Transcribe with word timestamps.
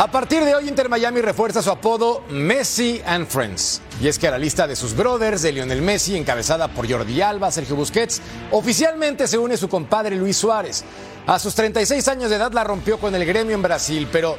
A 0.00 0.10
partir 0.10 0.42
de 0.46 0.54
hoy, 0.54 0.66
Inter 0.66 0.88
Miami 0.88 1.20
refuerza 1.20 1.60
su 1.60 1.70
apodo 1.70 2.24
Messi 2.30 3.02
and 3.04 3.26
Friends. 3.26 3.82
Y 4.00 4.08
es 4.08 4.18
que 4.18 4.28
a 4.28 4.30
la 4.30 4.38
lista 4.38 4.66
de 4.66 4.74
sus 4.74 4.96
brothers 4.96 5.42
de 5.42 5.52
Lionel 5.52 5.82
Messi, 5.82 6.16
encabezada 6.16 6.68
por 6.68 6.90
Jordi 6.90 7.20
Alba, 7.20 7.50
Sergio 7.50 7.76
Busquets, 7.76 8.22
oficialmente 8.50 9.28
se 9.28 9.36
une 9.36 9.58
su 9.58 9.68
compadre 9.68 10.16
Luis 10.16 10.38
Suárez. 10.38 10.84
A 11.26 11.38
sus 11.38 11.54
36 11.54 12.08
años 12.08 12.30
de 12.30 12.36
edad 12.36 12.50
la 12.50 12.64
rompió 12.64 12.98
con 12.98 13.14
el 13.14 13.26
gremio 13.26 13.54
en 13.54 13.60
Brasil, 13.60 14.08
pero 14.10 14.38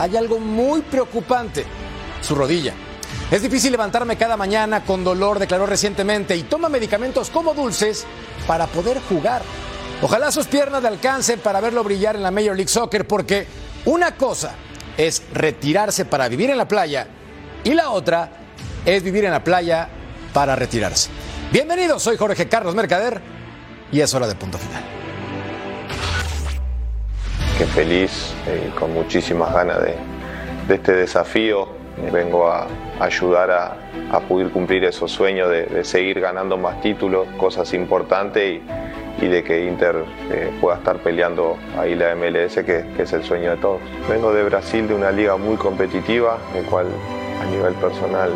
hay 0.00 0.16
algo 0.16 0.40
muy 0.40 0.82
preocupante, 0.82 1.64
su 2.20 2.34
rodilla. 2.34 2.74
Es 3.30 3.42
difícil 3.42 3.70
levantarme 3.70 4.16
cada 4.16 4.36
mañana 4.36 4.82
con 4.82 5.04
dolor, 5.04 5.38
declaró 5.38 5.66
recientemente, 5.66 6.36
y 6.36 6.42
toma 6.42 6.68
medicamentos 6.68 7.30
como 7.30 7.54
dulces 7.54 8.04
para 8.48 8.66
poder 8.66 9.00
jugar. 9.08 9.42
Ojalá 10.02 10.32
sus 10.32 10.48
piernas 10.48 10.82
le 10.82 10.88
alcancen 10.88 11.38
para 11.38 11.60
verlo 11.60 11.84
brillar 11.84 12.16
en 12.16 12.24
la 12.24 12.32
Major 12.32 12.56
League 12.56 12.66
Soccer, 12.72 13.06
porque 13.06 13.46
una 13.84 14.16
cosa 14.16 14.56
es 14.96 15.22
retirarse 15.32 16.04
para 16.04 16.28
vivir 16.28 16.50
en 16.50 16.58
la 16.58 16.68
playa 16.68 17.06
y 17.64 17.74
la 17.74 17.90
otra 17.90 18.30
es 18.84 19.02
vivir 19.02 19.24
en 19.24 19.32
la 19.32 19.42
playa 19.42 19.88
para 20.32 20.56
retirarse. 20.56 21.10
Bienvenidos, 21.52 22.02
soy 22.02 22.16
Jorge 22.16 22.48
Carlos 22.48 22.74
Mercader 22.74 23.20
y 23.92 24.00
es 24.00 24.12
hora 24.14 24.26
de 24.26 24.34
punto 24.34 24.58
final. 24.58 24.82
Qué 27.58 27.66
feliz 27.66 28.32
y 28.46 28.68
con 28.78 28.92
muchísimas 28.92 29.52
ganas 29.52 29.80
de, 29.80 29.94
de 30.68 30.74
este 30.74 30.92
desafío. 30.92 31.68
Vengo 32.12 32.50
a 32.50 32.66
ayudar 33.00 33.50
a, 33.50 33.76
a 34.12 34.20
poder 34.20 34.50
cumplir 34.50 34.84
esos 34.84 35.10
sueños 35.10 35.48
de, 35.50 35.64
de, 35.64 35.82
seguir 35.82 36.20
ganando 36.20 36.58
más 36.58 36.80
títulos, 36.82 37.26
cosas 37.38 37.72
importantes 37.72 38.60
y, 38.60 38.62
y 39.20 39.26
de 39.26 39.42
que 39.42 39.64
Inter 39.64 40.04
eh, 40.30 40.52
pueda 40.60 40.76
estar 40.76 40.98
peleando 40.98 41.56
ahí 41.78 41.94
la 41.94 42.14
MLS, 42.14 42.56
que, 42.64 42.84
es 42.98 43.12
el 43.12 43.24
sueño 43.24 43.50
de 43.50 43.56
todos. 43.56 43.80
Vengo 44.08 44.32
de 44.32 44.44
Brasil, 44.44 44.86
de 44.86 44.94
una 44.94 45.10
liga 45.10 45.36
muy 45.36 45.56
competitiva, 45.56 46.38
el 46.54 46.64
cual 46.64 46.86
a 47.40 47.46
nivel 47.50 47.74
personal 47.74 48.30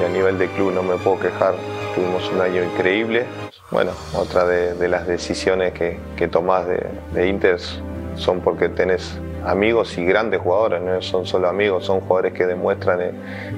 y 0.00 0.04
a 0.04 0.08
nivel 0.08 0.38
de 0.38 0.48
club 0.48 0.72
no 0.72 0.82
me 0.82 0.96
puedo 0.96 1.18
quejar. 1.18 1.54
Tuvimos 1.94 2.30
un 2.30 2.40
año 2.40 2.62
increíble. 2.62 3.24
Bueno, 3.70 3.92
otra 4.14 4.46
de, 4.46 4.74
de 4.74 4.88
las 4.88 5.06
decisiones 5.06 5.72
que, 5.72 5.98
que 6.16 6.28
tomás 6.28 6.66
de, 6.66 6.86
de 7.12 7.28
Inter 7.28 7.58
son 8.16 8.40
porque 8.40 8.68
tenés 8.68 9.18
amigos 9.44 9.96
y 9.98 10.04
grandes 10.04 10.40
jugadores, 10.40 10.82
no 10.82 11.00
son 11.02 11.26
solo 11.26 11.48
amigos, 11.48 11.84
son 11.84 12.00
jugadores 12.00 12.32
que 12.32 12.46
demuestran 12.46 13.00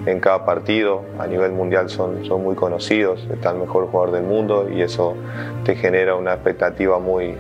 en, 0.07 0.21
cada 0.21 0.45
partido, 0.45 1.03
a 1.19 1.27
nivel 1.27 1.53
mundial 1.53 1.89
son, 1.89 2.25
son 2.25 2.43
muy 2.43 2.55
conocidos, 2.55 3.27
está 3.33 3.51
el 3.51 3.59
mejor 3.59 3.87
jugador 3.87 4.13
del 4.13 4.25
mundo 4.25 4.69
y 4.71 4.83
eso 4.83 5.17
te 5.65 5.75
genera 5.77 6.15
una 6.15 6.35
expectativa 6.35 6.99
muy, 6.99 7.35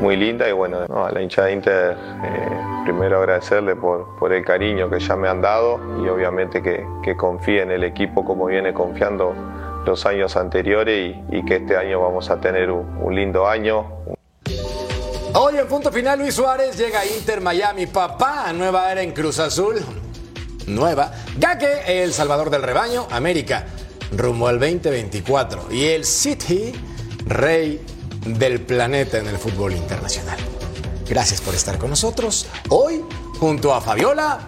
muy 0.00 0.16
linda. 0.16 0.48
Y 0.48 0.52
bueno, 0.52 0.86
no, 0.88 1.04
a 1.04 1.10
la 1.10 1.22
hinchada 1.22 1.48
de 1.48 1.54
Inter 1.54 1.96
eh, 2.24 2.48
primero 2.84 3.18
agradecerle 3.18 3.76
por, 3.76 4.16
por, 4.18 4.32
el 4.32 4.44
cariño 4.44 4.90
que 4.90 5.00
ya 5.00 5.16
me 5.16 5.28
han 5.28 5.40
dado 5.40 5.80
y 6.02 6.08
obviamente 6.08 6.62
que, 6.62 6.86
que 7.02 7.16
confíe 7.16 7.62
en 7.62 7.70
el 7.70 7.84
equipo 7.84 8.24
como 8.24 8.46
viene 8.46 8.72
confiando 8.72 9.34
los 9.86 10.04
años 10.06 10.36
anteriores 10.36 11.16
y, 11.30 11.44
que 11.44 11.56
este 11.56 11.76
año 11.76 12.00
vamos 12.00 12.30
a 12.30 12.40
tener 12.40 12.70
un 12.70 13.14
lindo 13.14 13.46
año, 13.46 13.86
Hoy 15.34 15.58
en 15.58 15.68
punto 15.68 15.92
final 15.92 16.18
Luis 16.18 16.34
Suárez 16.34 16.76
llega 16.78 17.00
a 17.00 17.06
Inter 17.06 17.40
Miami, 17.42 17.86
papá, 17.86 18.50
nueva 18.54 18.90
era 18.90 19.02
en 19.02 19.12
Cruz 19.12 19.38
Azul, 19.38 19.76
nueva. 20.66 21.12
Gaque, 21.36 22.02
el 22.02 22.14
salvador 22.14 22.48
del 22.48 22.62
rebaño, 22.62 23.06
América, 23.10 23.66
rumbo 24.16 24.48
al 24.48 24.58
2024. 24.58 25.68
Y 25.70 25.84
el 25.84 26.06
City, 26.06 26.72
rey 27.26 27.84
del 28.24 28.62
planeta 28.62 29.18
en 29.18 29.26
el 29.26 29.36
fútbol 29.36 29.72
internacional. 29.74 30.38
Gracias 31.06 31.42
por 31.42 31.54
estar 31.54 31.76
con 31.76 31.90
nosotros 31.90 32.46
hoy 32.70 33.04
junto 33.38 33.74
a 33.74 33.82
Fabiola. 33.82 34.38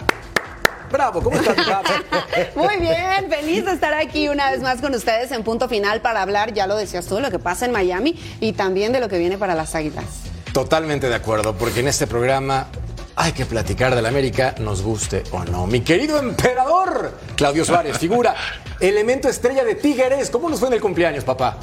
Bravo, 0.90 1.22
¿cómo 1.22 1.36
estás? 1.36 1.56
Muy 2.56 2.78
bien, 2.78 3.28
feliz 3.28 3.66
de 3.66 3.72
estar 3.72 3.92
aquí 3.92 4.28
una 4.28 4.50
vez 4.50 4.62
más 4.62 4.80
con 4.80 4.94
ustedes 4.94 5.30
en 5.30 5.44
punto 5.44 5.68
final 5.68 6.00
para 6.00 6.22
hablar, 6.22 6.54
ya 6.54 6.66
lo 6.66 6.74
decías 6.74 7.06
tú, 7.06 7.16
de 7.16 7.20
lo 7.20 7.30
que 7.30 7.38
pasa 7.38 7.66
en 7.66 7.72
Miami 7.72 8.18
y 8.40 8.54
también 8.54 8.92
de 8.92 9.00
lo 9.00 9.08
que 9.08 9.18
viene 9.18 9.36
para 9.36 9.54
las 9.54 9.74
Águilas. 9.74 10.29
Totalmente 10.52 11.08
de 11.08 11.14
acuerdo, 11.14 11.54
porque 11.56 11.80
en 11.80 11.88
este 11.88 12.08
programa 12.08 12.66
hay 13.14 13.32
que 13.32 13.46
platicar 13.46 13.94
del 13.94 14.06
América, 14.06 14.54
nos 14.58 14.82
guste 14.82 15.22
o 15.30 15.44
no. 15.44 15.66
Mi 15.66 15.82
querido 15.82 16.18
emperador, 16.18 17.18
Claudio 17.36 17.64
Suárez, 17.64 17.98
figura, 17.98 18.34
elemento 18.80 19.28
estrella 19.28 19.62
de 19.62 19.76
Tigres. 19.76 20.28
¿Cómo 20.30 20.48
nos 20.48 20.58
fue 20.58 20.68
en 20.68 20.74
el 20.74 20.80
cumpleaños, 20.80 21.22
papá? 21.22 21.56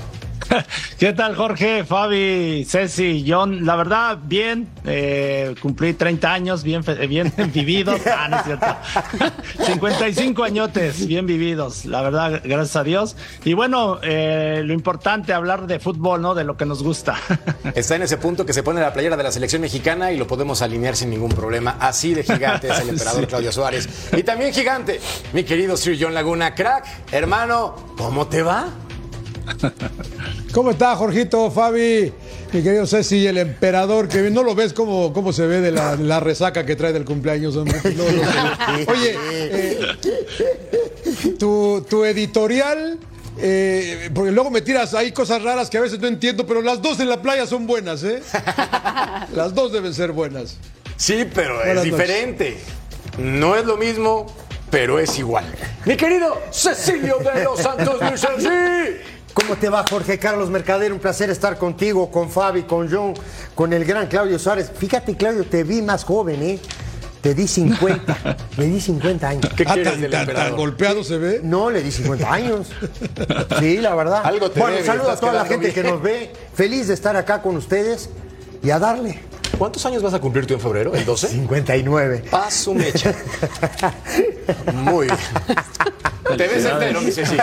¿Qué 1.00 1.14
tal, 1.14 1.36
Jorge, 1.36 1.84
Fabi, 1.84 2.66
Ceci, 2.66 3.26
John? 3.28 3.66
La 3.66 3.76
verdad, 3.76 4.18
bien. 4.24 4.68
Eh, 4.86 5.56
cumplí 5.62 5.94
30 5.94 6.34
años, 6.34 6.64
bien, 6.64 6.84
bien 7.08 7.32
vividos. 7.54 8.02
Ah, 8.08 8.28
no 8.30 8.38
es 8.38 8.44
cierto. 8.44 8.66
55 9.66 10.44
añotes, 10.44 11.08
bien 11.08 11.26
vividos. 11.26 11.86
La 11.86 12.02
verdad, 12.02 12.42
gracias 12.44 12.76
a 12.76 12.84
Dios. 12.84 13.16
Y 13.44 13.54
bueno, 13.54 14.00
eh, 14.04 14.62
lo 14.64 14.74
importante, 14.74 15.34
hablar 15.34 15.68
de 15.68 15.80
fútbol, 15.80 16.22
¿no? 16.22 16.36
De 16.36 16.44
lo 16.44 16.58
que 16.58 16.66
nos 16.66 16.84
gusta. 16.84 17.16
Está 17.76 17.96
en 17.96 18.04
ese 18.04 18.18
punto 18.18 18.46
que 18.46 18.54
se 18.54 18.64
pone 18.64 18.82
la 18.82 18.94
playera 18.94 19.18
de 19.18 19.24
la 19.24 19.32
selección 19.32 19.62
mexicana 19.62 20.12
y 20.12 20.18
lo 20.18 20.28
podemos 20.28 20.62
alinear 20.62 20.96
sin 20.96 21.10
ningún 21.10 21.32
problema. 21.32 21.78
Así 21.80 22.14
de 22.14 22.24
gigante 22.24 22.70
es 22.70 22.80
el 22.80 22.90
emperador 22.90 23.22
sí. 23.22 23.28
Claudio 23.28 23.52
Suárez. 23.52 24.10
Y 24.16 24.24
también 24.24 24.54
gigante, 24.54 25.00
mi 25.34 25.44
querido 25.44 25.78
Sir 25.78 25.98
John 26.00 26.14
Laguna. 26.14 26.56
Crack, 26.56 26.86
hermano, 27.12 27.76
¿cómo 27.98 28.28
te 28.28 28.42
va? 28.42 28.70
¿Cómo 30.58 30.72
está, 30.72 30.96
Jorgito, 30.96 31.52
Fabi? 31.52 32.12
Mi 32.52 32.64
querido 32.64 32.88
Ceci, 32.88 33.28
el 33.28 33.38
emperador, 33.38 34.08
que 34.08 34.32
no 34.32 34.42
lo 34.42 34.56
ves 34.56 34.74
cómo, 34.74 35.14
cómo 35.14 35.32
se 35.32 35.46
ve 35.46 35.62
de 35.62 35.70
la, 35.70 35.96
la 35.98 36.20
resaca 36.20 36.66
que 36.66 36.76
trae 36.76 36.94
del 36.94 37.06
cumpleaños, 37.06 37.56
hombre. 37.56 37.80
No, 37.96 38.04
no, 38.04 38.92
Oye, 38.92 39.16
eh, 39.32 39.80
tu, 41.38 41.86
tu, 41.88 42.04
editorial, 42.06 42.98
eh, 43.38 44.10
porque 44.16 44.32
luego 44.32 44.50
me 44.50 44.62
tiras 44.62 44.96
ahí 44.96 45.12
cosas 45.12 45.44
raras 45.44 45.70
que 45.70 45.78
a 45.78 45.82
veces 45.82 46.00
no 46.00 46.08
entiendo, 46.08 46.48
pero 46.48 46.64
las 46.64 46.82
dos 46.82 47.00
en 47.02 47.10
la 47.10 47.22
playa 47.22 47.46
son 47.46 47.68
buenas, 47.68 48.04
¿eh? 48.04 48.24
Las 49.36 49.54
dos 49.54 49.72
deben 49.72 49.94
ser 49.94 50.12
buenas. 50.12 50.58
Sí, 50.96 51.28
pero 51.36 51.58
buenas 51.58 51.78
es 51.78 51.84
diferente. 51.84 52.58
Noches. 53.16 53.20
No 53.20 53.56
es 53.56 53.64
lo 53.64 53.78
mismo, 53.78 54.26
pero 54.72 54.98
es 54.98 55.20
igual. 55.20 55.46
Mi 55.86 55.96
querido 55.96 56.42
Cecilio 56.50 57.20
de 57.20 57.44
los 57.44 57.60
Santos 57.60 58.00
Vicente. 58.12 59.17
¿Cómo 59.40 59.56
te 59.56 59.70
va, 59.70 59.86
Jorge 59.88 60.18
Carlos 60.18 60.50
Mercader? 60.50 60.92
Un 60.92 60.98
placer 60.98 61.30
estar 61.30 61.60
contigo, 61.60 62.10
con 62.10 62.32
Fabi, 62.32 62.64
con 62.64 62.92
John, 62.92 63.14
con 63.54 63.72
el 63.72 63.86
gran 63.86 64.08
Claudio 64.08 64.40
Suárez. 64.40 64.72
Fíjate, 64.76 65.16
Claudio, 65.16 65.46
te 65.46 65.64
vi 65.64 65.84
más 65.84 66.04
joven, 66.04 66.42
¿eh? 66.42 66.60
Te 67.22 67.36
di 67.36 67.48
50. 67.48 68.18
le 68.58 68.66
di 68.66 68.82
50 68.82 69.30
años. 69.30 69.46
¿Qué 69.56 69.64
ah, 69.68 69.76
tan, 69.76 70.10
tan, 70.10 70.28
tan, 70.34 70.56
golpeado 70.56 71.04
se 71.04 71.20
ve? 71.20 71.42
No, 71.44 71.70
le 71.70 71.84
di 71.84 71.92
50 71.92 72.34
años. 72.34 72.70
Sí, 73.60 73.78
la 73.78 73.94
verdad. 73.94 74.22
Algo 74.24 74.50
te 74.50 74.60
bueno, 74.60 74.78
debe, 74.78 74.88
saludos 74.88 75.12
a 75.12 75.20
toda 75.20 75.34
la 75.34 75.46
gente 75.46 75.72
bien. 75.72 75.74
que 75.76 75.84
nos 75.84 76.02
ve. 76.02 76.34
Feliz 76.56 76.88
de 76.88 76.96
estar 76.96 77.16
acá 77.16 77.44
con 77.44 77.56
ustedes 77.58 78.10
y 78.64 78.72
a 78.72 78.80
darle. 78.80 79.20
¿Cuántos 79.58 79.86
años 79.86 80.04
vas 80.04 80.14
a 80.14 80.20
cumplir 80.20 80.46
tú 80.46 80.54
en 80.54 80.60
febrero? 80.60 80.94
¿El 80.94 81.04
12? 81.04 81.28
59. 81.30 82.26
Paso 82.30 82.74
mecha. 82.74 83.14
Muy 84.74 85.08
bien. 85.08 85.18
Te 86.38 86.48
ves 86.48 86.66
entero, 86.66 87.02
mi 87.02 87.12
Ceci. 87.12 87.38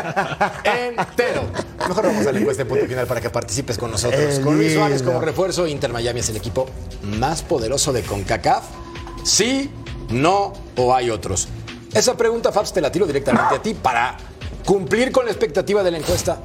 Entero. 0.64 1.42
Mejor 1.88 2.06
vamos 2.06 2.26
a 2.26 2.32
la 2.32 2.38
encuesta 2.38 2.62
en 2.62 2.68
punto 2.68 2.86
final 2.86 3.06
para 3.06 3.20
que 3.20 3.30
participes 3.30 3.78
con 3.78 3.90
nosotros. 3.90 4.36
El 4.36 4.42
con 4.42 4.56
Luis 4.56 4.74
Suárez 4.74 5.02
como 5.02 5.20
refuerzo, 5.20 5.66
Inter 5.66 5.92
Miami 5.92 6.20
es 6.20 6.28
el 6.28 6.36
equipo 6.36 6.68
más 7.02 7.42
poderoso 7.42 7.92
de 7.92 8.02
CONCACAF. 8.02 8.62
¿Sí, 9.24 9.70
no 10.10 10.52
o 10.76 10.94
hay 10.94 11.10
otros? 11.10 11.48
Esa 11.92 12.16
pregunta, 12.16 12.52
Fabs, 12.52 12.72
te 12.72 12.80
la 12.80 12.92
tiro 12.92 13.06
directamente 13.06 13.56
a 13.56 13.62
ti 13.62 13.74
para 13.74 14.16
cumplir 14.64 15.10
con 15.10 15.24
la 15.24 15.32
expectativa 15.32 15.82
de 15.82 15.90
la 15.90 15.98
encuesta. 15.98 16.40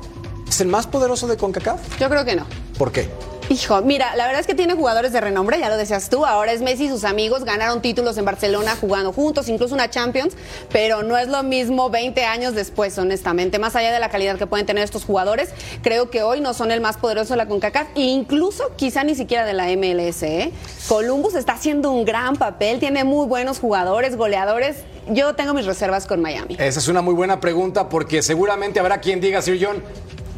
¿Es 0.48 0.62
el 0.62 0.68
más 0.68 0.88
poderoso 0.88 1.28
de 1.28 1.38
CONCACAF? 1.38 2.00
Yo 2.00 2.10
creo 2.10 2.26
que 2.26 2.36
no. 2.36 2.46
¿Por 2.78 2.92
qué? 2.92 3.10
Hijo, 3.52 3.82
mira, 3.82 4.16
la 4.16 4.28
verdad 4.28 4.42
es 4.42 4.46
que 4.46 4.54
tiene 4.54 4.76
jugadores 4.76 5.12
de 5.12 5.20
renombre, 5.20 5.60
ya 5.60 5.70
lo 5.70 5.78
decías 5.78 6.08
tú. 6.08 6.24
Ahora 6.24 6.52
es 6.52 6.62
Messi 6.62 6.86
y 6.86 6.90
sus 6.90 7.04
amigos 7.04 7.46
ganaron 7.46 7.82
títulos 7.82 8.16
en 8.20 8.26
Barcelona 8.26 8.78
jugando 8.80 9.12
juntos, 9.12 9.50
incluso 9.50 9.74
una 9.74 9.90
Champions, 9.90 10.36
pero 10.72 11.02
no 11.02 11.18
es 11.18 11.30
lo 11.30 11.42
mismo 11.42 11.90
20 11.90 12.26
años 12.26 12.54
después, 12.54 12.96
honestamente. 13.00 13.58
Más 13.58 13.76
allá 13.76 13.92
de 13.92 14.00
la 14.00 14.10
calidad 14.10 14.38
que 14.38 14.46
pueden 14.46 14.68
tener 14.68 14.84
estos 14.84 15.04
jugadores, 15.04 15.50
creo 15.82 16.12
que 16.12 16.22
hoy 16.22 16.42
no 16.42 16.54
son 16.54 16.70
el 16.70 16.80
más 16.80 16.98
poderoso 16.98 17.34
de 17.34 17.38
la 17.38 17.48
CONCACAF 17.48 17.88
e 17.96 18.02
incluso 18.02 18.72
quizá 18.76 19.04
ni 19.04 19.16
siquiera 19.16 19.44
de 19.48 19.54
la 19.54 19.66
MLS. 19.76 20.22
¿eh? 20.22 20.52
Columbus 20.88 21.34
está 21.34 21.54
haciendo 21.54 21.90
un 21.90 22.06
gran 22.06 22.36
papel, 22.36 22.80
tiene 22.80 23.04
muy 23.04 23.26
buenos 23.26 23.58
jugadores, 23.58 24.16
goleadores. 24.16 24.84
Yo 25.08 25.34
tengo 25.34 25.56
mis 25.56 25.66
reservas 25.66 26.06
con 26.06 26.22
Miami. 26.22 26.56
Esa 26.60 26.80
es 26.80 26.88
una 26.88 27.02
muy 27.02 27.16
buena 27.16 27.40
pregunta 27.40 27.90
porque 27.90 28.22
seguramente 28.22 28.80
habrá 28.80 29.00
quien 29.00 29.20
diga, 29.20 29.42
Sir 29.42 29.58
John, 29.60 29.84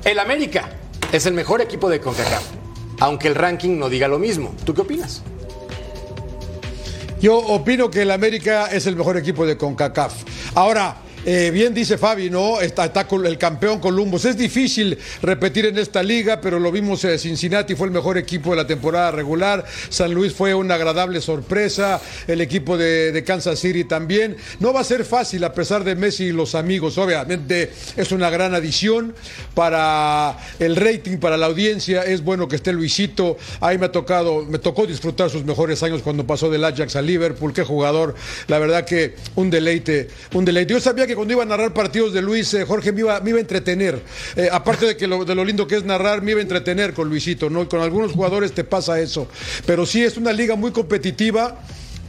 el 0.06 0.18
América 0.18 0.70
es 1.12 1.26
el 1.26 1.34
mejor 1.34 1.60
equipo 1.60 1.90
de 1.90 2.00
CONCACAF 2.00 2.61
aunque 3.02 3.28
el 3.28 3.36
ranking 3.36 3.78
no 3.78 3.90
diga 3.90 4.08
lo 4.08 4.20
mismo. 4.20 4.54
¿Tú 4.64 4.74
qué 4.74 4.82
opinas? 4.82 5.24
Yo 7.20 7.38
opino 7.38 7.90
que 7.90 8.04
el 8.04 8.12
América 8.12 8.68
es 8.68 8.86
el 8.86 8.96
mejor 8.96 9.18
equipo 9.18 9.46
de 9.46 9.58
CONCACAF. 9.58 10.24
Ahora, 10.54 10.98
eh, 11.26 11.52
bien 11.54 11.74
dice 11.74 11.98
Fabi, 11.98 12.30
¿no? 12.30 12.62
Está, 12.62 12.92
el 13.12 13.38
campeón 13.38 13.80
Columbus. 13.80 14.26
Es 14.26 14.38
difícil 14.38 14.98
repetir 15.22 15.68
en 15.68 15.78
esta 15.78 16.02
liga, 16.02 16.42
pero 16.42 16.60
lo 16.60 16.72
vimos, 16.72 17.04
eh, 17.06 17.18
Cincinnati 17.18 17.76
fue 17.76 17.88
el 17.88 17.94
mejor 17.94 18.18
equipo 18.18 18.52
de 18.52 18.56
la 18.56 18.68
temporada 18.68 19.12
regular, 19.12 19.66
San 19.90 20.14
Luis 20.14 20.34
fue 20.34 20.54
una 20.56 20.76
agradable 20.76 21.22
sorpresa, 21.22 22.02
el 22.28 22.42
equipo 22.42 22.78
de, 22.78 23.12
de 23.12 23.24
Kansas 23.24 23.60
City 23.60 23.84
también. 23.84 24.36
No 24.60 24.74
va 24.74 24.82
a 24.82 24.84
ser 24.84 25.06
fácil 25.06 25.44
a 25.44 25.54
pesar 25.54 25.84
de 25.84 25.96
Messi 25.96 26.26
y 26.26 26.32
los 26.32 26.56
amigos, 26.56 26.98
obviamente 26.98 27.72
es 27.96 28.12
una 28.12 28.30
gran 28.30 28.56
adición 28.56 29.14
para 29.54 30.38
el 30.60 30.76
rating, 30.76 31.18
para 31.18 31.38
la 31.38 31.46
audiencia, 31.46 32.04
es 32.04 32.24
bueno 32.24 32.48
que 32.48 32.56
esté 32.56 32.74
Luisito, 32.74 33.38
ahí 33.60 33.78
me 33.78 33.88
ha 33.88 33.92
tocado, 33.92 34.44
me 34.46 34.60
tocó 34.60 34.88
disfrutar 34.88 35.30
sus 35.30 35.44
mejores 35.44 35.84
años 35.84 36.02
cuando 36.02 36.26
pasó 36.26 36.50
del 36.50 36.64
Ajax 36.64 36.96
a 36.96 37.02
Liverpool, 37.02 37.54
qué 37.54 37.64
jugador, 37.64 38.16
la 38.48 38.60
verdad 38.60 38.86
que 38.86 39.16
un 39.36 39.50
deleite, 39.50 40.08
un 40.34 40.46
deleite. 40.46 40.74
Yo 40.74 40.80
sabía 40.80 41.08
que 41.08 41.11
cuando 41.16 41.34
iba 41.34 41.44
a 41.44 41.46
narrar 41.46 41.74
partidos 41.74 42.14
de 42.14 42.22
Luis, 42.22 42.54
eh, 42.54 42.66
Jorge 42.66 42.92
me 42.92 43.02
iba, 43.02 43.20
me 43.20 43.30
iba 43.32 43.38
a 43.38 43.42
entretener, 43.42 44.02
Eh, 44.36 44.50
aparte 44.52 44.86
de 44.86 44.98
que 44.98 45.08
lo, 45.08 45.26
de 45.26 45.36
lo 45.36 45.44
lindo 45.44 45.68
que 45.68 45.76
es 45.76 45.84
narrar, 45.84 46.22
me 46.22 46.32
iba 46.32 46.40
a 46.40 46.44
entretener 46.44 46.94
con 46.94 47.10
Luisito, 47.10 47.50
¿no? 47.50 47.64
Y 47.64 47.66
con 47.68 47.82
algunos 47.82 48.12
jugadores 48.14 48.54
te 48.54 48.64
pasa 48.64 49.00
eso, 49.00 49.28
pero 49.66 49.86
sí 49.86 50.04
es 50.04 50.18
una 50.18 50.32
liga 50.32 50.56
muy 50.56 50.72
competitiva. 50.72 51.60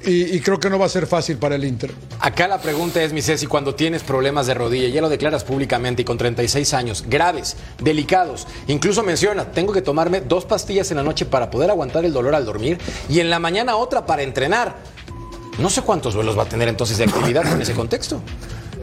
Y, 0.04 0.40
creo 0.40 0.58
que 0.58 0.68
no 0.68 0.80
va 0.80 0.86
a 0.86 0.88
ser 0.88 1.06
fácil 1.06 1.36
para 1.36 1.54
el 1.54 1.64
Inter. 1.64 1.92
Acá 2.18 2.48
la 2.48 2.60
pregunta 2.60 3.00
es, 3.04 3.12
mi 3.12 3.22
Ceci, 3.22 3.46
cuando 3.46 3.76
tienes 3.76 4.02
problemas 4.02 4.48
de 4.48 4.54
rodilla, 4.54 4.88
ya 4.88 5.00
lo 5.00 5.08
declaras 5.08 5.44
públicamente 5.44 6.02
y 6.02 6.04
con 6.04 6.18
36 6.18 6.74
años, 6.74 7.04
graves, 7.06 7.56
delicados, 7.80 8.48
incluso 8.66 9.04
menciona, 9.04 9.52
tengo 9.52 9.72
que 9.72 9.80
tomarme 9.80 10.20
dos 10.20 10.44
pastillas 10.44 10.90
en 10.90 10.96
la 10.96 11.04
noche 11.04 11.24
para 11.24 11.50
poder 11.50 11.70
aguantar 11.70 12.04
el 12.04 12.12
dolor 12.12 12.34
al 12.34 12.44
dormir 12.44 12.78
y 13.08 13.20
en 13.20 13.30
la 13.30 13.38
mañana 13.38 13.76
otra 13.76 14.04
para 14.04 14.22
entrenar. 14.22 14.74
No 15.58 15.70
sé 15.70 15.82
cuántos 15.82 16.16
vuelos 16.16 16.36
va 16.36 16.42
a 16.42 16.48
tener 16.48 16.66
entonces 16.66 16.98
de 16.98 17.04
actividad 17.04 17.46
en 17.52 17.62
ese 17.62 17.74
contexto. 17.74 18.20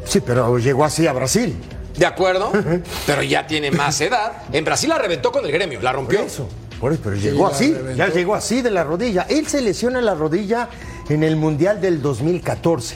Sí, 0.09 0.21
pero 0.21 0.57
llegó 0.57 0.83
así 0.83 1.05
a 1.05 1.13
Brasil. 1.13 1.55
¿De 1.95 2.05
acuerdo? 2.05 2.51
Pero 3.05 3.21
ya 3.21 3.45
tiene 3.45 3.71
más 3.71 3.99
edad. 4.01 4.31
En 4.51 4.65
Brasil 4.65 4.89
la 4.89 4.97
reventó 4.97 5.31
con 5.31 5.45
el 5.45 5.51
gremio, 5.51 5.81
la 5.81 5.91
rompió. 5.91 6.19
Por 6.19 6.27
eso, 6.27 6.49
por 6.79 6.93
eso, 6.93 7.01
pero 7.03 7.15
llegó 7.17 7.45
así, 7.45 7.73
reventó. 7.73 7.97
ya 7.97 8.07
llegó 8.07 8.35
así 8.35 8.61
de 8.61 8.71
la 8.71 8.83
rodilla. 8.83 9.27
Él 9.29 9.47
se 9.47 9.61
lesiona 9.61 10.01
la 10.01 10.15
rodilla 10.15 10.69
en 11.09 11.23
el 11.23 11.35
Mundial 11.35 11.81
del 11.81 12.01
2014. 12.01 12.95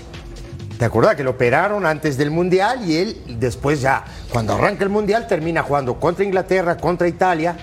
¿Te 0.80 0.86
acuerdas 0.86 1.16
que 1.16 1.24
lo 1.24 1.32
operaron 1.32 1.86
antes 1.86 2.18
del 2.18 2.32
Mundial 2.32 2.90
y 2.90 2.98
él 2.98 3.22
después 3.40 3.82
ya, 3.82 4.06
cuando 4.32 4.54
arranca 4.54 4.84
el 4.84 4.90
Mundial, 4.90 5.28
termina 5.28 5.62
jugando 5.64 6.00
contra 6.00 6.24
Inglaterra, 6.24 6.78
contra 6.78 7.08
Italia, 7.08 7.58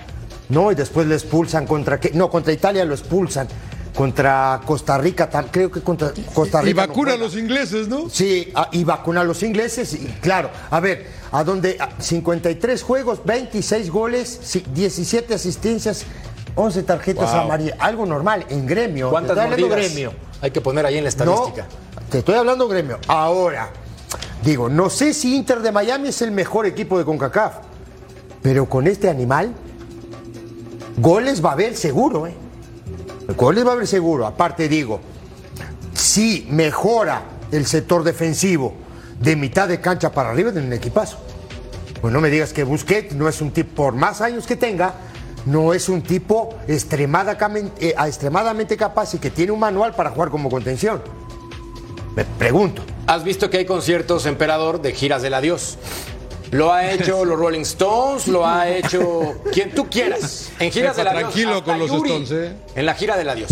¿no? 0.49 0.71
Y 0.71 0.75
después 0.75 1.07
le 1.07 1.15
expulsan 1.15 1.65
contra, 1.65 1.99
¿qué? 1.99 2.11
no, 2.13 2.29
contra 2.29 2.53
Italia 2.53 2.85
lo 2.85 2.93
expulsan, 2.93 3.47
contra 3.95 4.61
Costa 4.65 4.97
Rica, 4.97 5.29
creo 5.51 5.69
que 5.69 5.81
contra 5.81 6.11
Costa 6.33 6.61
Rica. 6.61 6.83
Y 6.83 6.87
no 6.87 6.93
vacuna 6.93 7.13
a 7.13 7.17
los 7.17 7.35
ingleses, 7.35 7.87
¿no? 7.87 8.09
Sí, 8.09 8.51
y 8.71 8.83
vacuna 8.83 9.21
a 9.21 9.23
los 9.23 9.43
ingleses, 9.43 9.93
y 9.93 10.05
claro. 10.21 10.49
A 10.69 10.79
ver, 10.79 11.07
a 11.31 11.43
donde 11.43 11.77
ah, 11.79 11.89
53 11.99 12.83
juegos, 12.83 13.21
26 13.25 13.89
goles, 13.91 14.39
sí, 14.43 14.63
17 14.73 15.33
asistencias, 15.33 16.05
11 16.55 16.83
tarjetas 16.83 17.31
Wow. 17.31 17.41
amarillas, 17.41 17.75
algo 17.79 18.05
normal 18.05 18.45
en 18.49 18.65
gremio. 18.65 19.09
¿Cuántas 19.09 19.37
mordidas 19.37 19.71
gremio. 19.71 20.13
hay 20.41 20.51
que 20.51 20.61
poner 20.61 20.85
ahí 20.85 20.97
en 20.97 21.03
la 21.03 21.09
estadística? 21.09 21.63
No, 21.95 22.01
te 22.09 22.19
estoy 22.19 22.35
hablando 22.35 22.67
gremio. 22.67 22.99
Ahora, 23.07 23.71
digo, 24.43 24.69
no 24.69 24.89
sé 24.89 25.13
si 25.13 25.35
Inter 25.35 25.61
de 25.61 25.71
Miami 25.71 26.09
es 26.09 26.21
el 26.21 26.31
mejor 26.31 26.65
equipo 26.65 26.97
de 26.97 27.05
CONCACAF, 27.05 27.55
pero 28.41 28.67
con 28.67 28.87
este 28.87 29.09
animal, 29.09 29.53
goles 30.97 31.43
va 31.43 31.49
a 31.49 31.53
haber 31.53 31.75
seguro, 31.75 32.27
¿eh? 32.27 32.33
Goles 33.35 33.65
va 33.65 33.71
a 33.71 33.73
haber 33.73 33.87
seguro. 33.87 34.25
Aparte, 34.25 34.67
digo, 34.67 34.99
si 35.93 36.47
mejora 36.49 37.23
el 37.51 37.65
sector 37.65 38.03
defensivo 38.03 38.73
de 39.19 39.35
mitad 39.35 39.67
de 39.67 39.79
cancha 39.79 40.11
para 40.11 40.31
arriba, 40.31 40.51
tiene 40.51 40.67
un 40.67 40.73
equipazo. 40.73 41.17
Pues 42.01 42.13
no 42.13 42.19
me 42.19 42.29
digas 42.29 42.53
que 42.53 42.63
Busquets 42.63 43.13
no 43.13 43.29
es 43.29 43.41
un 43.41 43.51
tipo, 43.51 43.83
por 43.83 43.93
más 43.93 44.21
años 44.21 44.47
que 44.47 44.55
tenga, 44.55 44.95
no 45.45 45.73
es 45.73 45.89
un 45.89 46.01
tipo 46.01 46.55
extremadamente, 46.67 47.89
eh, 47.89 47.95
extremadamente 48.05 48.75
capaz 48.77 49.13
y 49.13 49.19
que 49.19 49.29
tiene 49.29 49.51
un 49.51 49.59
manual 49.59 49.93
para 49.93 50.09
jugar 50.09 50.29
como 50.29 50.49
contención. 50.49 51.01
Me 52.15 52.25
pregunto. 52.25 52.83
¿Has 53.07 53.23
visto 53.23 53.49
que 53.49 53.59
hay 53.59 53.65
conciertos, 53.65 54.25
emperador, 54.25 54.81
de 54.81 54.93
giras 54.93 55.21
del 55.21 55.33
adiós? 55.33 55.77
Lo 56.51 56.71
ha 56.71 56.91
hecho 56.91 57.25
los 57.25 57.37
Rolling 57.37 57.61
Stones, 57.61 58.27
lo 58.27 58.45
ha 58.45 58.69
hecho 58.69 59.41
quien 59.51 59.71
tú 59.71 59.89
quieras. 59.89 60.51
En 60.59 60.71
giras 60.71 60.95
del 60.97 61.07
adiós. 61.07 61.21
tranquilo 61.21 61.63
con 61.63 61.79
los 61.79 61.89
Yuri, 61.89 62.09
Stones, 62.09 62.31
¿eh? 62.31 62.55
En 62.75 62.85
la 62.85 62.93
gira 62.93 63.17
del 63.17 63.29
adiós. 63.29 63.51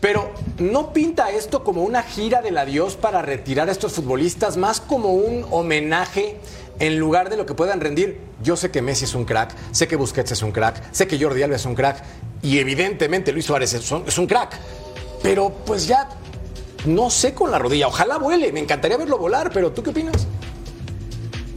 Pero 0.00 0.30
no 0.58 0.92
pinta 0.92 1.30
esto 1.30 1.64
como 1.64 1.82
una 1.82 2.02
gira 2.02 2.40
del 2.40 2.56
adiós 2.56 2.96
para 2.96 3.20
retirar 3.20 3.68
a 3.68 3.72
estos 3.72 3.92
futbolistas, 3.92 4.56
más 4.56 4.80
como 4.80 5.12
un 5.12 5.44
homenaje 5.50 6.36
en 6.78 6.98
lugar 6.98 7.30
de 7.30 7.36
lo 7.36 7.46
que 7.46 7.54
puedan 7.54 7.80
rendir. 7.80 8.20
Yo 8.42 8.56
sé 8.56 8.70
que 8.70 8.80
Messi 8.82 9.04
es 9.04 9.14
un 9.14 9.24
crack, 9.24 9.52
sé 9.72 9.88
que 9.88 9.96
Busquets 9.96 10.30
es 10.32 10.42
un 10.42 10.52
crack, 10.52 10.92
sé 10.92 11.08
que 11.08 11.20
Jordi 11.20 11.42
Alba 11.42 11.56
es 11.56 11.64
un 11.66 11.74
crack 11.74 12.02
y 12.42 12.58
evidentemente 12.58 13.32
Luis 13.32 13.46
Suárez 13.46 13.72
es 13.74 13.90
un, 13.90 14.04
es 14.06 14.16
un 14.18 14.28
crack. 14.28 14.56
Pero 15.22 15.52
pues 15.66 15.88
ya 15.88 16.08
no 16.86 17.10
sé 17.10 17.34
con 17.34 17.50
la 17.50 17.58
rodilla. 17.58 17.88
Ojalá 17.88 18.18
vuele, 18.18 18.52
me 18.52 18.60
encantaría 18.60 18.96
verlo 18.96 19.18
volar, 19.18 19.50
pero 19.52 19.72
¿tú 19.72 19.82
qué 19.82 19.90
opinas? 19.90 20.28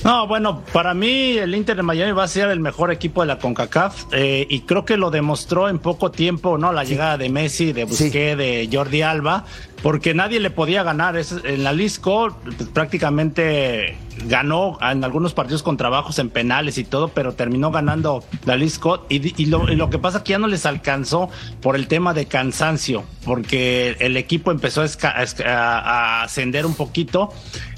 No, 0.03 0.25
bueno, 0.25 0.63
para 0.73 0.95
mí 0.95 1.37
el 1.37 1.53
Inter 1.53 1.77
de 1.77 1.83
Miami 1.83 2.11
va 2.13 2.23
a 2.23 2.27
ser 2.27 2.49
el 2.49 2.59
mejor 2.59 2.91
equipo 2.91 3.21
de 3.21 3.27
la 3.27 3.37
CONCACAF 3.37 4.05
eh, 4.11 4.47
y 4.49 4.61
creo 4.61 4.83
que 4.83 4.97
lo 4.97 5.11
demostró 5.11 5.69
en 5.69 5.77
poco 5.77 6.09
tiempo, 6.09 6.57
¿no? 6.57 6.73
La 6.73 6.83
llegada 6.83 7.17
de 7.19 7.29
Messi, 7.29 7.71
de 7.71 7.83
Busquets, 7.85 8.35
de 8.37 8.67
Jordi 8.71 9.03
Alba, 9.03 9.45
porque 9.83 10.15
nadie 10.15 10.39
le 10.39 10.49
podía 10.49 10.81
ganar. 10.81 11.17
Es- 11.17 11.35
en 11.43 11.63
la 11.63 11.71
Lisco 11.71 12.35
pues, 12.43 12.55
prácticamente 12.69 13.95
ganó 14.25 14.77
en 14.81 15.03
algunos 15.03 15.33
partidos 15.33 15.63
con 15.63 15.77
trabajos 15.77 16.19
en 16.19 16.29
penales 16.29 16.77
y 16.77 16.83
todo, 16.83 17.09
pero 17.09 17.33
terminó 17.33 17.71
ganando 17.71 18.23
la 18.45 18.55
Lisco 18.55 19.05
y, 19.09 19.45
lo, 19.45 19.67
lo 19.67 19.89
que 19.89 19.99
pasa 19.99 20.19
es 20.19 20.23
que 20.23 20.31
ya 20.31 20.39
no 20.39 20.47
les 20.47 20.65
alcanzó 20.65 21.29
por 21.61 21.75
el 21.75 21.87
tema 21.87 22.13
de 22.13 22.25
cansancio, 22.25 23.03
porque 23.25 23.95
el 23.99 24.17
equipo 24.17 24.51
empezó 24.51 24.83
a, 24.83 26.23
ascender 26.23 26.65
un 26.65 26.75
poquito. 26.75 27.33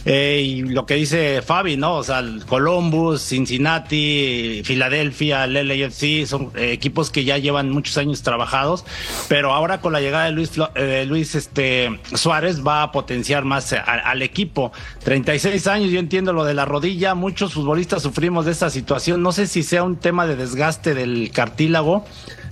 Eh, 0.05 0.41
y 0.45 0.61
lo 0.63 0.85
que 0.85 0.95
dice 0.95 1.41
Fabi, 1.41 1.77
¿no? 1.77 1.95
O 1.95 2.03
sea, 2.03 2.21
Columbus, 2.49 3.21
Cincinnati, 3.21 4.61
Filadelfia, 4.65 5.45
el 5.45 5.53
LAFC, 5.65 6.25
son 6.25 6.51
equipos 6.57 7.09
que 7.09 7.23
ya 7.23 7.37
llevan 7.37 7.69
muchos 7.69 7.97
años 7.97 8.21
trabajados, 8.21 8.83
pero 9.29 9.53
ahora 9.53 9.79
con 9.79 9.93
la 9.93 10.01
llegada 10.01 10.25
de 10.25 10.31
Luis, 10.31 10.51
eh, 10.75 11.05
Luis 11.07 11.35
este, 11.35 12.01
Suárez 12.15 12.67
va 12.67 12.83
a 12.83 12.91
potenciar 12.91 13.45
más 13.45 13.71
al 13.71 14.21
equipo. 14.21 14.73
36 15.05 15.67
años, 15.67 15.91
yo 15.91 15.99
entiendo 15.99 16.22
lo 16.31 16.45
de 16.45 16.53
la 16.53 16.63
rodilla, 16.63 17.15
muchos 17.15 17.53
futbolistas 17.53 18.03
sufrimos 18.03 18.45
de 18.45 18.51
esta 18.53 18.69
situación, 18.69 19.21
no 19.21 19.33
sé 19.33 19.47
si 19.47 19.63
sea 19.63 19.83
un 19.83 19.97
tema 19.97 20.25
de 20.25 20.35
desgaste 20.37 20.93
del 20.93 21.31
cartílago, 21.33 22.05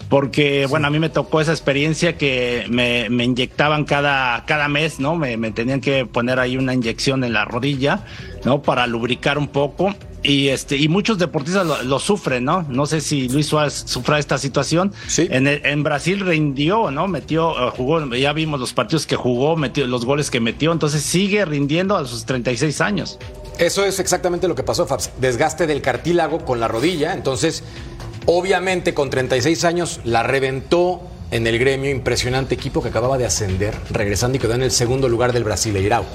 porque 0.09 0.65
bueno, 0.69 0.87
a 0.87 0.89
mí 0.89 0.99
me 0.99 1.07
tocó 1.09 1.39
esa 1.39 1.51
experiencia 1.51 2.17
que 2.17 2.65
me, 2.69 3.09
me 3.09 3.23
inyectaban 3.23 3.85
cada, 3.85 4.43
cada 4.45 4.67
mes, 4.67 4.99
¿no? 4.99 5.15
Me, 5.15 5.37
me 5.37 5.51
tenían 5.51 5.79
que 5.79 6.05
poner 6.05 6.37
ahí 6.39 6.57
una 6.57 6.73
inyección 6.73 7.23
en 7.23 7.31
la 7.31 7.45
rodilla, 7.45 8.03
¿no? 8.43 8.61
Para 8.61 8.87
lubricar 8.87 9.37
un 9.37 9.47
poco. 9.47 9.95
Y 10.23 10.49
este, 10.49 10.75
y 10.77 10.87
muchos 10.87 11.17
deportistas 11.17 11.65
lo, 11.65 11.81
lo 11.81 11.97
sufren, 11.97 12.43
¿no? 12.43 12.63
No 12.69 12.85
sé 12.85 13.01
si 13.01 13.27
Luis 13.29 13.47
Suárez 13.47 13.85
sufra 13.87 14.19
esta 14.19 14.37
situación. 14.37 14.91
Sí. 15.07 15.27
En, 15.31 15.47
el- 15.47 15.65
en 15.65 15.81
Brasil 15.81 16.19
rindió, 16.19 16.91
¿no? 16.91 17.07
Metió, 17.07 17.51
eh, 17.69 17.71
jugó, 17.75 18.05
ya 18.13 18.31
vimos 18.33 18.59
los 18.59 18.73
partidos 18.73 19.07
que 19.07 19.15
jugó, 19.15 19.55
metió 19.55 19.87
los 19.87 20.05
goles 20.05 20.29
que 20.29 20.39
metió, 20.39 20.73
entonces 20.73 21.01
sigue 21.01 21.43
rindiendo 21.45 21.95
a 21.97 22.05
sus 22.05 22.25
36 22.25 22.81
años. 22.81 23.17
Eso 23.61 23.85
es 23.85 23.99
exactamente 23.99 24.47
lo 24.47 24.55
que 24.55 24.63
pasó, 24.63 24.87
Fabs. 24.87 25.11
Desgaste 25.19 25.67
del 25.67 25.83
cartílago 25.83 26.43
con 26.43 26.59
la 26.59 26.67
rodilla. 26.67 27.13
Entonces, 27.13 27.61
obviamente, 28.25 28.95
con 28.95 29.11
36 29.11 29.63
años, 29.65 29.99
la 30.03 30.23
reventó 30.23 31.01
en 31.29 31.45
el 31.45 31.59
gremio. 31.59 31.91
Impresionante 31.91 32.55
equipo 32.55 32.81
que 32.81 32.89
acababa 32.89 33.19
de 33.19 33.27
ascender, 33.27 33.75
regresando 33.91 34.37
y 34.37 34.39
quedó 34.39 34.55
en 34.55 34.63
el 34.63 34.71
segundo 34.71 35.07
lugar 35.07 35.31
del 35.31 35.43
Brasileirao. 35.43 36.05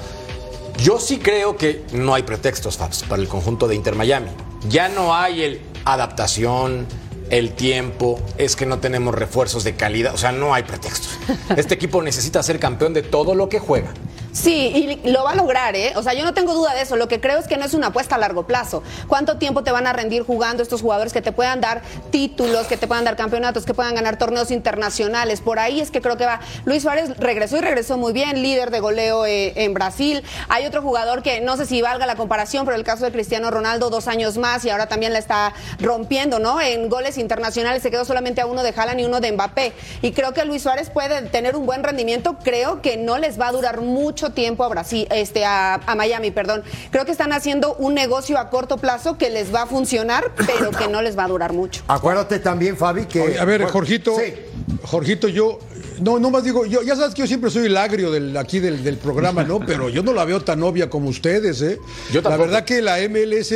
Yo 0.83 0.99
sí 0.99 1.19
creo 1.19 1.55
que 1.55 1.85
no 1.93 2.13
hay 2.13 2.23
pretextos, 2.23 2.75
Fabs, 2.75 3.03
para 3.03 3.21
el 3.21 3.29
conjunto 3.29 3.69
de 3.69 3.75
Inter 3.75 3.95
Miami. 3.95 4.27
Ya 4.67 4.89
no 4.89 5.15
hay 5.15 5.43
el 5.43 5.61
adaptación, 5.85 6.85
el 7.29 7.53
tiempo, 7.53 8.19
es 8.37 8.57
que 8.57 8.65
no 8.65 8.79
tenemos 8.79 9.15
refuerzos 9.15 9.63
de 9.63 9.73
calidad. 9.73 10.13
O 10.13 10.17
sea, 10.17 10.33
no 10.33 10.53
hay 10.53 10.63
pretextos. 10.63 11.17
Este 11.55 11.75
equipo 11.75 12.01
necesita 12.01 12.43
ser 12.43 12.59
campeón 12.59 12.93
de 12.93 13.03
todo 13.03 13.35
lo 13.35 13.47
que 13.47 13.59
juega. 13.59 13.93
Sí, 14.37 14.99
y 15.03 15.09
lo 15.09 15.23
va 15.23 15.31
a 15.31 15.35
lograr, 15.35 15.75
¿eh? 15.75 15.93
O 15.95 16.03
sea, 16.03 16.13
yo 16.13 16.23
no 16.23 16.31
tengo 16.31 16.53
duda 16.53 16.75
de 16.75 16.81
eso. 16.81 16.95
Lo 16.95 17.07
que 17.07 17.19
creo 17.19 17.39
es 17.39 17.47
que 17.47 17.57
no 17.57 17.65
es 17.65 17.73
una 17.73 17.87
apuesta 17.87 18.15
a 18.15 18.17
largo 18.19 18.45
plazo. 18.45 18.83
¿Cuánto 19.07 19.37
tiempo 19.37 19.63
te 19.63 19.71
van 19.71 19.87
a 19.87 19.93
rendir 19.93 20.23
jugando 20.23 20.61
estos 20.61 20.83
jugadores 20.83 21.11
que 21.11 21.23
te 21.23 21.31
puedan 21.31 21.59
dar 21.59 21.81
títulos, 22.11 22.67
que 22.67 22.77
te 22.77 22.85
puedan 22.85 23.03
dar 23.03 23.15
campeonatos, 23.15 23.65
que 23.65 23.73
puedan 23.73 23.95
ganar 23.95 24.19
torneos 24.19 24.51
internacionales? 24.51 25.41
Por 25.41 25.57
ahí 25.57 25.81
es 25.81 25.89
que 25.89 26.01
creo 26.01 26.17
que 26.17 26.27
va. 26.27 26.39
Luis 26.65 26.83
Suárez 26.83 27.17
regresó 27.17 27.57
y 27.57 27.61
regresó 27.61 27.97
muy 27.97 28.13
bien, 28.13 28.43
líder 28.43 28.69
de 28.69 28.79
goleo 28.79 29.25
eh, 29.25 29.53
en 29.55 29.73
Brasil. 29.73 30.23
Hay 30.49 30.67
otro 30.67 30.83
jugador 30.83 31.23
que 31.23 31.41
no 31.41 31.57
sé 31.57 31.65
si 31.65 31.81
valga 31.81 32.05
la 32.05 32.15
comparación, 32.15 32.63
pero 32.63 32.77
el 32.77 32.83
caso 32.83 33.05
de 33.05 33.11
Cristiano 33.11 33.49
Ronaldo, 33.49 33.89
dos 33.89 34.07
años 34.07 34.37
más 34.37 34.63
y 34.65 34.69
ahora 34.69 34.85
también 34.85 35.13
la 35.13 35.19
está 35.19 35.53
rompiendo, 35.79 36.37
¿no? 36.37 36.61
En 36.61 36.89
goles 36.89 37.17
internacionales 37.17 37.81
se 37.81 37.89
quedó 37.89 38.05
solamente 38.05 38.41
a 38.41 38.45
uno 38.45 38.61
de 38.61 38.69
Haaland 38.69 38.99
y 38.99 39.05
uno 39.05 39.19
de 39.19 39.31
Mbappé. 39.31 39.73
Y 40.03 40.11
creo 40.11 40.33
que 40.35 40.45
Luis 40.45 40.61
Suárez 40.61 40.91
puede 40.91 41.23
tener 41.23 41.55
un 41.55 41.65
buen 41.65 41.81
rendimiento. 41.81 42.37
Creo 42.43 42.83
que 42.83 42.97
no 42.97 43.17
les 43.17 43.41
va 43.41 43.47
a 43.47 43.51
durar 43.51 43.81
mucho 43.81 44.26
mucho 44.27 44.33
tiempo 44.33 44.63
a 44.63 44.67
Brasil, 44.67 45.07
este, 45.11 45.45
a, 45.45 45.75
a 45.75 45.95
Miami, 45.95 46.31
perdón. 46.31 46.63
Creo 46.91 47.05
que 47.05 47.11
están 47.11 47.31
haciendo 47.33 47.75
un 47.75 47.93
negocio 47.93 48.37
a 48.37 48.49
corto 48.49 48.77
plazo 48.77 49.17
que 49.17 49.29
les 49.29 49.53
va 49.53 49.63
a 49.63 49.65
funcionar, 49.67 50.31
pero 50.45 50.71
que 50.71 50.87
no 50.87 51.01
les 51.01 51.17
va 51.17 51.23
a 51.25 51.27
durar 51.27 51.53
mucho. 51.53 51.83
Acuérdate 51.87 52.39
también, 52.39 52.77
Fabi, 52.77 53.05
que. 53.05 53.21
Oye, 53.21 53.39
a 53.39 53.45
ver, 53.45 53.63
Jorgito, 53.65 54.15
Sí. 54.17 54.33
Jorgito, 54.83 55.27
yo, 55.27 55.59
no, 56.01 56.19
no 56.19 56.29
más 56.31 56.43
digo, 56.43 56.65
yo, 56.65 56.81
ya 56.83 56.95
sabes 56.95 57.13
que 57.15 57.21
yo 57.21 57.27
siempre 57.27 57.49
soy 57.49 57.65
el 57.67 57.77
agrio 57.77 58.11
del, 58.11 58.35
aquí 58.37 58.59
del, 58.59 58.83
del 58.83 58.97
programa, 58.97 59.43
¿no? 59.43 59.59
Pero 59.59 59.89
yo 59.89 60.03
no 60.03 60.13
la 60.13 60.25
veo 60.25 60.41
tan 60.41 60.61
obvia 60.63 60.89
como 60.89 61.09
ustedes, 61.09 61.61
¿eh? 61.61 61.77
Yo 62.11 62.21
la 62.21 62.29
tampoco. 62.29 62.43
verdad 62.43 62.65
que 62.65 62.81
la 62.81 62.97
MLS 63.09 63.51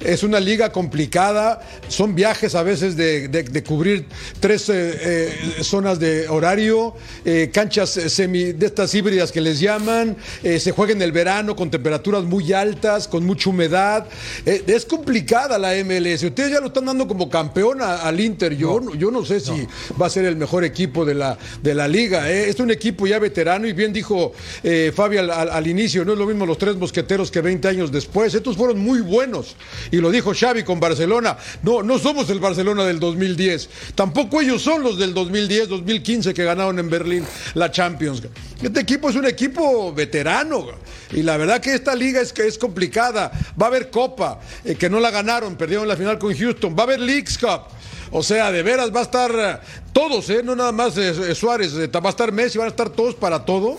es 0.00 0.22
una 0.22 0.40
liga 0.40 0.70
complicada, 0.72 1.60
son 1.88 2.14
viajes 2.14 2.54
a 2.54 2.62
veces 2.62 2.96
de, 2.96 3.28
de- 3.28 3.42
de 3.44 3.62
cubrir 3.62 4.06
tres 4.40 4.68
eh, 4.68 4.74
eh, 5.00 5.62
zonas 5.62 5.98
de 5.98 6.28
horario, 6.28 6.94
eh, 7.24 7.50
canchas 7.52 7.90
semi, 7.90 8.52
de 8.52 8.66
estas 8.66 8.94
híbridas 8.94 9.32
que 9.32 9.40
les 9.40 9.60
llaman, 9.60 10.16
se 10.42 10.72
juega 10.72 10.92
en 10.92 11.02
el 11.02 11.12
verano 11.12 11.54
con 11.56 11.70
temperaturas 11.70 12.24
muy 12.24 12.52
altas, 12.52 13.08
con 13.08 13.24
mucha 13.24 13.50
humedad. 13.50 14.06
Es 14.44 14.84
complicada 14.84 15.58
la 15.58 15.72
MLS. 15.84 16.22
Ustedes 16.24 16.52
ya 16.52 16.60
lo 16.60 16.66
están 16.68 16.84
dando 16.86 17.06
como 17.08 17.28
campeón 17.30 17.80
a- 17.80 17.96
al 18.02 18.20
Inter. 18.20 18.56
Yo 18.56 18.80
no, 18.80 18.94
yo 18.94 19.10
no 19.10 19.24
sé 19.24 19.40
si 19.40 19.66
va 20.00 20.06
a 20.06 20.10
ser 20.10 20.24
el 20.24 20.36
mejor 20.36 20.64
equipo 20.64 21.04
de 21.04 21.14
la, 21.14 21.38
de 21.62 21.74
la 21.74 21.85
liga. 21.88 22.30
¿eh? 22.30 22.48
Es 22.48 22.60
un 22.60 22.70
equipo 22.70 23.06
ya 23.06 23.18
veterano 23.18 23.66
y 23.66 23.72
bien 23.72 23.92
dijo 23.92 24.32
eh, 24.62 24.92
Fabi 24.94 25.18
al, 25.18 25.66
inicio, 25.66 26.04
no 26.04 26.12
es 26.12 26.18
lo 26.18 26.26
mismo 26.26 26.46
los 26.46 26.58
tres 26.58 26.76
mosqueteros 26.76 27.30
que 27.30 27.40
20 27.40 27.68
años 27.68 27.92
después. 27.92 28.34
Estos 28.34 28.56
fueron 28.56 28.78
muy 28.78 29.00
buenos. 29.00 29.56
Y 29.90 29.96
lo 29.96 30.10
dijo 30.10 30.32
Xavi 30.34 30.62
con 30.62 30.80
Barcelona. 30.80 31.36
No, 31.62 31.82
no 31.82 31.98
somos 31.98 32.30
el 32.30 32.40
Barcelona 32.40 32.84
del 32.84 33.00
2010. 33.00 33.68
Tampoco 33.94 34.40
ellos 34.40 34.62
son 34.62 34.82
los 34.82 34.98
del 34.98 35.14
2010, 35.14 35.68
2015 35.68 36.32
que 36.32 36.44
ganaron 36.44 36.78
en 36.78 36.88
Berlín 36.88 37.24
la 37.54 37.70
Champions. 37.70 38.22
Este 38.62 38.80
equipo 38.80 39.10
es 39.10 39.16
un 39.16 39.26
equipo 39.26 39.92
veterano. 39.92 40.66
Y 41.12 41.22
la 41.22 41.36
verdad 41.36 41.60
que 41.60 41.74
esta 41.74 41.94
liga 41.94 42.20
es 42.20 42.32
es 42.38 42.58
complicada. 42.58 43.30
Va 43.60 43.66
a 43.66 43.68
haber 43.68 43.90
Copa, 43.90 44.40
eh, 44.64 44.74
que 44.74 44.90
no 44.90 45.00
la 45.00 45.10
ganaron, 45.10 45.56
perdieron 45.56 45.88
la 45.88 45.96
final 45.96 46.18
con 46.18 46.36
Houston. 46.36 46.74
Va 46.76 46.80
a 46.80 46.84
haber 46.84 47.00
Leagues 47.00 47.38
Cup. 47.38 47.68
O 48.18 48.22
sea, 48.22 48.50
de 48.50 48.62
veras 48.62 48.90
va 48.94 49.00
a 49.00 49.02
estar 49.02 49.30
eh, 49.30 49.58
todos, 49.92 50.30
¿eh? 50.30 50.40
no 50.42 50.56
nada 50.56 50.72
más 50.72 50.96
eh, 50.96 51.10
eh, 51.10 51.34
Suárez, 51.34 51.74
va 51.76 52.00
a 52.02 52.08
estar 52.08 52.32
Messi, 52.32 52.56
van 52.56 52.68
a 52.68 52.70
estar 52.70 52.88
todos 52.88 53.14
para 53.14 53.44
todo. 53.44 53.76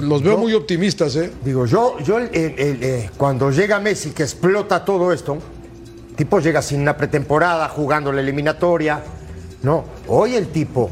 Los 0.00 0.22
veo 0.22 0.38
muy 0.38 0.54
optimistas, 0.54 1.14
¿eh? 1.16 1.30
Digo, 1.44 1.66
yo, 1.66 1.98
yo 1.98 2.18
eh, 2.20 3.10
cuando 3.18 3.50
llega 3.50 3.80
Messi, 3.80 4.12
que 4.12 4.22
explota 4.22 4.82
todo 4.82 5.12
esto, 5.12 5.36
tipo 6.16 6.38
llega 6.38 6.62
sin 6.62 6.80
una 6.80 6.96
pretemporada, 6.96 7.68
jugando 7.68 8.12
la 8.12 8.22
eliminatoria. 8.22 9.02
No, 9.62 9.84
hoy 10.08 10.34
el 10.34 10.48
tipo 10.48 10.88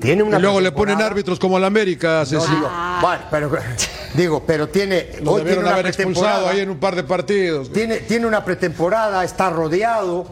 tiene 0.00 0.22
una 0.22 0.38
Y 0.38 0.42
luego 0.42 0.60
le 0.60 0.70
ponen 0.70 1.02
árbitros 1.02 1.40
como 1.40 1.56
al 1.56 1.64
América, 1.64 2.22
No, 2.30 2.46
digo, 2.46 2.70
bueno, 3.00 3.22
pero 3.32 3.50
digo, 4.14 4.44
pero 4.46 4.68
tiene. 4.68 5.08
Lo 5.22 5.32
hoy 5.32 5.42
tiene 5.42 5.58
una 5.58 5.72
haber 5.72 5.88
expulsado 5.88 6.14
pretemporada. 6.22 6.50
ahí 6.52 6.60
en 6.60 6.70
un 6.70 6.78
par 6.78 6.94
de 6.94 7.02
partidos. 7.02 7.72
Tiene, 7.72 7.96
tiene 7.96 8.26
una 8.28 8.44
pretemporada, 8.44 9.24
está 9.24 9.50
rodeado, 9.50 10.26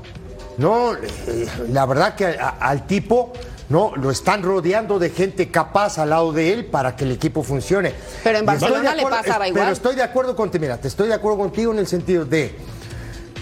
¿no? 0.59 0.95
Eh, 0.95 1.49
La 1.71 1.87
verdad 1.87 2.15
que 2.15 2.27
a- 2.27 2.57
al 2.61 2.87
tipo, 2.87 3.33
¿no? 3.69 3.93
Lo 3.97 4.11
están 4.11 4.43
rodeando 4.43 4.99
de 4.99 5.11
gente 5.11 5.51
capaz 5.51 5.99
al 5.99 6.11
lado 6.11 6.33
de 6.33 6.53
él 6.53 6.67
para 6.67 6.95
que 6.97 7.05
el 7.05 7.13
equipo 7.13 7.43
funcione. 7.43 7.93
Pero 8.25 8.39
en 8.39 8.47
Barcelona 8.47 8.91
de 8.91 8.97
le 8.97 9.03
acuerdo- 9.03 9.19
pasaba 9.23 9.49
igual. 9.49 9.63
Pero 9.65 9.73
estoy 9.73 9.95
de 9.97 10.03
acuerdo 10.03 10.37
contigo, 10.37 10.63
mira, 10.63 10.77
te 10.79 10.89
estoy 10.89 11.09
de 11.09 11.15
acuerdo 11.15 11.39
contigo 11.39 11.73
en 11.73 11.79
el 11.79 11.87
sentido 11.87 12.25
de 12.25 12.57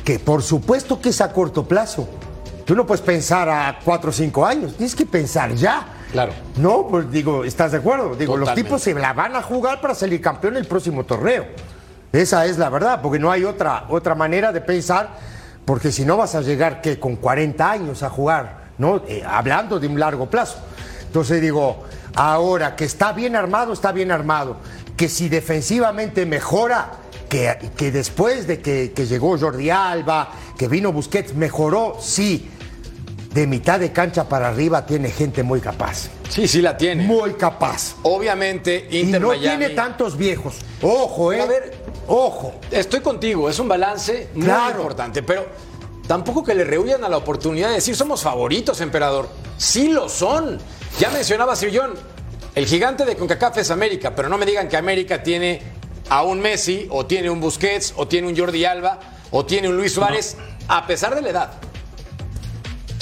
que 0.05 0.19
por 0.19 0.43
supuesto 0.43 1.01
que 1.01 1.11
es 1.11 1.21
a 1.21 1.33
corto 1.33 1.65
plazo. 1.67 2.09
Tú 2.65 2.75
no 2.75 2.87
puedes 2.87 3.03
pensar 3.03 3.49
a 3.49 3.79
cuatro 3.85 4.11
o 4.11 4.13
cinco 4.13 4.45
años, 4.47 4.75
tienes 4.75 4.95
que 4.95 5.05
pensar 5.05 5.55
ya. 5.55 5.87
Claro. 6.13 6.33
No, 6.57 6.87
pues 6.89 7.11
digo, 7.11 7.45
¿estás 7.45 7.73
de 7.73 7.79
acuerdo? 7.79 8.15
Digo, 8.15 8.37
los 8.37 8.55
tipos 8.55 8.81
se 8.83 8.95
la 8.95 9.13
van 9.13 9.35
a 9.37 9.43
jugar 9.43 9.81
para 9.81 9.95
salir 9.95 10.21
campeón 10.21 10.57
el 10.57 10.67
próximo 10.67 11.05
torneo. 11.05 11.45
Esa 12.13 12.47
es 12.47 12.57
la 12.57 12.71
verdad, 12.71 13.01
porque 13.03 13.19
no 13.19 13.31
hay 13.33 13.45
otra, 13.45 13.85
otra 13.89 14.15
manera 14.15 14.53
de 14.53 14.61
pensar, 14.61 15.11
porque 15.65 15.91
si 15.93 16.05
no 16.05 16.17
vas 16.17 16.35
a 16.35 16.41
llegar 16.43 16.81
que 16.81 16.99
con 16.99 17.17
40 17.17 17.71
años 17.71 18.03
a 18.03 18.11
jugar, 18.11 18.65
¿no? 18.79 19.03
Eh, 19.09 19.23
hablando 19.27 19.79
de 19.81 19.87
un 19.87 19.99
largo 19.99 20.29
plazo. 20.29 20.59
Entonces 21.07 21.41
digo, 21.41 21.85
ahora 22.15 22.77
que 22.77 22.85
está 22.85 23.13
bien 23.13 23.37
armado, 23.37 23.73
está 23.73 23.93
bien 23.93 24.11
armado. 24.11 24.57
Que 24.97 25.09
si 25.09 25.29
defensivamente 25.29 26.27
mejora, 26.27 26.93
que, 27.29 27.57
que 27.77 27.91
después 27.91 28.47
de 28.47 28.61
que, 28.61 28.93
que 28.95 29.07
llegó 29.07 29.39
Jordi 29.39 29.71
Alba, 29.71 30.31
que 30.59 30.69
vino 30.69 30.93
Busquets, 30.93 31.35
mejoró, 31.35 31.97
sí. 32.01 32.51
De 33.33 33.49
mitad 33.49 33.81
de 33.81 33.91
cancha 33.91 34.29
para 34.29 34.49
arriba 34.49 34.87
tiene 34.87 35.11
gente 35.11 35.43
muy 35.43 35.61
capaz. 35.61 36.09
Sí, 36.29 36.47
sí 36.47 36.63
la 36.63 36.77
tiene. 36.77 37.03
Muy 37.05 37.33
capaz. 37.35 37.97
Obviamente, 38.03 38.87
Y 38.91 39.01
Inter 39.01 39.21
no 39.21 39.29
Miami. 39.29 39.47
tiene 39.49 39.71
tantos 39.71 40.17
viejos. 40.17 40.57
Ojo, 40.83 41.33
¿eh? 41.33 41.41
A 41.41 41.47
ver. 41.47 41.84
Ojo. 42.09 42.55
Estoy 42.71 43.01
contigo, 43.01 43.49
es 43.49 43.59
un 43.59 43.69
balance 43.69 44.29
muy 44.35 44.49
importante, 44.71 45.23
pero 45.23 45.47
tampoco 46.07 46.45
que 46.45 46.55
le 46.55 46.65
rehuyan 46.65 47.05
a 47.05 47.09
la 47.09 47.17
oportunidad 47.17 47.69
de 47.69 47.75
decir 47.77 47.97
somos 47.97 48.23
favoritos, 48.23 48.81
emperador. 48.81 49.29
Sí 49.57 49.89
lo 49.89 50.09
son. 50.09 50.59
Ya 50.99 51.11
mencionaba 51.11 51.57
Sillón, 51.57 51.95
el 52.55 52.67
gigante 52.67 53.05
de 53.05 53.17
CONCACAF 53.17 53.59
es 53.59 53.71
América, 53.71 54.15
pero 54.15 54.29
no 54.29 54.39
me 54.39 54.47
digan 54.47 54.69
que 54.69 54.77
América 54.77 55.23
tiene 55.23 55.61
a 56.09 56.23
un 56.23 56.41
Messi, 56.41 56.87
o 56.91 57.07
tiene 57.07 57.31
un 57.31 57.41
Busquets, 57.41 57.95
o 57.97 58.07
tiene 58.07 58.29
un 58.29 58.37
Jordi 58.37 58.65
Alba, 58.65 59.01
o 59.31 59.45
tiene 59.45 59.69
un 59.69 59.77
Luis 59.77 59.93
Suárez, 59.93 60.37
a 60.69 60.87
pesar 60.87 61.15
de 61.15 61.23
la 61.23 61.31
edad. 61.31 61.53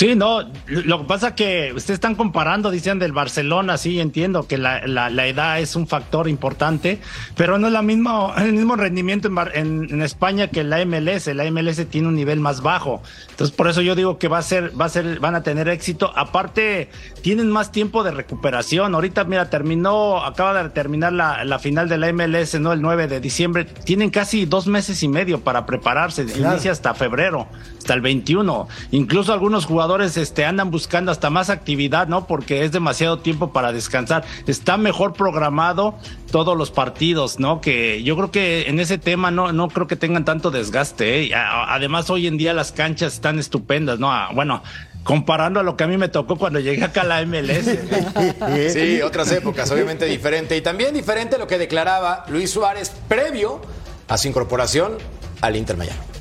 Sí, 0.03 0.17
no, 0.17 0.41
lo 0.67 0.99
que 1.03 1.05
pasa 1.05 1.37
que 1.37 1.73
ustedes 1.77 1.95
están 1.99 2.17
comparando, 2.17 2.73
dicen 2.73 2.99
del 2.99 3.13
Barcelona, 3.13 3.77
sí, 3.77 4.01
entiendo 4.01 4.49
que 4.49 4.59
la, 4.59 4.85
la- 4.85 5.11
la 5.11 5.29
edad 5.29 5.61
es 5.61 5.77
un 5.77 5.87
factor 5.87 6.29
importante, 6.29 6.99
pero 7.37 7.57
no 7.57 7.69
es 7.69 7.73
la 7.73 7.83
misma, 7.83 8.35
el 8.39 8.53
mismo 8.53 8.75
rendimiento 8.75 9.29
en, 9.29 9.39
en- 9.55 9.89
en 9.95 10.03
España 10.03 10.49
que 10.49 10.65
la 10.65 10.85
MLS, 10.85 11.29
la 11.29 11.49
MLS 11.53 11.87
tiene 11.89 12.09
un 12.09 12.17
nivel 12.17 12.41
más 12.41 12.63
bajo, 12.63 13.01
entonces 13.31 13.55
por 13.55 13.69
eso 13.69 13.81
yo 13.81 13.95
digo 13.95 14.19
que 14.19 14.27
va 14.27 14.39
a 14.39 14.43
ser, 14.43 14.73
va 14.79 14.87
a 14.87 14.89
ser, 14.89 15.21
van 15.21 15.37
a 15.37 15.45
tener 15.45 15.69
éxito, 15.69 16.13
aparte 16.17 16.91
tienen 17.23 17.49
más 17.53 17.71
tiempo 17.71 18.03
de 18.03 18.11
recuperación, 18.11 18.97
ahorita 18.97 19.23
mira, 19.23 19.51
terminó, 19.51 20.25
acaba 20.25 20.65
de 20.65 20.69
terminar 20.71 21.13
la, 21.13 21.45
la 21.45 21.61
final 21.61 21.89
de 21.89 21.99
la 21.99 22.13
MLS, 22.13 22.59
¿no? 22.59 22.73
El 22.73 22.83
9 22.83 23.07
de 23.07 23.21
diciembre, 23.21 23.67
tienen 23.67 24.11
casi 24.11 24.47
dos 24.47 24.67
meses 24.67 25.01
y 25.05 25.07
medio 25.07 25.43
para 25.43 25.65
prepararse, 25.65 26.23
inicia 26.23 26.73
hasta 26.73 26.93
febrero, 26.95 27.47
hasta 27.79 27.95
el 27.95 28.01
21. 28.01 28.67
Incluso 28.91 29.33
algunos 29.33 29.65
jugadores 29.65 29.92
este, 30.01 30.45
andan 30.45 30.71
buscando 30.71 31.13
hasta 31.13 31.29
más 31.29 31.51
actividad, 31.51 32.09
¿no? 32.09 32.27
Porque 32.27 32.65
es 32.65 32.73
demasiado 32.73 33.19
tiempo 33.19 33.53
para 33.53 33.73
descansar. 33.73 34.25
Está 34.47 34.77
mejor 34.77 35.13
programado 35.13 35.97
todos 36.31 36.57
los 36.57 36.71
partidos, 36.71 37.39
¿no? 37.39 37.61
Que 37.61 38.03
yo 38.03 38.17
creo 38.17 38.31
que 38.31 38.69
en 38.69 38.81
ese 38.81 38.97
tema 38.97 39.31
no, 39.31 39.53
no 39.53 39.69
creo 39.69 39.87
que 39.87 39.97
tengan 39.97 40.25
tanto 40.25 40.51
desgaste. 40.51 41.25
¿eh? 41.25 41.35
Además, 41.35 42.09
hoy 42.09 42.27
en 42.27 42.39
día 42.39 42.55
las 42.55 42.73
canchas 42.73 43.15
están 43.15 43.39
estupendas, 43.39 43.99
¿no? 43.99 44.11
Ah, 44.11 44.31
Bueno. 44.35 44.63
Comparando 45.05 45.59
a 45.59 45.65
lo 45.65 45.77
que 45.77 45.83
a 45.83 45.89
mí 45.89 45.97
me 45.97 46.09
tocó 46.09 46.37
cuando 46.37 46.61
llegué 46.61 46.85
acá 46.85 47.01
a 47.01 47.05
la 47.05 47.27
MLS. 47.27 47.67
Sí, 48.73 49.03
otras 49.03 49.33
épocas, 49.33 49.69
obviamente 49.73 50.05
diferente. 50.05 50.57
Y 50.57 50.61
también 50.61 50.95
diferente 50.95 51.39
lo 51.39 51.49
que 51.49 51.59
declaraba 51.59 52.25
Luis 52.29 52.53
Suárez 52.53 52.93
previo 53.09 53.61
a 54.07 54.17
su 54.17 54.29
incorporación 54.29 54.99
al 55.41 55.57
Inter 55.57 55.77
Miami. 55.77 56.12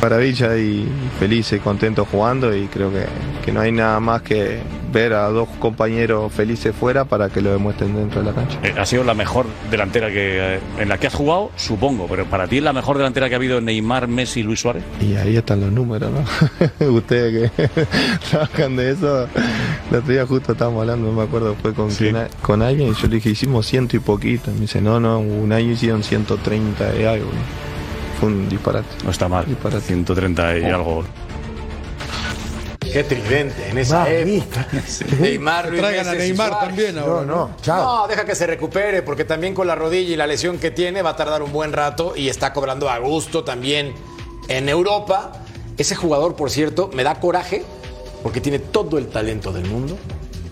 Maravilla 0.00 0.56
y 0.56 0.86
feliz 1.18 1.52
y 1.52 1.58
contento 1.58 2.04
jugando 2.04 2.54
y 2.54 2.66
creo 2.66 2.90
que, 2.92 3.06
que 3.44 3.52
no 3.52 3.60
hay 3.60 3.72
nada 3.72 3.98
más 4.00 4.22
que 4.22 4.60
ver 4.92 5.12
a 5.14 5.28
dos 5.28 5.48
compañeros 5.58 6.32
felices 6.32 6.74
fuera 6.74 7.04
para 7.04 7.28
que 7.28 7.40
lo 7.42 7.50
demuestren 7.52 7.94
dentro 7.94 8.20
de 8.22 8.26
la 8.28 8.32
cancha. 8.34 8.58
Eh, 8.62 8.72
ha 8.78 8.86
sido 8.86 9.04
la 9.04 9.14
mejor 9.14 9.46
delantera 9.70 10.08
que, 10.08 10.54
eh, 10.56 10.60
en 10.78 10.88
la 10.88 10.96
que 10.98 11.08
has 11.08 11.14
jugado, 11.14 11.50
supongo, 11.56 12.06
pero 12.08 12.24
para 12.26 12.46
ti 12.46 12.58
es 12.58 12.62
la 12.62 12.72
mejor 12.72 12.96
delantera 12.96 13.28
que 13.28 13.34
ha 13.34 13.38
habido 13.38 13.60
Neymar, 13.60 14.06
Messi 14.08 14.40
y 14.40 14.42
Luis 14.44 14.60
Suárez. 14.60 14.84
Y 15.00 15.16
ahí 15.16 15.36
están 15.36 15.60
los 15.60 15.72
números, 15.72 16.10
¿no? 16.12 16.86
Ustedes 16.92 17.50
que 17.56 17.68
trabajan 18.30 18.76
de 18.76 18.92
eso, 18.92 19.24
el 19.90 19.96
otro 19.98 20.12
día 20.12 20.24
justo 20.26 20.52
estábamos 20.52 20.80
hablando, 20.82 21.08
no 21.08 21.12
me 21.14 21.22
acuerdo, 21.24 21.54
fue 21.60 21.74
con, 21.74 21.90
Sí. 21.90 22.10
con 22.42 22.62
alguien 22.62 22.88
y 22.90 22.94
yo 22.94 23.08
le 23.08 23.16
dije, 23.16 23.30
hicimos 23.30 23.66
ciento 23.66 23.96
y 23.96 24.00
poquito. 24.00 24.50
Me 24.52 24.60
dice, 24.60 24.80
no, 24.80 25.00
no, 25.00 25.18
un 25.18 25.52
año 25.52 25.72
hicieron 25.72 26.02
130 26.02 26.94
y 27.00 27.04
algo. 27.04 27.26
Fue 28.20 28.28
un 28.28 28.48
disparate. 28.48 28.86
No 29.04 29.10
está 29.10 29.28
mal. 29.28 29.44
Disparate. 29.46 29.80
130 29.84 30.58
y 30.58 30.64
algo. 30.64 31.04
Qué 32.80 33.04
tridente 33.04 33.68
en 33.68 33.78
esa 33.78 34.08
época. 34.10 34.66
Neymar, 35.20 35.68
Luis 35.68 35.80
Traigan 35.82 36.08
a 36.08 36.14
Neymar 36.14 36.48
Suárez. 36.48 36.68
también 36.68 36.94
No, 36.94 37.00
ahora. 37.02 37.26
no, 37.26 37.50
chao. 37.60 37.84
No, 38.02 38.08
deja 38.08 38.24
que 38.24 38.34
se 38.34 38.46
recupere, 38.46 39.02
porque 39.02 39.24
también 39.24 39.54
con 39.54 39.66
la 39.66 39.74
rodilla 39.74 40.14
y 40.14 40.16
la 40.16 40.26
lesión 40.26 40.58
que 40.58 40.70
tiene 40.70 41.02
va 41.02 41.10
a 41.10 41.16
tardar 41.16 41.42
un 41.42 41.52
buen 41.52 41.72
rato 41.72 42.14
y 42.16 42.28
está 42.28 42.52
cobrando 42.54 42.88
a 42.88 42.98
gusto 42.98 43.44
también 43.44 43.92
en 44.48 44.68
Europa. 44.68 45.32
Ese 45.76 45.94
jugador, 45.94 46.36
por 46.36 46.50
cierto, 46.50 46.88
me 46.94 47.02
da 47.02 47.20
coraje 47.20 47.64
porque 48.22 48.40
tiene 48.40 48.60
todo 48.60 48.96
el 48.96 49.08
talento 49.08 49.52
del 49.52 49.66
mundo. 49.66 49.98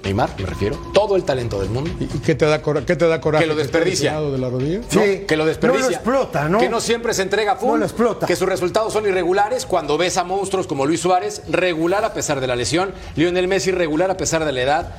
Neymar, 0.04 0.30
me 0.38 0.46
refiero. 0.46 0.76
Todo 0.92 1.16
el 1.16 1.24
talento 1.24 1.58
del 1.60 1.70
mundo. 1.70 1.90
¿Y 1.98 2.06
qué 2.18 2.34
te 2.34 2.44
da, 2.44 2.60
cora- 2.60 2.84
qué 2.84 2.94
te 2.94 3.06
da 3.08 3.20
coraje? 3.20 3.44
Que 3.44 3.48
lo 3.48 3.56
desperdicia. 3.56 4.20
de 4.20 4.38
la 4.38 4.50
rodilla? 4.50 4.80
Sí. 4.88 4.98
¿no? 5.20 5.26
Que 5.26 5.36
lo 5.36 5.46
desperdicia. 5.46 5.82
No 5.84 5.90
lo 5.90 5.94
explota, 5.96 6.48
¿no? 6.48 6.58
Que 6.58 6.68
no 6.68 6.80
siempre 6.80 7.14
se 7.14 7.22
entrega 7.22 7.56
full. 7.56 7.68
No 7.72 7.76
lo 7.78 7.84
explota. 7.86 8.26
Que 8.26 8.36
sus 8.36 8.46
resultados 8.48 8.92
son 8.92 9.06
irregulares 9.06 9.64
cuando 9.66 9.96
ves 9.96 10.16
a 10.18 10.24
monstruos 10.24 10.66
como 10.66 10.84
Luis 10.84 11.00
Suárez, 11.00 11.42
regular 11.48 12.04
a 12.04 12.12
pesar 12.12 12.40
de 12.40 12.46
la 12.46 12.54
lesión. 12.54 12.92
Lionel 13.16 13.48
Messi, 13.48 13.70
regular 13.70 14.10
a 14.10 14.16
pesar 14.16 14.44
de 14.44 14.52
la 14.52 14.60
edad. 14.62 14.92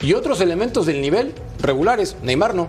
y 0.00 0.14
otros 0.14 0.40
elementos 0.40 0.84
del 0.86 1.00
nivel 1.00 1.32
regulares. 1.60 2.16
Neymar 2.22 2.54
no. 2.54 2.68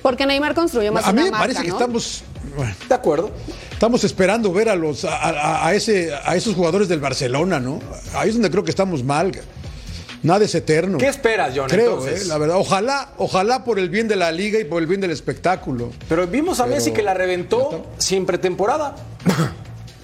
Porque 0.00 0.24
Neymar 0.26 0.54
construyó 0.54 0.92
más 0.92 1.04
A 1.06 1.12
mí 1.12 1.22
me 1.24 1.30
marca, 1.32 1.38
parece 1.38 1.62
que 1.62 1.68
¿no? 1.68 1.74
estamos. 1.74 2.22
bueno, 2.56 2.72
De 2.88 2.94
acuerdo. 2.94 3.30
Estamos 3.72 4.04
esperando 4.04 4.50
ver 4.52 4.68
a 4.70 4.76
los 4.76 5.04
a, 5.04 5.16
a- 5.16 5.66
a 5.66 5.74
ese, 5.74 6.14
a 6.14 6.36
esos 6.36 6.54
jugadores 6.54 6.88
del 6.88 7.00
Barcelona, 7.00 7.58
¿no? 7.60 7.80
Ahí 8.14 8.28
es 8.28 8.34
donde 8.36 8.50
creo 8.50 8.62
que 8.64 8.70
estamos 8.70 9.02
mal. 9.04 9.32
Nada 10.22 10.44
es 10.44 10.54
eterno. 10.54 10.98
¿Qué 10.98 11.08
esperas, 11.08 11.52
John? 11.56 11.68
Creo, 11.68 11.92
entonces? 11.98 12.22
eh, 12.22 12.24
la 12.26 12.38
verdad. 12.38 12.56
Ojalá, 12.56 13.10
ojalá 13.18 13.64
por 13.64 13.78
el 13.78 13.88
bien 13.90 14.08
de 14.08 14.16
la 14.16 14.32
liga 14.32 14.58
y 14.58 14.64
por 14.64 14.80
el 14.82 14.86
bien 14.88 15.00
del 15.00 15.10
espectáculo. 15.10 15.90
Pero 16.08 16.26
vimos 16.26 16.58
a 16.60 16.64
Pero- 16.64 16.76
Messi 16.76 16.92
que 16.92 17.02
la 17.02 17.14
reventó 17.14 17.86
sin 17.98 18.26
pretemporada. 18.26 18.96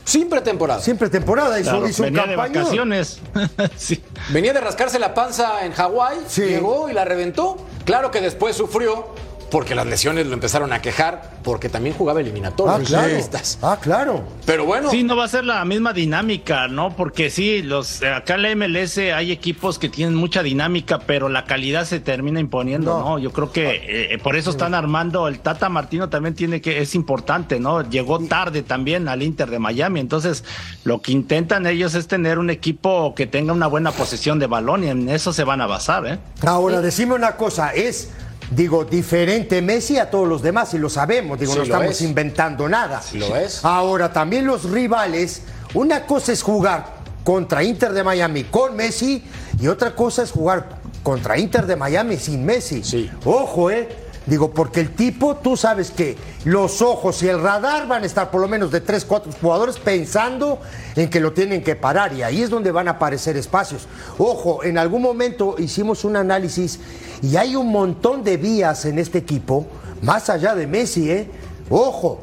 sin 0.04 0.28
pretemporada. 0.28 0.81
Siempre 0.81 1.09
temporada 1.09 1.59
hizo, 1.61 1.71
Claro, 1.71 1.88
hizo 1.88 2.02
un 2.02 2.12
venía 2.12 2.26
de 2.26 2.37
vacaciones. 2.37 3.21
sí. 3.76 4.02
Venía 4.31 4.52
de 4.52 4.61
rascarse 4.61 4.99
la 4.99 5.14
panza 5.14 5.64
en 5.64 5.73
Hawái, 5.73 6.19
Sí. 6.28 6.42
llegó 6.42 6.88
y 6.88 6.92
la 6.92 7.04
reventó. 7.04 7.57
Claro 7.85 8.11
que 8.11 8.21
después 8.21 8.57
sufrió 8.57 9.07
porque 9.52 9.75
las 9.75 9.87
lesiones 9.87 10.26
lo 10.26 10.32
empezaron 10.32 10.73
a 10.73 10.80
quejar, 10.80 11.30
porque 11.44 11.68
también 11.68 11.94
jugaba 11.94 12.21
eliminatorio. 12.23 12.73
Ah, 12.73 12.80
claro. 12.82 13.14
Ah, 13.61 13.78
claro. 13.78 14.25
Pero 14.47 14.64
bueno, 14.64 14.90
Sí, 14.90 15.02
no 15.02 15.14
va 15.14 15.25
a 15.25 15.28
ser 15.28 15.44
la 15.44 15.62
misma 15.66 15.92
dinámica, 15.92 16.68
¿no? 16.68 16.97
Porque 16.97 17.28
sí, 17.28 17.61
los 17.62 18.02
acá 18.02 18.37
en 18.37 18.42
la 18.42 18.56
MLS 18.56 18.97
hay 18.97 19.30
equipos 19.30 19.78
que 19.78 19.90
tienen 19.90 20.14
mucha 20.14 20.42
dinámica, 20.42 21.00
pero 21.00 21.28
la 21.28 21.44
calidad 21.44 21.85
se 21.85 22.00
termina 22.00 22.40
imponiendo, 22.40 22.99
No. 22.99 23.04
¿no? 23.11 23.18
Yo 23.18 23.30
creo 23.30 23.52
que 23.52 24.14
eh, 24.14 24.18
por 24.23 24.37
eso 24.37 24.49
están 24.49 24.73
armando 24.73 25.28
el 25.28 25.40
Tata 25.40 25.68
Martino 25.68 26.09
también 26.09 26.35
tiene 26.35 26.62
que 26.62 26.80
es 26.80 26.94
importante, 26.94 27.61
¿no? 27.61 27.82
Llegó 27.82 28.21
tarde 28.21 28.62
también 28.62 29.06
al 29.06 29.23
Inter 29.23 29.50
de 29.50 29.59
Miami, 29.59 30.00
entonces 30.00 30.44
lo 30.85 31.02
que 31.02 31.12
intentan 31.12 31.66
ellos 31.66 31.94
es 31.94 32.09
tener 32.09 32.38
un 32.38 32.49
equipo 32.49 33.14
que 33.14 33.26
tenga 33.26 33.52
una 33.52 33.66
buena 33.66 33.92
posesión 33.92 34.38
de 34.38 34.47
balón 34.47 34.82
y 34.85 34.88
en 34.88 35.11
eso 35.11 35.35
se 35.35 35.44
van 35.44 35.61
a 35.61 35.66
basar, 35.66 36.06
¿eh? 36.06 36.18
Ahora, 36.40 36.80
decime 36.80 37.14
una 37.14 37.37
cosa, 37.37 37.75
es, 37.75 38.09
digo, 38.54 38.85
diferente 38.85 39.61
Messi 39.62 39.99
a 39.99 40.11
todos 40.11 40.28
los 40.28 40.42
demás 40.42 40.73
y 40.75 40.78
lo 40.78 40.88
sabemos, 40.88 41.38
digo, 41.38 41.52
Sí, 41.52 41.59
no 41.59 41.64
estamos 41.64 41.90
es. 41.90 42.02
inventando 42.02 42.68
nada. 42.68 43.00
Sí, 43.02 43.18
lo 43.18 43.37
es. 43.37 43.64
Ahora, 43.64 44.12
también 44.12 44.47
los 44.47 44.71
rivales, 44.71 45.42
una 45.75 46.06
cosa 46.06 46.32
es 46.32 46.42
jugar 46.42 47.02
contra 47.25 47.62
Inter 47.62 47.92
de 47.92 48.02
Miami 48.02 48.44
con 48.44 48.75
Messi 48.76 49.23
y 49.61 49.68
otra 49.68 49.94
cosa 49.94 50.23
es 50.23 50.30
jugar 50.30 50.80
contra 51.02 51.38
Inter 51.38 51.66
de 51.66 51.76
Miami 51.76 52.16
sin 52.16 52.44
Messi. 52.44 52.82
Sí. 52.82 53.11
Ojo, 53.25 53.71
¿eh? 53.71 53.88
Digo, 54.26 54.52
porque 54.52 54.81
el 54.81 54.95
tipo, 54.95 55.37
tú 55.37 55.57
sabes 55.57 55.91
que 55.91 56.17
los 56.45 56.81
ojos 56.81 57.23
y 57.23 57.29
el 57.29 57.43
radar 57.43 57.88
van 57.88 58.05
a 58.05 58.07
estar 58.07 58.31
por 58.31 58.41
lo 58.41 58.47
menos 58.47 58.71
de 58.71 58.81
tres, 58.81 59.05
cuatro 59.05 59.33
jugadores 59.41 59.79
pensando 59.79 60.61
en 60.95 61.11
que 61.11 61.19
lo 61.19 61.33
tienen 61.33 61.64
que 61.64 61.75
parar 61.75 62.12
y 62.12 62.23
ahí 62.23 62.43
es 62.43 62.50
donde 62.50 62.71
van 62.71 62.87
a 62.87 62.93
aparecer 62.93 63.37
espacios. 63.37 63.88
Ojo, 64.19 64.62
en 64.62 64.79
algún 64.79 65.02
momento 65.02 65.57
hicimos 65.59 66.05
un 66.05 66.17
análisis 66.17 66.79
y 67.21 67.37
hay 67.37 67.57
un 67.57 67.73
montón 67.73 68.23
de 68.23 68.37
vías 68.37 68.85
en 68.85 68.99
este 69.00 69.19
equipo, 69.19 69.67
más 70.02 70.31
allá 70.31 70.55
de 70.55 70.67
Messi, 70.69 71.11
¿eh? 71.11 71.29
Ojo, 71.69 72.21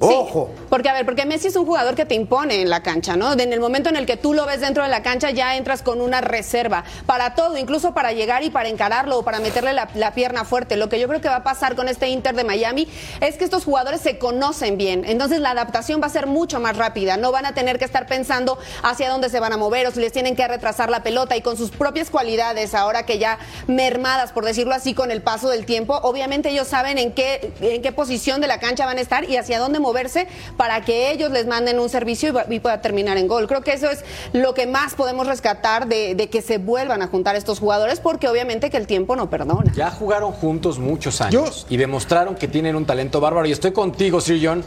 Sí, 0.00 0.06
ojo. 0.14 0.50
Porque 0.68 0.88
a 0.88 0.92
ver, 0.92 1.04
porque 1.04 1.26
Messi 1.26 1.48
es 1.48 1.56
un 1.56 1.66
jugador 1.66 1.94
que 1.94 2.04
te 2.04 2.14
impone 2.14 2.62
en 2.62 2.70
la 2.70 2.82
cancha, 2.82 3.16
¿no? 3.16 3.32
En 3.32 3.52
el 3.52 3.60
momento 3.60 3.88
en 3.88 3.96
el 3.96 4.06
que 4.06 4.16
tú 4.16 4.34
lo 4.34 4.46
ves 4.46 4.60
dentro 4.60 4.82
de 4.82 4.88
la 4.88 5.02
cancha 5.02 5.30
ya 5.30 5.56
entras 5.56 5.82
con 5.82 6.00
una 6.00 6.20
reserva 6.20 6.84
para 7.06 7.34
todo, 7.34 7.56
incluso 7.56 7.94
para 7.94 8.12
llegar 8.12 8.42
y 8.42 8.50
para 8.50 8.68
encararlo 8.68 9.18
o 9.18 9.22
para 9.24 9.40
meterle 9.40 9.72
la, 9.72 9.88
la 9.94 10.14
pierna 10.14 10.44
fuerte. 10.44 10.76
Lo 10.76 10.88
que 10.88 11.00
yo 11.00 11.08
creo 11.08 11.20
que 11.20 11.28
va 11.28 11.36
a 11.36 11.44
pasar 11.44 11.74
con 11.74 11.88
este 11.88 12.08
Inter 12.08 12.34
de 12.34 12.44
Miami 12.44 12.88
es 13.20 13.36
que 13.36 13.44
estos 13.44 13.64
jugadores 13.64 14.00
se 14.00 14.18
conocen 14.18 14.76
bien, 14.76 15.04
entonces 15.04 15.40
la 15.40 15.50
adaptación 15.50 16.00
va 16.02 16.06
a 16.06 16.10
ser 16.10 16.26
mucho 16.26 16.60
más 16.60 16.76
rápida, 16.76 17.16
no 17.16 17.32
van 17.32 17.46
a 17.46 17.54
tener 17.54 17.78
que 17.78 17.84
estar 17.84 18.06
pensando 18.06 18.58
hacia 18.82 19.08
dónde 19.08 19.28
se 19.28 19.40
van 19.40 19.52
a 19.52 19.56
mover 19.56 19.86
o 19.86 19.90
si 19.90 20.00
les 20.00 20.12
tienen 20.12 20.36
que 20.36 20.46
retrasar 20.46 20.90
la 20.90 21.02
pelota 21.02 21.36
y 21.36 21.42
con 21.42 21.56
sus 21.56 21.70
propias 21.70 22.10
cualidades, 22.10 22.74
ahora 22.74 23.04
que 23.04 23.18
ya 23.18 23.38
mermadas, 23.66 24.32
por 24.32 24.44
decirlo 24.44 24.74
así, 24.74 24.94
con 24.94 25.10
el 25.10 25.22
paso 25.22 25.48
del 25.48 25.66
tiempo, 25.66 25.98
obviamente 26.02 26.50
ellos 26.50 26.68
saben 26.68 26.98
en 26.98 27.12
qué, 27.12 27.52
en 27.60 27.82
qué 27.82 27.92
posición 27.92 28.40
de 28.40 28.46
la 28.46 28.60
cancha 28.60 28.86
van 28.86 28.98
a 28.98 29.00
estar 29.00 29.28
y 29.28 29.36
hacia 29.36 29.58
dónde 29.58 29.80
moverse 29.80 30.28
para 30.58 30.82
que 30.82 31.10
ellos 31.10 31.30
les 31.30 31.46
manden 31.46 31.78
un 31.78 31.88
servicio 31.88 32.28
y, 32.28 32.32
va- 32.32 32.44
y 32.50 32.60
pueda 32.60 32.82
terminar 32.82 33.16
en 33.16 33.26
gol. 33.28 33.46
Creo 33.48 33.62
que 33.62 33.72
eso 33.72 33.88
es 33.90 34.04
lo 34.34 34.52
que 34.52 34.66
más 34.66 34.94
podemos 34.94 35.26
rescatar 35.26 35.86
de, 35.88 36.14
de 36.14 36.28
que 36.28 36.42
se 36.42 36.58
vuelvan 36.58 37.00
a 37.00 37.06
juntar 37.06 37.34
estos 37.36 37.58
jugadores, 37.60 38.00
porque 38.00 38.28
obviamente 38.28 38.68
que 38.68 38.76
el 38.76 38.86
tiempo 38.86 39.16
no 39.16 39.30
perdona. 39.30 39.72
ya 39.74 39.90
jugaron 39.90 40.32
juntos 40.32 40.78
muchos 40.78 41.22
años 41.22 41.66
y 41.70 41.78
demostraron 41.78 42.34
que 42.34 42.48
tienen 42.48 42.76
un 42.76 42.84
talento 42.84 43.20
bárbaro. 43.20 43.46
Y 43.46 43.52
estoy 43.52 43.72
contigo, 43.72 44.20
Sir 44.20 44.38
John, 44.46 44.62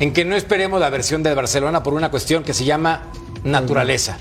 en 0.00 0.12
que 0.12 0.26
no 0.26 0.36
esperemos 0.36 0.78
la 0.80 0.90
versión 0.90 1.22
de 1.22 1.32
Barcelona 1.32 1.82
por 1.82 1.94
una 1.94 2.10
cuestión 2.10 2.42
que 2.44 2.52
se 2.52 2.64
llama 2.66 3.04
naturaleza. 3.44 4.18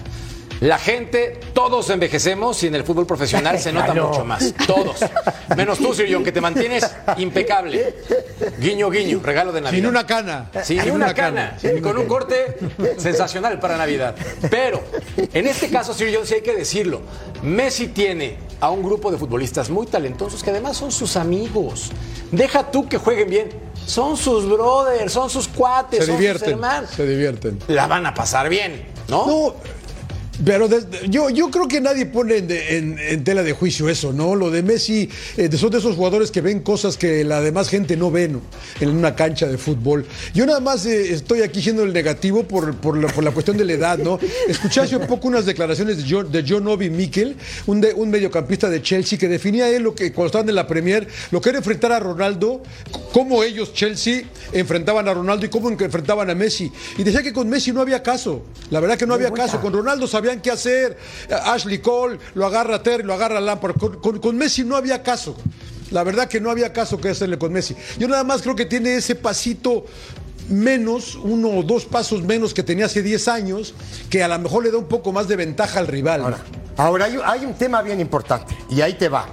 La 0.61 0.77
gente, 0.79 1.39
todos 1.53 1.89
envejecemos 1.89 2.63
y 2.63 2.67
en 2.67 2.75
el 2.75 2.83
fútbol 2.83 3.05
profesional 3.05 3.59
se 3.59 3.71
nota 3.73 3.91
Claro. 3.91 4.07
mucho 4.09 4.25
más. 4.25 4.53
Todos. 4.65 4.97
Menos 5.55 5.77
tú, 5.79 5.93
Sir 5.93 6.07
John, 6.11 6.23
que 6.23 6.31
te 6.31 6.39
mantienes 6.41 6.89
impecable. 7.17 7.95
Guiño, 8.59 8.89
guiño, 8.89 9.19
regalo 9.23 9.51
de 9.51 9.61
Navidad. 9.61 9.77
Sin 9.77 9.85
una 9.87 10.05
cana. 10.05 10.49
Sin 10.63 10.91
una 10.91 11.13
cana, 11.13 11.57
y 11.61 11.81
con 11.81 11.97
un 11.97 12.05
corte 12.05 12.57
sensacional 12.97 13.59
para 13.59 13.77
Navidad. 13.77 14.15
Pero 14.49 14.81
en 15.33 15.47
este 15.47 15.69
caso, 15.69 15.93
Sir 15.93 16.11
John, 16.15 16.25
sí 16.25 16.35
hay 16.35 16.41
que 16.41 16.55
decirlo. 16.55 17.01
Messi 17.43 17.89
tiene 17.89 18.37
a 18.61 18.69
un 18.69 18.81
grupo 18.81 19.11
de 19.11 19.17
futbolistas 19.17 19.69
muy 19.69 19.85
talentosos 19.87 20.41
que 20.41 20.49
además 20.51 20.77
son 20.77 20.91
sus 20.91 21.17
amigos. 21.17 21.91
Deja 22.31 22.71
tú 22.71 22.87
que 22.87 22.97
jueguen 22.97 23.29
bien. 23.29 23.49
Son 23.85 24.17
sus 24.17 24.49
brothers, 24.49 25.11
son 25.13 25.29
sus 25.29 25.47
cuates, 25.47 25.99
Se 25.99 26.05
son 26.07 26.17
sus 26.17 26.41
hermanos. 26.47 26.89
Se 26.95 27.05
divierten. 27.05 27.59
La 27.67 27.85
van 27.85 28.05
a 28.07 28.13
pasar 28.15 28.49
bien, 28.49 28.83
¿no? 29.09 29.27
No, 29.27 29.55
pero 30.43 30.67
yo, 31.09 31.29
yo 31.29 31.49
creo 31.49 31.67
que 31.67 31.79
nadie 31.79 32.05
pone 32.05 32.37
en, 32.37 32.51
en- 32.51 32.99
en 32.99 33.23
tela 33.23 33.43
de 33.43 33.53
juicio 33.53 33.87
eso, 33.89 34.11
¿no? 34.11 34.35
Lo 34.35 34.51
de 34.51 34.63
Messi, 34.63 35.09
eh, 35.37 35.49
son 35.57 35.69
de 35.69 35.77
esos 35.77 35.95
jugadores 35.95 36.31
que 36.31 36.41
ven 36.41 36.59
cosas 36.61 36.97
que 36.97 37.23
la 37.23 37.41
demás 37.41 37.69
gente 37.69 37.95
no 37.95 38.11
ve, 38.11 38.27
¿no? 38.27 38.41
En 38.79 38.89
una 38.89 39.15
cancha 39.15 39.47
de 39.47 39.57
fútbol. 39.57 40.05
Yo 40.33 40.45
nada 40.45 40.59
más 40.59 40.85
eh, 40.85 41.13
estoy 41.13 41.41
aquí 41.41 41.61
siendo 41.61 41.83
el 41.83 41.93
negativo 41.93 42.43
por, 42.43 42.75
por 42.75 42.97
la, 42.97 43.07
por 43.07 43.23
la 43.23 43.31
cuestión 43.31 43.57
de 43.57 43.65
la 43.65 43.73
edad, 43.73 43.97
¿no? 43.97 44.19
Escuché 44.47 44.81
hace 44.81 44.99
poco 44.99 45.27
unas 45.27 45.45
declaraciones 45.45 45.97
de 45.97 46.03
John, 46.09 46.31
de 46.31 46.43
John 46.47 46.67
Obi 46.67 46.89
Mikel, 46.89 47.35
un, 47.67 47.79
de- 47.81 47.93
un 47.93 48.09
mediocampista 48.09 48.69
de 48.69 48.81
Chelsea, 48.81 49.17
que 49.17 49.27
definía 49.27 49.69
él 49.69 49.83
lo 49.83 49.95
que 49.95 50.11
cuando 50.11 50.27
estaban 50.27 50.49
en 50.49 50.55
la 50.55 50.67
Premier, 50.67 51.07
lo 51.31 51.39
que 51.41 51.49
era 51.49 51.59
enfrentar 51.59 51.91
a 51.91 51.99
Ronaldo, 51.99 52.61
cómo 53.13 53.43
ellos, 53.43 53.73
Chelsea, 53.73 54.23
enfrentaban 54.51 55.07
a 55.07 55.13
Ronaldo 55.13 55.45
y 55.45 55.49
cómo 55.49 55.69
enfrentaban 55.69 56.29
a 56.29 56.35
Messi. 56.35 56.71
Y 56.97 57.03
decía 57.03 57.23
que 57.23 57.31
con 57.33 57.47
Messi 57.49 57.71
no 57.71 57.81
había 57.81 58.03
caso. 58.03 58.43
La 58.69 58.79
verdad 58.79 58.97
que 58.97 59.05
no 59.05 59.13
había 59.13 59.31
caso. 59.31 59.61
Con 59.61 59.73
Ronaldo 59.73 60.07
sabían 60.25 60.41
qué 60.41 60.51
hacer. 60.51 60.97
Ashley 61.29 61.79
Cole 61.79 62.17
lo 62.33 62.45
agarra 62.45 62.81
Terry, 62.81 63.03
lo 63.03 63.13
agarra 63.13 63.37
a 63.37 63.41
Lampard. 63.41 63.75
Con, 63.75 64.37
Messi 64.37 64.63
no 64.63 64.75
había 64.75 65.03
caso. 65.03 65.35
La 65.91 66.03
verdad 66.03 66.27
que 66.27 66.41
no 66.41 66.49
había 66.49 66.73
caso 66.73 66.99
que 66.99 67.09
hacerle 67.09 67.37
con 67.37 67.53
Messi. 67.53 67.75
Yo 67.99 68.07
nada 68.07 68.23
más 68.23 68.41
creo 68.41 68.55
que 68.55 68.65
tiene 68.65 68.95
ese 68.95 69.15
pasito 69.15 69.85
menos, 70.49 71.15
uno 71.15 71.49
o 71.49 71.63
dos 71.63 71.85
pasos 71.85 72.23
menos 72.23 72.53
que 72.53 72.63
tenía 72.63 72.85
hace 72.85 73.01
10 73.01 73.27
años, 73.27 73.73
que 74.09 74.23
a 74.23 74.27
lo 74.27 74.37
mejor 74.39 74.63
le 74.63 74.71
da 74.71 74.77
un 74.77 74.87
poco 74.87 75.11
más 75.11 75.27
de 75.27 75.35
ventaja 75.35 75.79
al 75.79 75.87
rival. 75.87 76.21
Ahora, 76.21 76.39
ahora 76.77 77.05
hay, 77.05 77.17
hay 77.23 77.45
un 77.45 77.53
tema 77.53 77.81
bien 77.81 77.99
importante 77.99 78.55
y 78.69 78.81
ahí 78.81 78.93
te 78.93 79.09
va. 79.09 79.27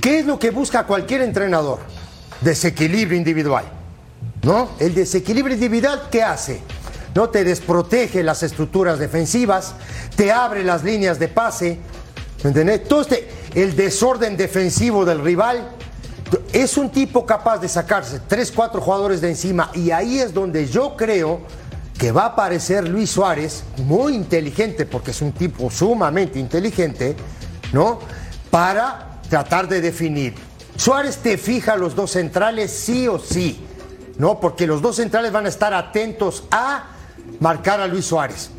¿Qué 0.00 0.20
es 0.20 0.26
lo 0.26 0.38
que 0.38 0.50
busca 0.50 0.86
cualquier 0.86 1.22
entrenador? 1.22 1.78
Desequilibrio 2.40 3.16
individual. 3.16 3.64
¿No? 4.42 4.70
El 4.78 4.94
desequilibrio 4.94 5.54
individual, 5.54 6.08
¿qué 6.10 6.22
hace? 6.22 6.60
No 7.14 7.28
te 7.28 7.44
desprotege 7.44 8.22
las 8.22 8.42
estructuras 8.42 8.98
defensivas, 8.98 9.74
te 10.16 10.32
abre 10.32 10.64
las 10.64 10.82
líneas 10.82 11.18
de 11.18 11.28
pase. 11.28 11.78
¿Me? 12.44 12.78
Todo 12.78 13.02
este, 13.02 13.28
el 13.54 13.76
desorden 13.76 14.36
defensivo 14.36 15.04
del 15.04 15.20
rival. 15.20 15.70
Es 16.52 16.76
un 16.78 16.90
tipo 16.90 17.26
capaz 17.26 17.58
de 17.58 17.68
sacarse 17.68 18.20
tres, 18.26 18.50
cuatro 18.50 18.80
jugadores 18.80 19.20
de 19.20 19.28
encima 19.28 19.70
y 19.74 19.90
ahí 19.90 20.18
es 20.18 20.32
donde 20.32 20.66
yo 20.66 20.96
creo 20.96 21.40
que 21.98 22.10
va 22.10 22.22
a 22.22 22.26
aparecer 22.26 22.88
Luis 22.88 23.10
Suárez, 23.10 23.64
muy 23.84 24.14
inteligente, 24.14 24.86
porque 24.86 25.10
es 25.10 25.20
un 25.20 25.32
tipo 25.32 25.70
sumamente 25.70 26.38
inteligente, 26.38 27.14
¿no? 27.72 28.00
Para 28.50 29.20
tratar 29.28 29.68
de 29.68 29.80
definir. 29.80 30.34
Suárez 30.76 31.18
te 31.18 31.36
fija 31.36 31.76
los 31.76 31.94
dos 31.94 32.12
centrales 32.12 32.72
sí 32.72 33.06
o 33.06 33.18
sí, 33.18 33.64
¿no? 34.18 34.40
Porque 34.40 34.66
los 34.66 34.82
dos 34.82 34.96
centrales 34.96 35.32
van 35.32 35.46
a 35.46 35.48
estar 35.48 35.74
atentos 35.74 36.44
a 36.50 36.86
marcar 37.40 37.80
a 37.80 37.86
Luis 37.86 38.06
Suárez. 38.06 38.50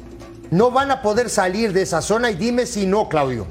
No 0.51 0.69
van 0.71 0.91
a 0.91 1.01
poder 1.01 1.29
salir 1.29 1.73
de 1.73 1.81
esa 1.81 2.01
zona 2.01 2.29
y 2.31 2.35
dime 2.35 2.65
si 2.65 2.85
no, 2.85 3.09
Claudio. 3.09 3.47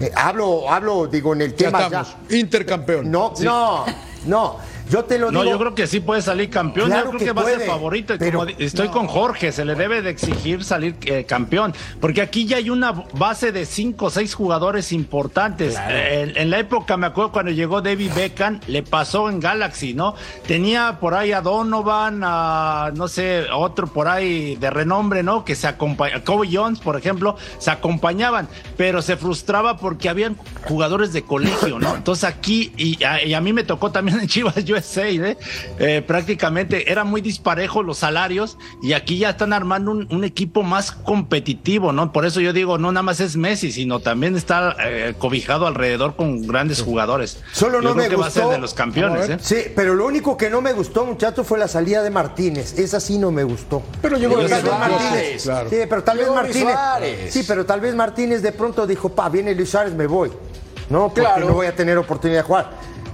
Eh, 0.00 0.10
hablo, 0.14 0.68
hablo, 0.70 1.06
digo, 1.06 1.32
en 1.34 1.42
el 1.42 1.50
Ya 1.52 1.66
tema 1.66 1.82
estamos. 1.82 2.16
Intercampeón. 2.30 3.10
no, 3.10 3.32
no, 3.40 3.84
no. 4.26 4.56
Yo 4.92 5.04
te 5.04 5.18
lo 5.18 5.32
no, 5.32 5.40
digo. 5.40 5.52
yo 5.52 5.58
creo 5.58 5.74
que 5.74 5.86
sí 5.86 6.00
puede 6.00 6.20
salir 6.20 6.50
campeón. 6.50 6.88
Claro 6.88 7.04
yo 7.04 7.10
creo 7.10 7.18
que 7.18 7.24
que, 7.24 7.32
va 7.32 7.42
a 7.42 7.44
ser 7.46 7.60
favorito. 7.62 8.14
pero- 8.18 8.40
como 8.40 8.50
estoy 8.58 8.88
con 8.88 9.06
Jorge, 9.06 9.50
se 9.50 9.64
le 9.64 9.74
debe 9.74 10.02
de 10.02 10.10
exigir 10.10 10.64
salir 10.64 10.96
eh, 11.06 11.24
campeón. 11.24 11.72
Porque 11.98 12.20
aquí 12.20 12.44
ya 12.44 12.58
hay 12.58 12.68
una 12.68 12.92
base 13.14 13.52
de 13.52 13.64
cinco 13.64 14.06
o 14.06 14.10
seis 14.10 14.34
jugadores 14.34 14.92
importantes. 14.92 15.76
Eh, 15.88 16.22
en, 16.34 16.36
en 16.36 16.50
la 16.50 16.58
época, 16.58 16.96
me 16.98 17.06
acuerdo 17.06 17.32
cuando 17.32 17.52
llegó 17.52 17.80
David 17.80 18.10
Beckham, 18.14 18.60
le 18.66 18.82
pasó 18.82 19.30
en 19.30 19.40
Galaxy, 19.40 19.94
¿no? 19.94 20.14
Tenía 20.46 20.98
por 21.00 21.14
ahí 21.14 21.32
a 21.32 21.40
Donovan, 21.40 22.20
a 22.22 22.92
no 22.94 23.08
sé, 23.08 23.46
otro 23.50 23.86
por 23.86 24.08
ahí 24.08 24.56
de 24.56 24.68
renombre, 24.68 25.22
¿no? 25.22 25.44
Que 25.44 25.54
se 25.54 25.66
acompañaban. 25.68 26.22
Kobe 26.22 26.48
Jones, 26.52 26.80
por 26.80 26.96
ejemplo, 26.98 27.36
se 27.58 27.70
acompañaban, 27.70 28.46
pero 28.76 29.00
se 29.00 29.16
frustraba 29.16 29.78
porque 29.78 30.08
habían 30.10 30.36
jugadores 30.66 31.12
de 31.14 31.22
colegio, 31.22 31.78
¿no? 31.78 31.94
Entonces 31.96 32.24
aquí, 32.24 32.72
y 32.76 33.02
a, 33.04 33.24
y 33.24 33.32
a 33.32 33.40
mí 33.40 33.52
me 33.54 33.64
tocó 33.64 33.90
también 33.90 34.20
en 34.20 34.28
Chivas 34.28 34.56
USA, 34.82 35.08
¿eh? 35.08 35.36
Eh, 35.78 36.02
prácticamente 36.06 36.90
era 36.90 37.04
muy 37.04 37.20
disparejo 37.20 37.82
los 37.82 37.98
salarios 37.98 38.58
y 38.82 38.92
aquí 38.92 39.18
ya 39.18 39.30
están 39.30 39.52
armando 39.52 39.90
un, 39.90 40.06
un 40.10 40.24
equipo 40.24 40.62
más 40.62 40.92
competitivo, 40.92 41.92
¿no? 41.92 42.12
Por 42.12 42.26
eso 42.26 42.40
yo 42.40 42.52
digo, 42.52 42.78
no 42.78 42.92
nada 42.92 43.02
más 43.02 43.20
es 43.20 43.36
Messi, 43.36 43.72
sino 43.72 44.00
también 44.00 44.36
está 44.36 44.76
eh, 44.84 45.14
cobijado 45.18 45.66
alrededor 45.66 46.16
con 46.16 46.46
grandes 46.46 46.82
jugadores. 46.82 47.40
Solo 47.52 47.80
Yo 47.80 47.88
no 47.88 47.92
creo 47.94 48.04
me 48.04 48.08
que 48.10 48.16
va 48.16 48.26
a 48.26 48.30
ser 48.30 48.42
gustó. 48.42 48.54
de 48.54 48.60
los 48.60 48.74
campeones, 48.74 49.28
¿eh? 49.28 49.38
Sí, 49.40 49.56
pero 49.74 49.94
lo 49.94 50.06
único 50.06 50.36
que 50.36 50.50
no 50.50 50.60
me 50.60 50.72
gustó, 50.72 51.04
muchachos, 51.04 51.46
fue 51.46 51.58
la 51.58 51.68
salida 51.68 52.02
de 52.02 52.10
Martínez. 52.10 52.78
Esa 52.78 53.00
sí 53.00 53.18
no 53.18 53.30
me 53.30 53.44
gustó. 53.44 53.82
Pero 54.00 54.16
llegó 54.16 54.34
Pero 54.36 54.48
Luis 54.48 54.50
tal 54.50 54.62
vez 54.62 54.70
Suárez, 54.72 55.00
Martínez. 55.00 55.42
claro. 55.44 55.70
Sí, 55.70 55.76
pero 55.88 56.02
tal 56.04 56.18
vez 56.18 56.28
Martínez. 56.30 56.62
Suárez. 56.74 57.32
Sí, 57.32 57.44
pero 57.46 57.66
tal 57.66 57.80
vez 57.80 57.94
Martínez 57.94 58.42
de 58.42 58.52
pronto 58.52 58.86
dijo, 58.86 59.08
pa, 59.10 59.28
viene 59.28 59.54
Luis 59.54 59.70
Suárez, 59.70 59.94
me 59.94 60.06
voy. 60.06 60.30
No, 60.90 61.06
porque 61.08 61.20
Claro. 61.22 61.46
no 61.46 61.54
voy 61.54 61.66
a 61.66 61.74
tener 61.74 61.96
oportunidad 61.98 62.40
de 62.40 62.46
jugar. 62.46 62.70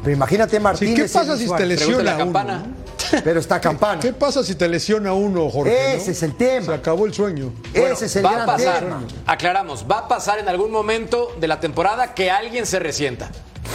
Pero 0.09 0.17
imagínate 0.17 0.57
Sí, 0.57 0.63
Martínez. 0.63 0.95
¿Qué 0.95 1.05
y 1.05 1.09
pasa 1.09 1.37
si 1.37 1.47
te 1.55 1.67
lesiona 1.67 2.13
a 2.17 2.25
uno? 2.25 2.63
Pero 3.25 3.41
está 3.41 3.61
campana. 3.61 4.01
¿Qué 4.01 4.15
pasa 4.15 4.43
si 4.43 4.55
te 4.55 4.67
lesiona 4.67 5.13
uno, 5.13 5.51
Jorge? 5.51 5.97
Ese 5.97 6.07
no? 6.07 6.13
es 6.13 6.23
el 6.23 6.35
tema. 6.35 6.65
Se 6.67 6.73
acabó 6.73 7.05
el 7.05 7.13
sueño. 7.13 7.53
Bueno, 7.73 7.89
Ese 7.95 8.07
es 8.07 8.17
el 8.17 8.25
va 8.25 8.45
a 8.45 8.47
pasar, 8.47 8.81
tema. 8.81 9.03
aclaramos, 9.27 9.85
va 9.91 9.99
a 9.99 10.09
pasar 10.09 10.39
en 10.39 10.49
algún 10.49 10.71
momento 10.71 11.37
de 11.39 11.47
la 11.47 11.61
temporada 11.61 12.15
que 12.15 12.31
alguien 12.31 12.65
se 12.65 12.79
resienta. 12.79 13.29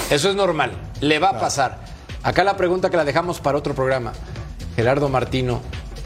Eso 0.09 0.27
es 0.31 0.35
normal, 0.35 0.71
le 1.01 1.19
va 1.19 1.29
a 1.29 1.39
pasar. 1.39 1.85
Acá 2.23 2.43
la 2.43 2.57
pregunta 2.57 2.89
que 2.89 2.97
la 2.97 3.05
dejamos 3.05 3.39
para 3.39 3.59
otro 3.59 3.75
programa. 3.75 4.13
Gerardo 4.75 5.09
Martino 5.09 5.61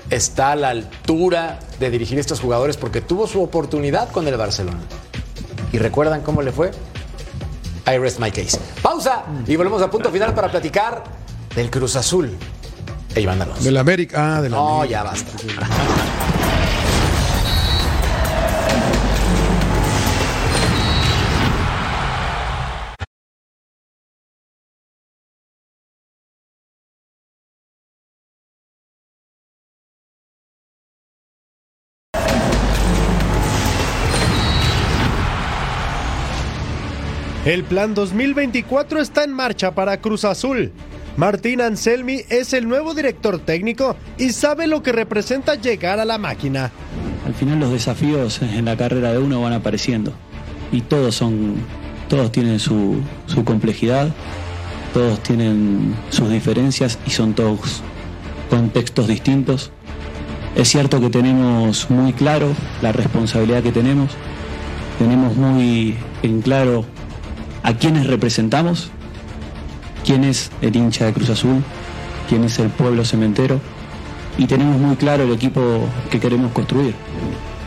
está 0.10 0.52
a 0.52 0.56
la 0.58 0.70
altura 0.72 1.60
de 1.80 1.90
dirigir 1.90 2.20
estos 2.20 2.42
jugadores 2.42 2.76
porque 2.76 3.00
tuvo 3.00 3.28
su 3.28 3.42
oportunidad 3.42 4.10
con 4.10 4.28
el 4.28 4.36
Barcelona. 4.36 4.82
¿Y 5.72 5.78
recuerdan 5.78 6.22
cómo 6.22 6.42
le 6.42 6.52
fue? 6.52 6.72
I 7.88 7.98
rest 7.98 8.20
my 8.20 8.30
case. 8.32 8.60
Pausa 8.82 9.24
y 9.48 9.56
volvemos 9.56 9.82
a 9.82 9.90
punto 9.90 10.10
final 10.12 10.34
para 10.34 10.50
platicar 10.52 11.04
del 11.56 11.70
Cruz 11.70 11.96
Azul. 11.96 12.36
E 13.16 13.22
Iván 13.22 13.42
Alonso. 13.42 13.64
Del 13.64 13.78
América. 13.78 14.38
Ah, 14.38 14.42
del 14.42 14.52
No, 14.52 14.82
América. 14.82 14.92
ya 14.92 15.04
basta. 15.04 15.32
El 37.48 37.64
plan 37.64 37.94
2024 37.94 39.00
está 39.00 39.24
en 39.24 39.32
marcha 39.32 39.74
para 39.74 40.02
Cruz 40.02 40.26
Azul. 40.26 40.74
Martín 41.16 41.62
Anselmi 41.62 42.20
es 42.28 42.52
el 42.52 42.68
nuevo 42.68 42.94
director 42.94 43.40
técnico 43.40 43.96
y 44.18 44.32
sabe 44.32 44.68
lo 44.68 44.84
que 44.84 44.92
representa 44.92 45.56
llegar 45.56 45.98
a 46.02 46.04
la 46.04 46.18
máquina. 46.18 46.72
Al 47.26 47.34
final 47.34 47.62
los 47.62 47.72
desafíos 47.72 48.42
en 48.42 48.66
la 48.66 48.76
carrera 48.76 49.14
de 49.14 49.20
uno 49.20 49.40
van 49.40 49.54
apareciendo 49.54 50.12
y 50.74 50.82
todos 50.82 51.16
son, 51.16 51.56
todos 52.10 52.34
tienen 52.34 52.60
su, 52.60 53.00
su 53.28 53.46
complejidad, 53.46 54.10
todos 54.94 55.24
tienen 55.24 55.96
sus 56.10 56.30
diferencias 56.30 57.00
y 57.08 57.12
son 57.12 57.34
todos 57.34 57.82
contextos 58.50 59.08
distintos. 59.08 59.72
Es 60.58 60.68
cierto 60.68 61.00
que 61.00 61.10
tenemos 61.10 61.90
muy 61.90 62.12
claro 62.12 62.54
la 62.82 62.92
responsabilidad 62.92 63.64
que 63.64 63.72
tenemos, 63.72 64.12
tenemos 65.00 65.38
muy 65.38 65.96
en 66.24 66.42
claro 66.42 66.84
a 67.68 67.74
quienes 67.74 68.08
representamos, 68.08 68.90
quién 70.06 70.24
es 70.24 70.52
el 70.62 70.74
hincha 70.74 71.06
de 71.06 71.12
Cruz 71.12 71.30
Azul, 71.30 71.62
quién 72.30 72.46
es 72.46 72.60
el 72.60 72.70
pueblo 72.70 73.04
cementero 73.04 73.60
y 74.38 74.46
tenemos 74.46 74.80
muy 74.80 74.96
claro 74.96 75.26
el 75.26 75.34
equipo 75.34 75.82
que 76.10 76.18
queremos 76.18 76.54
construir. 76.54 76.96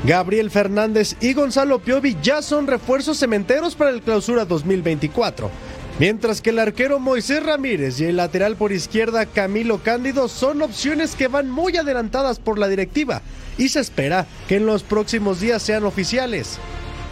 Gabriel 0.05 0.51
Fernández 0.51 1.17
y 1.21 1.35
Gonzalo 1.35 1.81
Piovi 1.81 2.17
ya 2.23 2.41
son 2.41 2.67
refuerzos 2.67 3.19
cementeros 3.19 3.75
para 3.75 3.91
el 3.91 4.01
clausura 4.01 4.47
2024. 4.47 5.51
Mientras 5.99 6.41
que 6.41 6.49
el 6.49 6.61
arquero 6.61 6.99
Moisés 6.99 7.45
Ramírez 7.45 8.01
y 8.01 8.07
el 8.07 8.17
lateral 8.17 8.57
por 8.57 8.73
izquierda 8.73 9.27
Camilo 9.27 9.83
Cándido 9.83 10.29
son 10.29 10.63
opciones 10.63 11.15
que 11.15 11.29
van 11.29 11.51
muy 11.51 11.77
adelantadas 11.77 12.39
por 12.39 12.59
la 12.59 12.69
directiva 12.69 13.21
y 13.59 13.69
se 13.69 13.81
espera 13.81 14.27
que 14.49 14.57
en 14.57 14.65
los 14.65 14.83
próximos 14.83 15.41
días 15.41 15.63
sean 15.63 15.85
oficiales. 15.85 16.59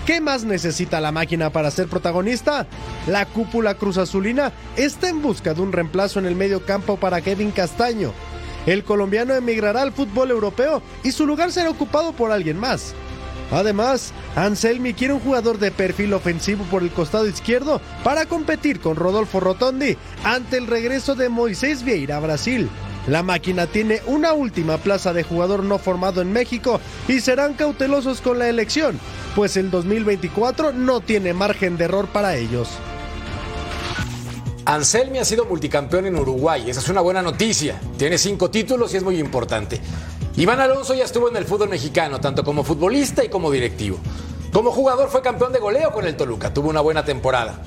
¿Qué 0.08 0.22
más 0.22 0.44
necesita 0.44 1.02
la 1.02 1.12
máquina 1.12 1.50
para 1.50 1.70
ser 1.70 1.86
protagonista? 1.86 2.66
La 3.06 3.26
cúpula 3.26 3.74
Cruz 3.74 3.98
Azulina 3.98 4.54
está 4.74 5.10
en 5.10 5.20
busca 5.20 5.52
de 5.52 5.60
un 5.60 5.70
reemplazo 5.70 6.18
en 6.18 6.24
el 6.24 6.34
medio 6.34 6.64
campo 6.64 6.96
para 6.96 7.20
Kevin 7.20 7.50
Castaño. 7.50 8.14
El 8.64 8.84
colombiano 8.84 9.34
emigrará 9.34 9.82
al 9.82 9.92
fútbol 9.92 10.30
europeo 10.30 10.80
y 11.04 11.12
su 11.12 11.26
lugar 11.26 11.52
será 11.52 11.68
ocupado 11.68 12.12
por 12.12 12.32
alguien 12.32 12.58
más. 12.58 12.94
Además, 13.50 14.14
Anselmi 14.34 14.94
quiere 14.94 15.12
un 15.12 15.20
jugador 15.20 15.58
de 15.58 15.72
perfil 15.72 16.14
ofensivo 16.14 16.64
por 16.70 16.82
el 16.82 16.90
costado 16.90 17.28
izquierdo 17.28 17.82
para 18.02 18.24
competir 18.24 18.80
con 18.80 18.96
Rodolfo 18.96 19.40
Rotondi 19.40 19.98
ante 20.24 20.56
el 20.56 20.68
regreso 20.68 21.16
de 21.16 21.28
Moisés 21.28 21.82
Vieira 21.82 22.16
a 22.16 22.20
Brasil. 22.20 22.70
La 23.08 23.22
máquina 23.22 23.66
tiene 23.66 24.02
una 24.06 24.34
última 24.34 24.76
plaza 24.76 25.14
de 25.14 25.22
jugador 25.22 25.64
no 25.64 25.78
formado 25.78 26.20
en 26.20 26.30
México 26.30 26.78
y 27.08 27.20
serán 27.20 27.54
cautelosos 27.54 28.20
con 28.20 28.38
la 28.38 28.50
elección, 28.50 29.00
pues 29.34 29.56
el 29.56 29.70
2024 29.70 30.72
no 30.72 31.00
tiene 31.00 31.32
margen 31.32 31.78
de 31.78 31.86
error 31.86 32.08
para 32.08 32.36
ellos. 32.36 32.68
Anselmi 34.66 35.18
ha 35.18 35.24
sido 35.24 35.46
multicampeón 35.46 36.04
en 36.04 36.16
Uruguay. 36.16 36.68
Esa 36.68 36.80
es 36.80 36.88
una 36.90 37.00
buena 37.00 37.22
noticia. 37.22 37.80
Tiene 37.96 38.18
cinco 38.18 38.50
títulos 38.50 38.92
y 38.92 38.98
es 38.98 39.02
muy 39.02 39.18
importante. 39.18 39.80
Iván 40.36 40.60
Alonso 40.60 40.92
ya 40.92 41.04
estuvo 41.04 41.30
en 41.30 41.36
el 41.36 41.46
fútbol 41.46 41.70
mexicano, 41.70 42.20
tanto 42.20 42.44
como 42.44 42.62
futbolista 42.62 43.24
y 43.24 43.30
como 43.30 43.50
directivo. 43.50 43.98
Como 44.52 44.70
jugador 44.70 45.08
fue 45.08 45.22
campeón 45.22 45.54
de 45.54 45.60
goleo 45.60 45.92
con 45.92 46.06
el 46.06 46.14
Toluca, 46.14 46.52
tuvo 46.52 46.68
una 46.68 46.82
buena 46.82 47.06
temporada. 47.06 47.62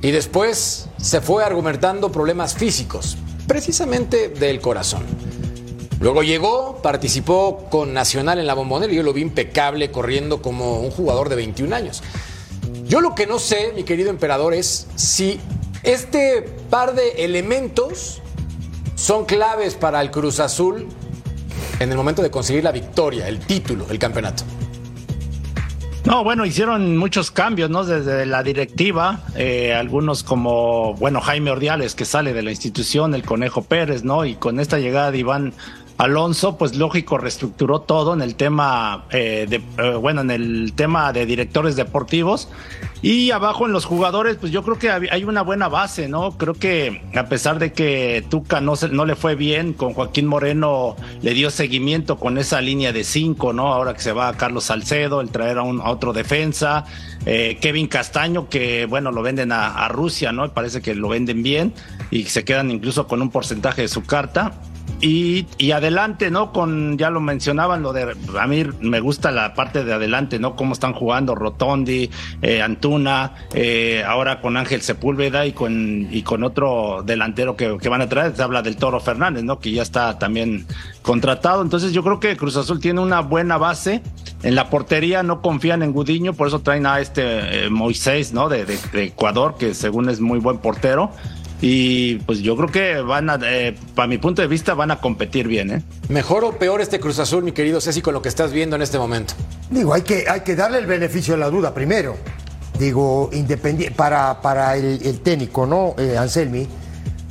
Y 0.00 0.10
después 0.12 0.88
se 0.96 1.20
fue 1.20 1.44
argumentando 1.44 2.10
problemas 2.10 2.54
físicos, 2.54 3.18
precisamente 3.48 4.28
del 4.28 4.60
corazón. 4.60 5.02
Luego 5.98 6.22
llegó, 6.22 6.80
participó 6.80 7.66
con 7.70 7.92
Nacional 7.92 8.38
en 8.38 8.46
la 8.46 8.54
Bombonera 8.54 8.92
y 8.92 8.96
yo 8.96 9.02
lo 9.02 9.12
vi 9.12 9.22
impecable 9.22 9.90
corriendo 9.90 10.40
como 10.40 10.78
un 10.78 10.92
jugador 10.92 11.28
de 11.28 11.34
21 11.34 11.74
años. 11.74 12.02
Yo 12.84 13.00
lo 13.00 13.16
que 13.16 13.26
no 13.26 13.40
sé, 13.40 13.72
mi 13.74 13.82
querido 13.82 14.10
emperador, 14.10 14.54
es 14.54 14.86
si 14.94 15.40
este 15.82 16.42
par 16.70 16.94
de 16.94 17.24
elementos 17.24 18.22
son 18.94 19.24
claves 19.24 19.74
para 19.74 20.00
el 20.00 20.10
Cruz 20.12 20.38
Azul 20.38 20.86
en 21.80 21.90
el 21.90 21.96
momento 21.96 22.22
de 22.22 22.30
conseguir 22.30 22.62
la 22.62 22.72
victoria, 22.72 23.26
el 23.26 23.40
título, 23.40 23.86
el 23.90 23.98
campeonato. 23.98 24.44
No, 26.08 26.24
bueno, 26.24 26.46
hicieron 26.46 26.96
muchos 26.96 27.30
cambios, 27.30 27.68
¿no? 27.68 27.84
Desde 27.84 28.24
la 28.24 28.42
directiva, 28.42 29.20
eh, 29.36 29.74
algunos 29.74 30.22
como, 30.22 30.94
bueno, 30.94 31.20
Jaime 31.20 31.50
Ordiales, 31.50 31.94
que 31.94 32.06
sale 32.06 32.32
de 32.32 32.42
la 32.42 32.50
institución, 32.50 33.14
el 33.14 33.24
Conejo 33.24 33.60
Pérez, 33.60 34.04
¿no? 34.04 34.24
Y 34.24 34.34
con 34.36 34.58
esta 34.58 34.78
llegada 34.78 35.10
de 35.10 35.18
Iván 35.18 35.52
Alonso, 35.98 36.56
pues 36.56 36.76
lógico, 36.76 37.18
reestructuró 37.18 37.80
todo 37.80 38.14
en 38.14 38.22
el 38.22 38.36
tema, 38.36 39.04
eh, 39.10 39.46
de, 39.48 39.56
eh, 39.82 39.94
bueno, 39.96 40.20
en 40.20 40.30
el 40.30 40.72
tema 40.76 41.12
de 41.12 41.26
directores 41.26 41.74
deportivos. 41.74 42.48
Y 43.02 43.30
abajo 43.32 43.66
en 43.66 43.72
los 43.72 43.84
jugadores, 43.84 44.36
pues 44.36 44.50
yo 44.52 44.62
creo 44.62 44.78
que 44.78 44.90
hay 44.90 45.24
una 45.24 45.42
buena 45.42 45.68
base, 45.68 46.08
¿no? 46.08 46.32
Creo 46.38 46.54
que 46.54 47.02
a 47.16 47.26
pesar 47.26 47.58
de 47.58 47.72
que 47.72 48.24
Tuca 48.28 48.60
no, 48.60 48.74
se- 48.76 48.88
no 48.88 49.04
le 49.06 49.14
fue 49.16 49.34
bien, 49.34 49.72
con 49.72 49.92
Joaquín 49.92 50.26
Moreno 50.26 50.96
le 51.22 51.34
dio 51.34 51.50
seguimiento 51.50 52.16
con 52.16 52.38
esa 52.38 52.60
línea 52.60 52.92
de 52.92 53.02
cinco, 53.04 53.52
¿no? 53.52 53.72
Ahora 53.72 53.94
que 53.94 54.00
se 54.00 54.12
va 54.12 54.28
a 54.28 54.36
Carlos 54.36 54.64
Salcedo, 54.64 55.20
el 55.20 55.30
traer 55.30 55.58
a, 55.58 55.62
un, 55.62 55.80
otro 55.80 56.12
defensa, 56.12 56.84
eh, 57.26 57.58
Kevin 57.60 57.86
Castaño, 57.88 58.48
que 58.48 58.86
bueno, 58.86 59.10
lo 59.12 59.22
venden 59.22 59.52
a, 59.52 59.84
a 59.84 59.88
Rusia, 59.88 60.30
¿no? 60.32 60.48
Parece 60.52 60.80
que 60.80 60.94
lo 60.96 61.08
venden 61.08 61.42
bien 61.42 61.72
y 62.10 62.24
se 62.24 62.44
quedan 62.44 62.70
incluso 62.70 63.06
con 63.06 63.20
un 63.22 63.30
porcentaje 63.30 63.82
de 63.82 63.88
su 63.88 64.04
carta. 64.04 64.52
Y, 65.00 65.46
y, 65.58 65.70
adelante, 65.70 66.28
¿no? 66.28 66.52
Con, 66.52 66.98
ya 66.98 67.10
lo 67.10 67.20
mencionaban, 67.20 67.82
lo 67.82 67.92
de, 67.92 68.16
a 68.38 68.46
mí 68.48 68.64
me 68.80 68.98
gusta 68.98 69.30
la 69.30 69.54
parte 69.54 69.84
de 69.84 69.92
adelante, 69.92 70.40
¿no? 70.40 70.56
Cómo 70.56 70.72
están 70.72 70.92
jugando 70.92 71.36
Rotondi, 71.36 72.10
eh, 72.42 72.62
Antuna, 72.62 73.34
eh, 73.54 74.02
ahora 74.04 74.40
con 74.40 74.56
Ángel 74.56 74.82
Sepúlveda 74.82 75.46
y 75.46 75.52
con, 75.52 76.08
y 76.10 76.22
con 76.22 76.42
otro 76.42 77.04
delantero 77.04 77.56
que, 77.56 77.78
que, 77.78 77.88
van 77.88 78.02
a 78.02 78.08
traer, 78.08 78.34
se 78.34 78.42
habla 78.42 78.60
del 78.60 78.76
Toro 78.76 78.98
Fernández, 78.98 79.44
¿no? 79.44 79.60
Que 79.60 79.70
ya 79.70 79.82
está 79.82 80.18
también 80.18 80.66
contratado. 81.02 81.62
Entonces 81.62 81.92
yo 81.92 82.02
creo 82.02 82.18
que 82.18 82.36
Cruz 82.36 82.56
Azul 82.56 82.80
tiene 82.80 83.00
una 83.00 83.20
buena 83.20 83.56
base. 83.56 84.02
En 84.42 84.56
la 84.56 84.68
portería 84.68 85.22
no 85.22 85.42
confían 85.42 85.82
en 85.82 85.92
Gudiño, 85.92 86.32
por 86.32 86.48
eso 86.48 86.60
traen 86.60 86.86
a 86.86 87.00
este 87.00 87.66
eh, 87.66 87.70
Moisés, 87.70 88.32
¿no? 88.32 88.48
De, 88.48 88.64
de, 88.64 88.78
de 88.92 89.04
Ecuador, 89.04 89.56
que 89.58 89.74
según 89.74 90.08
es 90.08 90.20
muy 90.20 90.40
buen 90.40 90.58
portero 90.58 91.12
y 91.60 92.16
pues 92.16 92.40
yo 92.40 92.56
creo 92.56 92.68
que 92.68 93.00
van 93.00 93.30
a, 93.30 93.38
eh, 93.42 93.76
para 93.94 94.06
mi 94.06 94.18
punto 94.18 94.42
de 94.42 94.48
vista, 94.48 94.74
van 94.74 94.90
a 94.90 95.00
competir 95.00 95.48
bien. 95.48 95.70
¿eh? 95.70 95.82
¿Mejor 96.08 96.44
o 96.44 96.58
peor 96.58 96.80
este 96.80 97.00
Cruz 97.00 97.18
Azul, 97.18 97.42
mi 97.42 97.52
querido 97.52 97.80
Ceci, 97.80 98.00
con 98.00 98.14
lo 98.14 98.22
que 98.22 98.28
estás 98.28 98.52
viendo 98.52 98.76
en 98.76 98.82
este 98.82 98.98
momento? 98.98 99.34
Digo, 99.70 99.92
hay 99.92 100.02
que, 100.02 100.26
hay 100.28 100.40
que 100.42 100.54
darle 100.54 100.78
el 100.78 100.86
beneficio 100.86 101.34
de 101.34 101.40
la 101.40 101.50
duda 101.50 101.74
primero. 101.74 102.16
Digo, 102.78 103.30
independiente, 103.32 103.94
para, 103.94 104.40
para 104.40 104.76
el, 104.76 105.00
el 105.04 105.20
técnico, 105.20 105.66
¿no? 105.66 105.96
Eh, 105.98 106.16
Anselmi, 106.16 106.68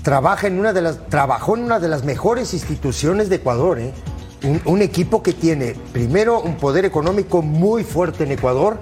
trabaja 0.03 0.47
en 0.47 0.59
una 0.59 0.73
de 0.73 0.81
las, 0.81 1.07
trabajó 1.07 1.55
en 1.55 1.63
una 1.63 1.79
de 1.79 1.87
las 1.87 2.03
mejores 2.03 2.53
instituciones 2.53 3.29
de 3.29 3.37
Ecuador, 3.37 3.79
¿eh? 3.79 3.93
Un, 4.43 4.61
un 4.65 4.81
equipo 4.81 5.23
que 5.23 5.33
tiene, 5.33 5.73
primero, 5.93 6.41
un 6.41 6.57
poder 6.57 6.85
económico 6.85 7.41
muy 7.41 7.83
fuerte 7.83 8.25
en 8.25 8.33
Ecuador. 8.33 8.79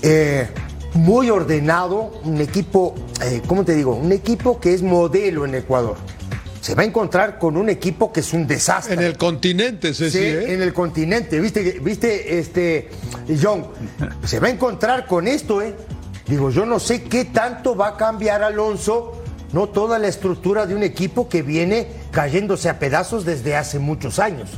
Eh, 0.00 0.48
muy 0.94 1.28
ordenado, 1.30 2.12
un 2.24 2.40
equipo, 2.40 2.94
eh, 3.22 3.42
¿cómo 3.46 3.64
te 3.64 3.74
digo? 3.74 3.94
Un 3.94 4.12
equipo 4.12 4.60
que 4.60 4.72
es 4.72 4.82
modelo 4.82 5.44
en 5.44 5.54
Ecuador. 5.54 5.96
Se 6.60 6.74
va 6.74 6.82
a 6.82 6.86
encontrar 6.86 7.38
con 7.38 7.56
un 7.56 7.68
equipo 7.68 8.12
que 8.12 8.20
es 8.20 8.32
un 8.32 8.46
desastre. 8.46 8.94
En 8.94 9.02
el 9.02 9.18
continente, 9.18 9.92
sí, 9.92 10.04
sí, 10.10 10.18
sí 10.18 10.24
¿eh? 10.24 10.54
en 10.54 10.62
el 10.62 10.72
continente, 10.72 11.38
viste, 11.40 11.78
viste, 11.80 12.38
este, 12.38 12.88
John, 13.40 13.66
se 14.24 14.40
va 14.40 14.46
a 14.46 14.50
encontrar 14.50 15.06
con 15.06 15.28
esto, 15.28 15.60
¿eh? 15.60 15.74
Digo, 16.26 16.50
yo 16.50 16.64
no 16.64 16.78
sé 16.78 17.02
qué 17.02 17.26
tanto 17.26 17.76
va 17.76 17.88
a 17.88 17.96
cambiar 17.98 18.42
Alonso, 18.42 19.20
no 19.52 19.68
toda 19.68 19.98
la 19.98 20.08
estructura 20.08 20.64
de 20.64 20.74
un 20.74 20.82
equipo 20.82 21.28
que 21.28 21.42
viene 21.42 21.88
cayéndose 22.12 22.70
a 22.70 22.78
pedazos 22.78 23.26
desde 23.26 23.56
hace 23.56 23.78
muchos 23.78 24.18
años. 24.18 24.48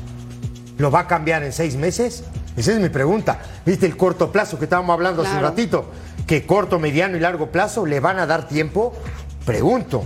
¿Lo 0.79 0.93
va 0.93 1.01
a 1.01 1.07
cambiar 1.09 1.43
en 1.43 1.53
seis 1.53 1.75
meses? 1.75 2.23
Esa 2.57 2.73
es 2.73 2.79
mi 2.79 2.89
pregunta. 2.89 3.41
¿Viste 3.65 3.85
el 3.87 3.97
corto 3.97 4.31
plazo 4.31 4.59
que 4.59 4.65
estábamos 4.65 4.95
hablando 4.95 5.23
claro. 5.23 5.37
hace 5.37 5.45
un 5.45 5.51
ratito? 5.51 5.91
Que 6.27 6.45
corto, 6.45 6.79
mediano 6.79 7.17
y 7.17 7.21
largo 7.21 7.51
plazo 7.51 7.87
le 7.87 8.01
van 8.01 8.19
a 8.19 8.27
dar 8.27 8.49
tiempo? 8.49 8.93
Pregunto. 9.45 10.05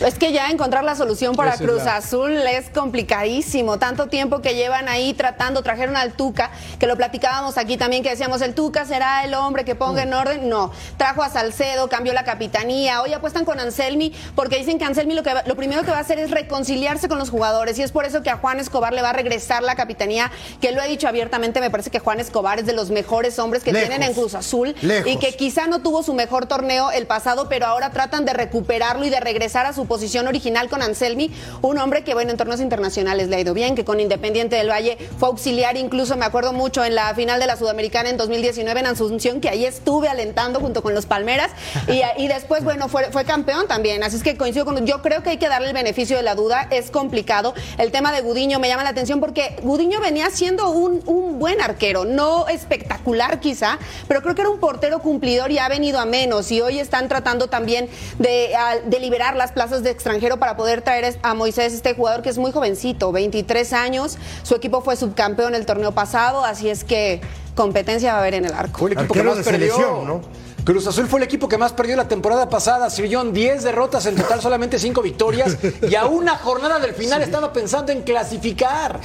Es 0.00 0.14
que 0.14 0.32
ya 0.32 0.48
encontrar 0.50 0.82
la 0.82 0.94
solución 0.94 1.36
para 1.36 1.54
Esa 1.54 1.64
Cruz 1.64 1.78
es 1.80 1.84
la... 1.84 1.96
Azul 1.96 2.32
es 2.32 2.70
complicadísimo. 2.70 3.78
Tanto 3.78 4.06
tiempo 4.06 4.40
que 4.40 4.54
llevan 4.54 4.88
ahí 4.88 5.12
tratando, 5.12 5.62
trajeron 5.62 5.94
al 5.96 6.14
Tuca, 6.14 6.50
que 6.78 6.86
lo 6.86 6.96
platicábamos 6.96 7.58
aquí 7.58 7.76
también, 7.76 8.02
que 8.02 8.08
decíamos, 8.08 8.40
el 8.40 8.54
Tuca 8.54 8.86
será 8.86 9.24
el 9.24 9.34
hombre 9.34 9.64
que 9.64 9.74
ponga 9.74 10.02
en 10.02 10.14
orden. 10.14 10.48
No, 10.48 10.72
trajo 10.96 11.22
a 11.22 11.28
Salcedo, 11.28 11.88
cambió 11.88 12.14
la 12.14 12.24
capitanía. 12.24 13.02
Hoy 13.02 13.12
apuestan 13.12 13.44
con 13.44 13.60
Anselmi, 13.60 14.14
porque 14.34 14.56
dicen 14.56 14.78
que 14.78 14.86
Anselmi 14.86 15.14
lo, 15.14 15.22
que 15.22 15.34
lo 15.44 15.54
primero 15.54 15.82
que 15.82 15.90
va 15.90 15.98
a 15.98 16.00
hacer 16.00 16.18
es 16.18 16.30
reconciliarse 16.30 17.06
con 17.06 17.18
los 17.18 17.28
jugadores. 17.28 17.78
Y 17.78 17.82
es 17.82 17.92
por 17.92 18.06
eso 18.06 18.22
que 18.22 18.30
a 18.30 18.38
Juan 18.38 18.58
Escobar 18.58 18.94
le 18.94 19.02
va 19.02 19.10
a 19.10 19.12
regresar 19.12 19.62
la 19.62 19.74
capitanía, 19.74 20.30
que 20.62 20.72
lo 20.72 20.80
he 20.80 20.88
dicho 20.88 21.08
abiertamente, 21.08 21.60
me 21.60 21.70
parece 21.70 21.90
que 21.90 21.98
Juan 21.98 22.20
Escobar 22.20 22.58
es 22.58 22.64
de 22.64 22.72
los 22.72 22.90
mejores 22.90 23.38
hombres 23.38 23.62
que 23.62 23.72
Lejos. 23.72 23.88
tienen 23.88 24.08
en 24.08 24.14
Cruz 24.14 24.34
Azul. 24.34 24.74
Lejos. 24.80 25.10
Y 25.10 25.18
que 25.18 25.36
quizá 25.36 25.66
no 25.66 25.80
tuvo 25.80 26.02
su 26.02 26.14
mejor 26.14 26.46
torneo 26.46 26.90
el 26.90 27.06
pasado, 27.06 27.50
pero 27.50 27.66
ahora 27.66 27.90
tratan 27.90 28.24
de 28.24 28.32
recuperarlo 28.32 29.04
y 29.04 29.10
de 29.10 29.20
regresar 29.20 29.66
a 29.66 29.74
su 29.74 29.89
posición 29.90 30.28
original 30.28 30.68
con 30.68 30.82
Anselmi, 30.82 31.32
un 31.62 31.76
hombre 31.78 32.04
que, 32.04 32.14
bueno, 32.14 32.30
en 32.30 32.36
torneos 32.36 32.60
internacionales 32.60 33.28
le 33.28 33.34
ha 33.34 33.40
ido 33.40 33.54
bien, 33.54 33.74
que 33.74 33.84
con 33.84 33.98
Independiente 33.98 34.54
del 34.54 34.70
Valle 34.70 34.96
fue 35.18 35.28
auxiliar, 35.28 35.76
incluso 35.76 36.16
me 36.16 36.24
acuerdo 36.24 36.52
mucho 36.52 36.84
en 36.84 36.94
la 36.94 37.12
final 37.16 37.40
de 37.40 37.48
la 37.48 37.56
Sudamericana 37.56 38.08
en 38.08 38.16
2019 38.16 38.78
en 38.78 38.86
Asunción, 38.86 39.40
que 39.40 39.48
ahí 39.48 39.64
estuve 39.64 40.06
alentando 40.06 40.60
junto 40.60 40.80
con 40.84 40.94
los 40.94 41.06
Palmeras, 41.06 41.50
y, 41.88 42.28
después, 42.28 42.62
bueno, 42.62 42.88
fue, 42.88 43.10
campeón 43.24 43.66
también, 43.66 44.04
así 44.04 44.14
es 44.14 44.22
que 44.22 44.36
coincido 44.36 44.64
con, 44.64 44.86
yo 44.86 45.02
creo 45.02 45.24
que 45.24 45.30
hay 45.30 45.38
que 45.38 45.48
darle 45.48 45.66
el 45.66 45.74
beneficio 45.74 46.16
de 46.16 46.22
la 46.22 46.36
duda, 46.36 46.68
es 46.70 46.92
complicado. 46.92 47.52
El 47.76 47.90
tema 47.90 48.12
de 48.12 48.20
Gudiño 48.20 48.60
me 48.60 48.68
llama 48.68 48.84
la 48.84 48.90
atención 48.90 49.18
porque 49.18 49.56
Gudiño 49.60 50.00
venía 50.00 50.30
siendo 50.30 50.70
un, 50.70 51.00
buen 51.40 51.60
arquero, 51.60 52.04
no 52.04 52.46
espectacular 52.46 53.40
quizá, 53.40 53.80
pero 54.06 54.22
creo 54.22 54.36
que 54.36 54.42
era 54.42 54.50
un 54.50 54.60
portero 54.60 55.00
cumplidor 55.00 55.50
y 55.50 55.58
ha 55.58 55.68
venido 55.68 55.98
a 55.98 56.04
menos, 56.04 56.52
y 56.52 56.60
hoy 56.60 56.78
están 56.78 57.08
tratando 57.08 57.48
también 57.48 57.88
de, 58.20 58.54
de 58.84 59.00
liberar 59.00 59.34
las 59.34 59.50
plazas 59.50 59.79
de 59.82 59.90
extranjeros 59.90 60.38
para 60.38 60.56
poder 60.56 60.82
traer 60.82 61.18
a 61.22 61.34
Moisés, 61.34 61.72
este 61.72 61.94
jugador 61.94 62.22
que 62.22 62.28
es 62.28 62.38
muy 62.38 62.52
jovencito, 62.52 63.12
23 63.12 63.72
años. 63.72 64.18
Su 64.42 64.54
equipo 64.54 64.82
fue 64.82 64.96
subcampeón 64.96 65.54
el 65.54 65.66
torneo 65.66 65.92
pasado, 65.92 66.44
así 66.44 66.68
es 66.68 66.84
que 66.84 67.20
competencia 67.54 68.12
va 68.12 68.18
a 68.18 68.20
haber 68.22 68.34
en 68.34 68.44
el 68.44 68.52
arco. 68.52 68.78
Fue 68.78 68.90
el 68.90 68.98
equipo 68.98 69.14
Arquero 69.14 69.30
que 69.32 69.36
más 69.36 69.44
perdió. 69.44 69.74
Selección, 69.74 70.06
¿no? 70.06 70.20
Cruz 70.64 70.86
Azul 70.86 71.06
fue 71.06 71.20
el 71.20 71.24
equipo 71.24 71.48
que 71.48 71.58
más 71.58 71.72
perdió 71.72 71.96
la 71.96 72.06
temporada 72.06 72.48
pasada. 72.48 72.90
Sirvió 72.90 73.24
10 73.24 73.62
derrotas, 73.62 74.06
en 74.06 74.16
total 74.16 74.40
solamente 74.40 74.78
5 74.78 75.02
victorias. 75.02 75.56
y 75.88 75.94
a 75.94 76.06
una 76.06 76.36
jornada 76.36 76.78
del 76.78 76.94
final 76.94 77.20
sí. 77.20 77.24
estaba 77.24 77.52
pensando 77.52 77.92
en 77.92 78.02
clasificar. 78.02 79.00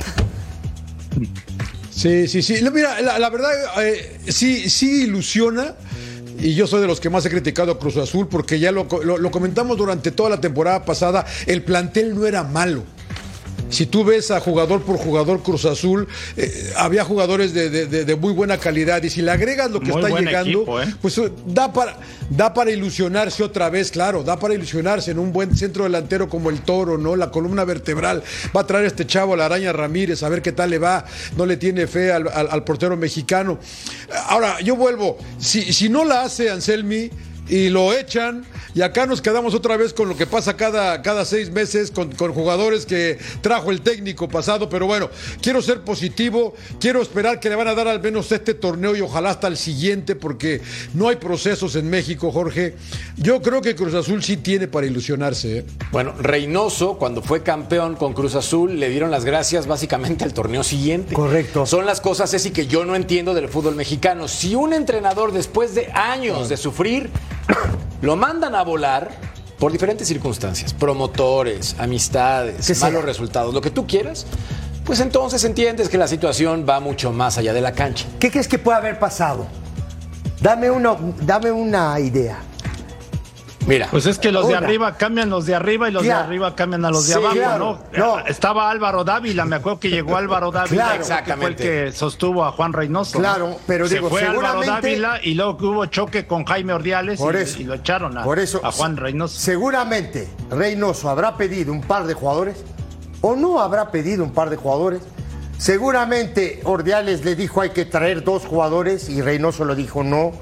Sí, 1.91 2.27
sí, 2.27 2.41
sí. 2.41 2.61
Mira, 2.71 3.01
la, 3.01 3.17
la 3.19 3.29
verdad, 3.29 3.51
eh, 3.81 4.19
sí, 4.27 4.69
sí 4.69 5.03
ilusiona. 5.03 5.75
Y 6.39 6.53
yo 6.53 6.67
soy 6.67 6.81
de 6.81 6.87
los 6.87 6.99
que 6.99 7.09
más 7.09 7.25
he 7.25 7.29
criticado 7.29 7.71
a 7.71 7.79
Cruz 7.79 7.97
Azul 7.97 8.27
porque 8.27 8.59
ya 8.59 8.71
lo, 8.71 8.87
lo, 9.03 9.17
lo, 9.17 9.31
comentamos 9.31 9.77
durante 9.77 10.11
toda 10.11 10.29
la 10.29 10.41
temporada 10.41 10.85
pasada, 10.85 11.25
el 11.45 11.63
plantel 11.63 12.15
no 12.15 12.25
era 12.25 12.43
malo. 12.43 12.83
Si 13.75 13.85
tú 13.85 14.05
ves 14.05 14.31
a 14.31 14.39
jugador 14.39 14.83
por 14.83 14.95
jugador 14.95 15.43
Cruz 15.43 15.65
Azul, 15.65 16.07
eh, 16.37 16.71
había 16.77 17.03
jugadores 17.03 17.53
de, 17.53 17.69
de, 17.69 18.05
de, 18.05 18.15
muy 18.15 18.31
buena 18.31 18.57
calidad 18.57 19.03
y 19.03 19.09
si 19.09 19.21
le 19.21 19.31
agregas 19.31 19.69
lo 19.69 19.81
que 19.81 19.91
muy 19.91 20.01
está 20.01 20.17
llegando, 20.17 20.59
equipo, 20.59 20.81
¿eh? 20.81 20.95
pues 21.01 21.19
da 21.45 21.73
para, 21.73 21.97
da 22.29 22.53
para 22.53 22.71
ilusionarse 22.71 23.43
otra 23.43 23.69
vez, 23.69 23.91
claro, 23.91 24.23
da 24.23 24.39
para 24.39 24.53
ilusionarse 24.53 25.11
en 25.11 25.19
un 25.19 25.33
buen 25.33 25.57
centro 25.57 25.83
delantero 25.83 26.29
como 26.29 26.49
el 26.49 26.61
Toro, 26.61 26.97
¿no? 26.97 27.17
La 27.17 27.31
columna 27.31 27.65
vertebral. 27.65 28.23
Va 28.55 28.61
a 28.61 28.65
traer 28.65 28.85
este 28.85 29.05
chavo, 29.05 29.35
la 29.35 29.47
araña 29.47 29.73
Ramírez, 29.73 30.23
a 30.23 30.29
ver 30.29 30.41
qué 30.41 30.53
tal 30.53 30.69
le 30.69 30.77
va. 30.77 31.03
No 31.35 31.45
le 31.45 31.57
tiene 31.57 31.85
fe 31.85 32.13
al, 32.13 32.29
al, 32.29 32.47
al 32.49 32.63
portero 32.63 32.95
mexicano. 32.95 33.59
Ahora, 34.29 34.61
yo 34.61 34.77
vuelvo, 34.77 35.17
si, 35.37 35.73
si 35.73 35.89
no 35.89 36.05
la 36.05 36.21
hace 36.21 36.49
Anselmi, 36.49 37.09
y 37.47 37.69
lo 37.69 37.93
echan 37.93 38.45
y 38.75 38.81
acá 38.81 39.05
nos 39.05 39.21
quedamos 39.21 39.53
otra 39.53 39.77
vez 39.77 39.93
con 39.93 40.09
lo 40.09 40.17
que 40.17 40.27
pasa 40.27 40.57
cada, 40.57 41.01
cada 41.01 41.23
seis 41.23 41.49
meses 41.49 41.91
con, 41.91 42.11
con, 42.11 42.33
jugadores 42.33 42.85
que 42.85 43.17
trajo 43.39 43.71
el 43.71 43.79
técnico 43.79 44.27
pasado, 44.27 44.67
pero 44.67 44.85
bueno, 44.85 45.09
quiero 45.41 45.61
ser 45.61 45.81
positivo, 45.81 46.53
quiero 46.79 47.01
esperar 47.01 47.39
que 47.39 47.49
le 47.49 47.55
van 47.55 47.69
a 47.69 47.73
dar 47.73 47.87
al 47.87 48.01
menos 48.01 48.31
este 48.33 48.53
torneo 48.53 48.93
y 48.95 48.99
ojalá 48.99 49.29
hasta 49.29 49.47
el 49.47 49.55
siguiente 49.55 50.15
porque 50.15 50.61
no 50.93 51.07
hay 51.07 51.15
procesos 51.15 51.75
en 51.77 51.89
México, 51.89 52.33
Jorge. 52.33 52.75
Yo 53.15 53.41
creo 53.41 53.61
que 53.61 53.75
Cruz 53.75 53.93
Azul 53.93 54.21
sí 54.23 54.35
tiene 54.37 54.67
para 54.67 54.87
ilusionarse. 54.87 55.59
¿eh? 55.59 55.65
Bueno, 55.91 56.13
Reynoso 56.19 56.97
cuando 56.97 57.21
fue 57.21 57.43
campeón 57.43 57.95
con 57.95 58.13
Cruz 58.13 58.35
Azul 58.35 58.77
le 58.77 58.89
dieron 58.89 59.09
las 59.09 59.23
gracias 59.23 59.67
básicamente 59.67 60.25
al 60.25 60.33
torneo 60.33 60.63
siguiente. 60.63 61.13
Correcto. 61.13 61.65
Son 61.65 61.85
las 61.85 62.01
cosas, 62.01 62.31
Ceci, 62.31 62.51
que 62.51 62.67
yo 62.67 62.83
no 62.83 62.95
entiendo 62.95 63.33
del 63.33 63.47
fútbol 63.47 63.75
mexicano. 63.75 64.27
Si 64.27 64.53
un 64.53 64.73
entrenador 64.73 65.31
después 65.31 65.75
de 65.75 65.89
años 65.93 66.49
de 66.49 66.57
sufrir 66.57 67.09
lo 68.01 68.15
mandan 68.15 68.55
a 68.55 68.63
volar 68.63 69.09
por 69.59 69.71
diferentes 69.71 70.07
circunstancias, 70.07 70.73
promotores, 70.73 71.75
amistades, 71.79 72.79
malos 72.81 73.05
resultados, 73.05 73.53
lo 73.53 73.61
que 73.61 73.71
tú 73.71 73.87
quieras, 73.87 74.25
pues 74.85 74.99
entonces 74.99 75.43
entiendes 75.43 75.89
que 75.89 75.97
la 75.97 76.07
situación 76.07 76.65
va 76.67 76.79
mucho 76.79 77.11
más 77.11 77.37
allá 77.37 77.53
de 77.53 77.61
la 77.61 77.71
cancha. 77.71 78.05
¿Qué 78.19 78.29
crees 78.29 78.47
que 78.47 78.59
puede 78.59 78.77
haber 78.77 78.99
pasado? 78.99 79.47
Dame 80.41 80.69
una, 80.69 80.95
dame 81.21 81.51
una 81.51 81.99
idea. 81.99 82.39
Mira. 83.67 83.87
Pues 83.89 84.05
es 84.05 84.19
que 84.19 84.31
los 84.31 84.45
una. 84.45 84.59
de 84.59 84.65
arriba 84.65 84.95
cambian 84.95 85.29
los 85.29 85.45
de 85.47 85.55
arriba 85.55 85.89
y 85.89 85.91
los 85.91 86.03
claro. 86.03 86.19
de 86.19 86.25
arriba 86.27 86.55
cambian 86.55 86.85
a 86.85 86.91
los 86.91 87.07
de 87.07 87.15
abajo, 87.15 87.33
claro. 87.33 87.79
¿no? 87.93 88.05
No. 88.17 88.19
Estaba 88.27 88.69
Álvaro 88.69 89.03
Dávila, 89.03 89.43
me 89.45 89.55
acuerdo 89.55 89.79
que 89.79 89.89
llegó 89.89 90.17
Álvaro 90.17 90.51
Dávila, 90.51 90.99
Claro. 91.03 91.25
que 91.25 91.33
fue 91.35 91.47
el 91.47 91.55
que 91.55 91.91
sostuvo 91.91 92.45
a 92.45 92.51
Juan 92.51 92.73
Reynoso. 92.73 93.17
Claro, 93.17 93.57
pero 93.65 93.87
Se 93.87 93.95
digo, 93.95 94.09
fue 94.09 94.21
Álvaro 94.21 94.61
seguramente- 94.61 94.87
Dávila 94.89 95.19
y 95.23 95.33
luego 95.33 95.57
que 95.57 95.65
hubo 95.65 95.85
choque 95.87 96.27
con 96.27 96.45
Jaime 96.45 96.73
Ordiales 96.73 97.19
Por 97.19 97.33
y, 97.35 97.39
eso. 97.39 97.59
y 97.59 97.63
lo 97.63 97.73
echaron 97.73 98.15
a, 98.17 98.23
Por 98.23 98.37
eso, 98.37 98.61
a 98.63 98.71
Juan 98.71 98.97
Reynoso. 98.97 99.39
Seguramente 99.39 100.27
Reynoso 100.51 101.09
habrá 101.09 101.35
pedido 101.35 101.71
un 101.73 101.81
par 101.81 102.05
de 102.05 102.13
jugadores 102.13 102.63
o 103.21 103.35
no 103.35 103.59
habrá 103.59 103.89
pedido 103.89 104.23
un 104.23 104.31
par 104.31 104.51
de 104.51 104.57
jugadores. 104.57 105.01
Seguramente 105.57 106.59
Ordiales 106.65 107.25
le 107.25 107.35
dijo 107.35 107.61
hay 107.61 107.71
que 107.71 107.85
traer 107.85 108.23
dos 108.23 108.45
jugadores 108.45 109.09
y 109.09 109.21
Reynoso 109.21 109.65
le 109.65 109.73
dijo 109.73 110.03
no, 110.03 110.33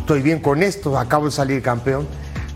estoy 0.00 0.20
bien 0.20 0.40
con 0.40 0.62
esto, 0.62 0.98
acabo 0.98 1.24
de 1.26 1.30
salir 1.30 1.62
campeón. 1.62 2.06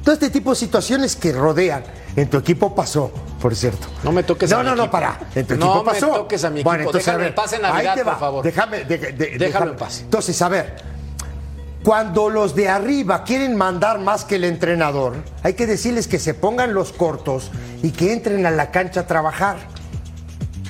Todo 0.02 0.14
este 0.14 0.30
tipo 0.30 0.50
de 0.50 0.56
situaciones 0.56 1.14
que 1.16 1.32
rodean. 1.32 1.82
En 2.16 2.28
tu 2.28 2.36
equipo 2.38 2.74
pasó, 2.74 3.10
por 3.40 3.54
cierto. 3.54 3.86
No 4.02 4.12
me 4.12 4.22
toques 4.24 4.50
no, 4.50 4.56
a 4.58 4.60
mi 4.62 4.64
No, 4.70 4.76
no, 4.76 4.82
equipo. 4.82 4.92
para. 4.92 5.20
En 5.34 5.46
tu 5.46 5.56
No 5.56 5.66
equipo 5.66 5.84
me 5.84 5.92
pasó. 5.92 6.06
toques 6.08 6.44
a 6.44 6.50
mi 6.50 6.62
Bueno, 6.62 6.82
equipo. 6.82 6.90
entonces, 6.98 7.06
Déjalo 7.06 7.14
a 7.14 7.22
ver, 7.22 7.28
en 7.28 7.34
paz 7.34 7.52
en 7.52 7.64
ahí 7.64 7.72
Navidad, 7.72 7.94
te 7.94 8.02
va. 8.02 8.10
por 8.12 8.20
favor. 8.20 8.44
Déjame, 8.44 8.84
de- 8.84 8.98
de- 8.98 9.12
Déjalo 9.12 9.38
déjame. 9.38 9.70
en 9.70 9.76
paz. 9.76 10.00
Entonces, 10.00 10.42
a 10.42 10.48
ver, 10.48 10.76
cuando 11.82 12.30
los 12.30 12.54
de 12.54 12.68
arriba 12.68 13.24
quieren 13.24 13.56
mandar 13.56 13.98
más 14.00 14.24
que 14.24 14.36
el 14.36 14.44
entrenador, 14.44 15.14
hay 15.42 15.54
que 15.54 15.66
decirles 15.66 16.06
que 16.08 16.18
se 16.18 16.34
pongan 16.34 16.74
los 16.74 16.92
cortos 16.92 17.50
y 17.82 17.90
que 17.90 18.12
entren 18.12 18.44
a 18.46 18.50
la 18.50 18.70
cancha 18.70 19.00
a 19.00 19.06
trabajar. 19.06 19.56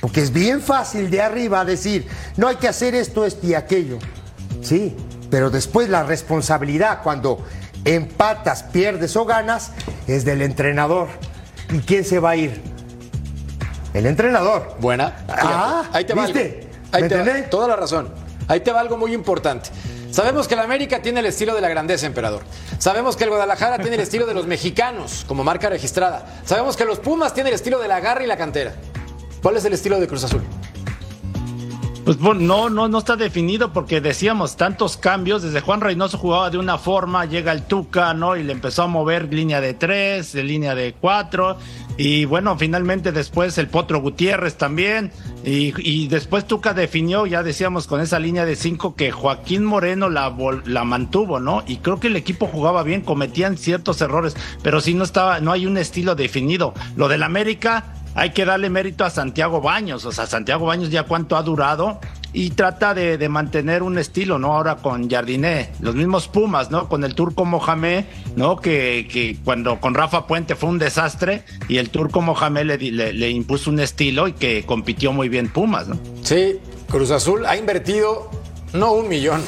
Porque 0.01 0.21
es 0.21 0.33
bien 0.33 0.61
fácil 0.61 1.11
de 1.11 1.21
arriba 1.23 1.65
decir, 1.65 2.07
no 2.37 2.49
hay 2.49 2.57
que 2.57 2.69
hacer 2.69 2.95
esto, 2.95 3.25
esto 3.25 3.47
y 3.47 3.55
aquello. 3.55 3.99
Sí, 4.63 4.97
pero 5.31 5.51
después 5.51 5.89
la 5.89 6.03
responsabilidad 6.03 7.01
cuando 7.03 7.45
empatas, 7.85 8.63
pierdes 8.65 9.17
o 9.17 9.25
ganas 9.25 9.73
es 10.07 10.25
del 10.25 10.43
entrenador. 10.43 11.09
¿Y 11.71 11.79
quién 11.81 12.05
se 12.05 12.19
va 12.19 12.31
a 12.31 12.37
ir? 12.37 12.61
El 13.95 14.07
entrenador. 14.07 14.77
Buena. 14.81 15.25
Ah, 15.29 15.85
Ahí 15.93 16.05
te 16.05 16.15
va 16.15 16.25
¿viste? 16.25 16.69
Ahí 16.93 17.03
¿Me 17.03 17.09
te 17.09 17.17
va-? 17.19 17.51
Toda 17.51 17.69
la 17.69 17.77
razón. 17.77 18.13
Ahí 18.49 18.61
te 18.61 18.73
va 18.73 18.81
algo 18.81 18.97
muy 18.97 19.15
importante. 19.15 19.71
Sabemos 20.11 20.47
que 20.47 20.55
el 20.55 20.61
América 20.61 21.01
tiene 21.01 21.21
el 21.21 21.27
estilo 21.27 21.55
de 21.55 21.63
la 21.63 21.69
grandeza, 21.71 22.07
emperador. 22.07 22.43
Sabemos 22.79 23.17
que 23.17 23.25
el 23.25 23.31
Guadalajara 23.31 23.79
tiene 23.79 23.95
el 23.97 24.03
estilo 24.03 24.27
de 24.27 24.35
los 24.35 24.47
mexicanos, 24.47 25.25
como 25.27 25.43
marca 25.43 25.71
registrada. 25.71 26.27
Sabemos 26.45 26.77
que 26.77 26.85
los 26.85 26.99
Pumas 26.99 27.33
tienen 27.33 27.49
el 27.49 27.55
estilo 27.55 27.79
de 27.79 27.89
la 27.89 28.01
garra 28.01 28.23
y 28.23 28.27
la 28.27 28.37
cantera. 28.37 28.75
¿Cuál 29.43 29.57
es 29.57 29.65
el 29.65 29.73
estilo 29.73 29.99
de 29.99 30.07
Cruz 30.07 30.25
Azul? 30.25 30.43
Pues 32.05 32.19
no, 32.19 32.69
no, 32.69 32.89
no 32.89 32.99
está 32.99 33.15
definido 33.15 33.73
porque 33.73 34.01
decíamos 34.01 34.57
tantos 34.57 34.97
cambios. 34.97 35.43
Desde 35.43 35.61
Juan 35.61 35.81
Reynoso 35.81 36.19
jugaba 36.19 36.51
de 36.51 36.59
una 36.59 36.77
forma, 36.77 37.27
llega 37.27 37.53
el 37.53 37.63
Tuca, 37.63 38.13
¿no? 38.13 38.37
Y 38.37 38.43
le 38.43 38.53
empezó 38.53 38.83
a 38.83 38.87
mover 38.89 39.33
línea 39.33 39.61
de 39.61 39.73
tres, 39.75 40.33
de 40.33 40.43
línea 40.43 40.75
de 40.75 40.95
cuatro. 41.01 41.59
Y 41.97 42.25
bueno, 42.25 42.59
finalmente 42.59 43.13
después 43.13 43.57
el 43.59 43.69
Potro 43.69 44.01
Gutiérrez 44.01 44.57
también. 44.57 45.13
Y, 45.45 45.73
y 45.79 46.09
después 46.09 46.45
Tuca 46.47 46.75
definió, 46.75 47.25
ya 47.27 47.45
decíamos, 47.45 47.87
con 47.87 48.01
esa 48.01 48.19
línea 48.19 48.45
de 48.45 48.57
cinco 48.57 48.97
que 48.97 49.13
Joaquín 49.13 49.65
Moreno 49.65 50.11
la, 50.11 50.35
la 50.65 50.83
mantuvo, 50.85 51.39
¿no? 51.39 51.63
Y 51.69 51.77
creo 51.77 52.01
que 52.01 52.09
el 52.09 52.17
equipo 52.17 52.49
jugaba 52.49 52.83
bien, 52.83 53.03
cometían 53.03 53.57
ciertos 53.57 54.01
errores, 54.01 54.37
pero 54.63 54.81
sí 54.81 54.95
no 54.95 55.05
estaba, 55.05 55.39
no 55.39 55.53
hay 55.53 55.67
un 55.67 55.79
estilo 55.79 56.17
definido. 56.17 56.75
Lo 56.97 57.07
del 57.07 57.23
América, 57.23 57.85
hay 58.15 58.31
que 58.31 58.45
darle 58.45 58.71
mérito 58.71 59.05
a 59.05 59.11
Santiago 59.11 59.61
Baños. 59.61 60.05
O 60.05 60.13
sea, 60.13 60.27
Santiago 60.27 60.67
Baños 60.67 60.91
ya 60.91 61.05
cuánto 61.05 61.37
ha 61.37 61.43
durado 61.43 62.01
y 62.33 62.51
trata 62.51 62.95
de, 62.95 63.19
de 63.19 63.29
mantener 63.29 63.83
un 63.83 63.99
estilo, 63.99 64.39
¿no? 64.39 64.55
Ahora 64.55 64.77
con 64.77 65.09
Jardiné, 65.11 65.71
los 65.81 65.95
mismos 65.95 66.29
Pumas, 66.29 66.71
¿no? 66.71 66.89
Con 66.89 67.05
el 67.05 67.15
turco 67.15 67.45
Mohamed, 67.45 68.05
¿no? 68.37 68.57
Que, 68.57 69.09
que 69.11 69.37
cuando 69.45 69.81
con 69.81 69.95
Rafa 69.95 70.27
Puente 70.27 70.55
fue 70.57 70.71
un 70.71 70.79
desastre 70.79 71.45
y 71.69 71.77
el 71.77 71.91
turco 71.91 72.21
Mohamed 72.23 72.65
le, 72.65 72.79
le, 72.79 73.13
le 73.13 73.31
impuso 73.31 73.71
un 73.71 73.81
estilo 73.81 74.29
y 74.29 74.33
que 74.33 74.65
compitió 74.65 75.13
muy 75.13 75.29
bien 75.29 75.49
Pumas, 75.49 75.89
¿no? 75.89 75.99
Sí, 76.23 76.59
Cruz 76.89 77.11
Azul 77.11 77.45
ha 77.47 77.57
invertido 77.57 78.31
no 78.73 78.93
un 78.93 79.09
millón, 79.09 79.43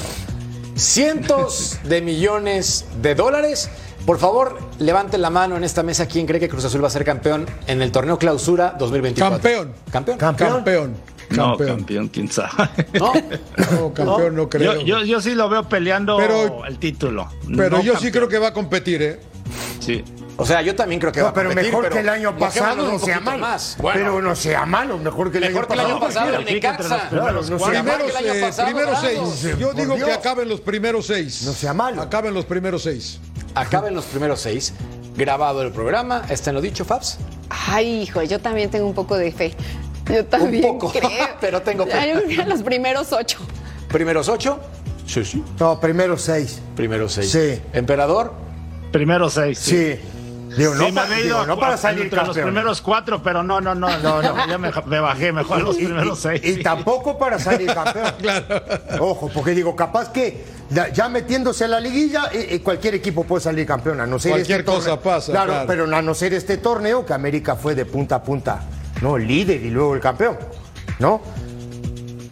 cientos 0.76 1.78
de 1.84 2.02
millones 2.02 2.86
de 3.00 3.14
dólares. 3.14 3.70
Por 4.06 4.18
favor, 4.18 4.58
levanten 4.78 5.22
la 5.22 5.30
mano 5.30 5.56
en 5.56 5.64
esta 5.64 5.82
mesa. 5.82 6.06
¿Quién 6.06 6.26
cree 6.26 6.38
que 6.38 6.48
Cruz 6.48 6.64
Azul 6.64 6.82
va 6.82 6.88
a 6.88 6.90
ser 6.90 7.04
campeón 7.04 7.46
en 7.66 7.80
el 7.80 7.90
torneo 7.90 8.18
Clausura 8.18 8.74
2024? 8.78 9.40
Campeón. 9.40 9.72
¿Campeón? 9.90 10.18
Campeón. 10.18 10.94
No, 11.30 11.56
Campeón. 11.56 11.76
campeón, 11.78 12.08
quién 12.08 12.28
sabe. 12.30 12.50
No. 13.00 13.12
No, 13.72 13.94
campeón 13.94 14.36
no 14.36 14.48
creo. 14.50 14.74
Yo, 14.74 14.80
yo, 14.82 15.04
yo 15.04 15.20
sí 15.22 15.34
lo 15.34 15.48
veo 15.48 15.66
peleando 15.68 16.18
Pero- 16.18 16.64
el 16.66 16.78
título. 16.78 17.28
Pero 17.56 17.78
No 17.78 17.82
yo 17.82 17.92
sí 17.92 18.04
campeón. 18.04 18.12
creo 18.12 18.28
que 18.28 18.38
va 18.38 18.48
a 18.48 18.52
competir, 18.52 19.02
¿eh? 19.02 19.20
Sí. 19.80 20.04
O 20.36 20.44
sea, 20.44 20.62
yo 20.62 20.74
también 20.74 21.00
creo 21.00 21.12
que 21.12 21.20
va 21.20 21.28
No, 21.28 21.30
a 21.30 21.34
pero 21.34 21.48
competir, 21.50 21.70
mejor 21.70 21.84
pero 21.84 21.94
que 21.94 22.00
el 22.00 22.08
año 22.08 22.36
pasado, 22.36 22.86
no 22.86 22.94
un 22.94 23.00
sea 23.00 23.20
malo. 23.20 23.38
más. 23.38 23.76
Bueno, 23.78 23.98
Pero 24.00 24.20
no 24.22 24.34
sea 24.34 24.66
malo, 24.66 24.98
mejor 24.98 25.30
que 25.30 25.38
el 25.38 25.44
mejor 25.44 25.64
año 25.64 25.68
que 25.68 25.74
el 25.74 25.80
año 25.80 26.00
pasado. 26.00 26.26
primeros 27.10 27.50
no. 27.50 27.56
Mejor 27.56 27.70
Primeros, 27.72 28.02
que 28.12 28.18
el 28.18 28.30
año 28.30 28.40
pasado, 28.46 28.66
primeros 28.68 29.02
vamos. 29.02 29.34
seis. 29.40 29.58
Yo 29.58 29.72
digo 29.72 29.94
que 29.96 30.12
acaben 30.12 30.48
los 30.48 30.60
primeros 30.60 31.06
seis. 31.06 31.42
No 31.44 31.52
sea 31.52 31.72
malo. 31.72 32.02
Acaben 32.02 32.34
los 32.34 32.44
primeros 32.46 32.82
seis. 32.82 33.20
Acaben 33.54 33.94
los 33.94 34.04
primeros 34.06 34.40
seis. 34.40 34.72
Grabado 35.16 35.62
el 35.62 35.70
programa. 35.70 36.22
¿Está 36.28 36.50
en 36.50 36.56
lo 36.56 36.60
dicho, 36.62 36.84
Fabs? 36.84 37.18
Ay, 37.48 38.02
hijo, 38.02 38.20
yo 38.24 38.40
también 38.40 38.68
tengo 38.70 38.86
un 38.86 38.94
poco 38.94 39.16
de 39.16 39.30
fe. 39.30 39.54
Yo 40.12 40.24
también 40.24 40.62
poco, 40.64 40.90
creo. 40.92 41.08
pero 41.40 41.62
tengo 41.62 41.86
fe. 41.86 42.44
Los 42.46 42.62
primeros 42.64 43.12
ocho. 43.12 43.38
Primeros 43.88 44.28
ocho. 44.28 44.58
Sí, 45.06 45.24
sí. 45.24 45.44
No, 45.60 45.78
primero 45.80 46.18
seis. 46.18 46.58
Primeros 46.74 47.12
seis. 47.12 47.30
Sí. 47.30 47.60
Emperador. 47.72 48.32
Primero 48.90 49.30
seis. 49.30 49.58
Sí. 49.60 50.00
Digo, 50.56 50.74
no, 50.74 50.86
Sí, 50.86 50.92
me 50.92 51.00
pa- 51.00 51.06
había 51.06 51.22
digo, 51.22 51.46
no 51.46 51.58
para 51.58 51.76
salir 51.76 52.02
entre 52.04 52.18
los 52.18 52.26
campeón. 52.28 52.46
primeros 52.48 52.80
cuatro, 52.82 53.22
pero 53.22 53.42
no, 53.42 53.60
no, 53.60 53.74
no, 53.74 53.88
no, 53.98 54.22
no, 54.22 54.46
ya 54.46 54.58
me, 54.58 54.70
me 54.86 55.00
bajé, 55.00 55.32
mejor 55.32 55.62
los 55.62 55.76
Y- 55.78 55.84
primeros 55.86 56.18
y, 56.18 56.22
seis. 56.22 56.40
y 56.44 56.62
tampoco 56.62 57.18
para 57.18 57.38
salir 57.38 57.72
campeón. 57.72 58.14
Ojo, 59.00 59.30
porque 59.32 59.52
digo, 59.52 59.74
capaz 59.74 60.10
que 60.12 60.44
ya, 60.70 60.88
ya 60.92 61.08
metiéndose 61.08 61.64
a 61.64 61.68
la 61.68 61.80
liguilla, 61.80 62.30
eh, 62.32 62.48
eh, 62.50 62.60
cualquier 62.62 62.94
equipo 62.94 63.24
puede 63.24 63.42
salir 63.42 63.66
campeón, 63.66 64.00
a 64.00 64.06
no 64.06 64.18
ser 64.18 64.32
Cualquier 64.32 64.60
este 64.60 64.72
cosa 64.72 64.88
torneo. 64.90 65.02
pasa, 65.02 65.32
Claro, 65.32 65.52
claro. 65.52 65.66
pero 65.66 65.96
a 65.96 66.02
no 66.02 66.14
ser 66.14 66.34
este 66.34 66.56
torneo 66.58 67.04
que 67.06 67.12
América 67.14 67.56
fue 67.56 67.74
de 67.74 67.84
punta 67.86 68.16
a 68.16 68.22
punta, 68.22 68.62
no, 69.02 69.18
líder 69.18 69.62
y 69.62 69.70
luego 69.70 69.94
el 69.94 70.00
campeón, 70.00 70.36
¿no? 70.98 71.20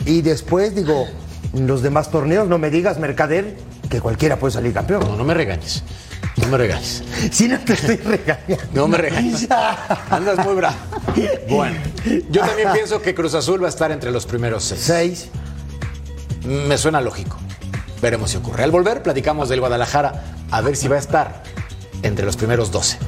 Y 0.04 0.22
después 0.22 0.74
digo, 0.74 1.06
en 1.54 1.66
los 1.66 1.82
demás 1.82 2.10
torneos 2.10 2.48
no 2.48 2.58
me 2.58 2.70
digas, 2.70 2.98
Mercader, 2.98 3.56
que 3.88 4.00
cualquiera 4.00 4.36
puede 4.36 4.52
salir 4.52 4.72
campeón. 4.72 5.00
No, 5.06 5.16
no 5.16 5.24
me 5.24 5.34
regañes. 5.34 5.84
No 6.36 6.48
me 6.48 6.58
regañes. 6.58 7.02
Si 7.30 7.46
no 7.48 7.58
te 7.60 7.74
estoy 7.74 7.96
regañando. 7.96 8.64
No 8.72 8.88
me 8.88 8.96
regañes. 8.98 9.46
Andas 10.10 10.44
muy 10.44 10.54
bravo. 10.54 10.76
Bueno, 11.48 11.78
yo 12.30 12.40
también 12.42 12.68
pienso 12.72 13.02
que 13.02 13.14
Cruz 13.14 13.34
Azul 13.34 13.62
va 13.62 13.66
a 13.66 13.70
estar 13.70 13.92
entre 13.92 14.10
los 14.10 14.26
primeros 14.26 14.64
seis. 14.64 14.80
Seis. 14.80 15.28
Me 16.44 16.76
suena 16.78 17.00
lógico. 17.00 17.38
Veremos 18.00 18.30
si 18.30 18.36
ocurre. 18.38 18.64
Al 18.64 18.70
volver, 18.70 19.02
platicamos 19.02 19.48
del 19.48 19.60
Guadalajara 19.60 20.24
a 20.50 20.60
ver 20.60 20.76
si 20.76 20.88
va 20.88 20.96
a 20.96 20.98
estar 20.98 21.42
entre 22.02 22.26
los 22.26 22.36
primeros 22.36 22.72
12. 22.72 22.98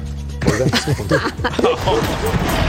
Volvemos. 0.45 0.79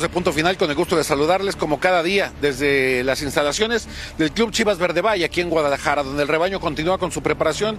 De 0.00 0.08
Punto 0.08 0.32
Final, 0.32 0.56
con 0.56 0.70
el 0.70 0.74
gusto 0.74 0.96
de 0.96 1.04
saludarles 1.04 1.54
como 1.54 1.78
cada 1.78 2.02
día 2.02 2.32
desde 2.40 3.04
las 3.04 3.20
instalaciones 3.20 3.86
del 4.16 4.32
Club 4.32 4.50
Chivas 4.50 4.78
Verde 4.78 5.02
Valle 5.02 5.26
aquí 5.26 5.42
en 5.42 5.50
Guadalajara, 5.50 6.02
donde 6.02 6.22
el 6.22 6.28
rebaño 6.28 6.60
continúa 6.60 6.96
con 6.96 7.12
su 7.12 7.22
preparación 7.22 7.76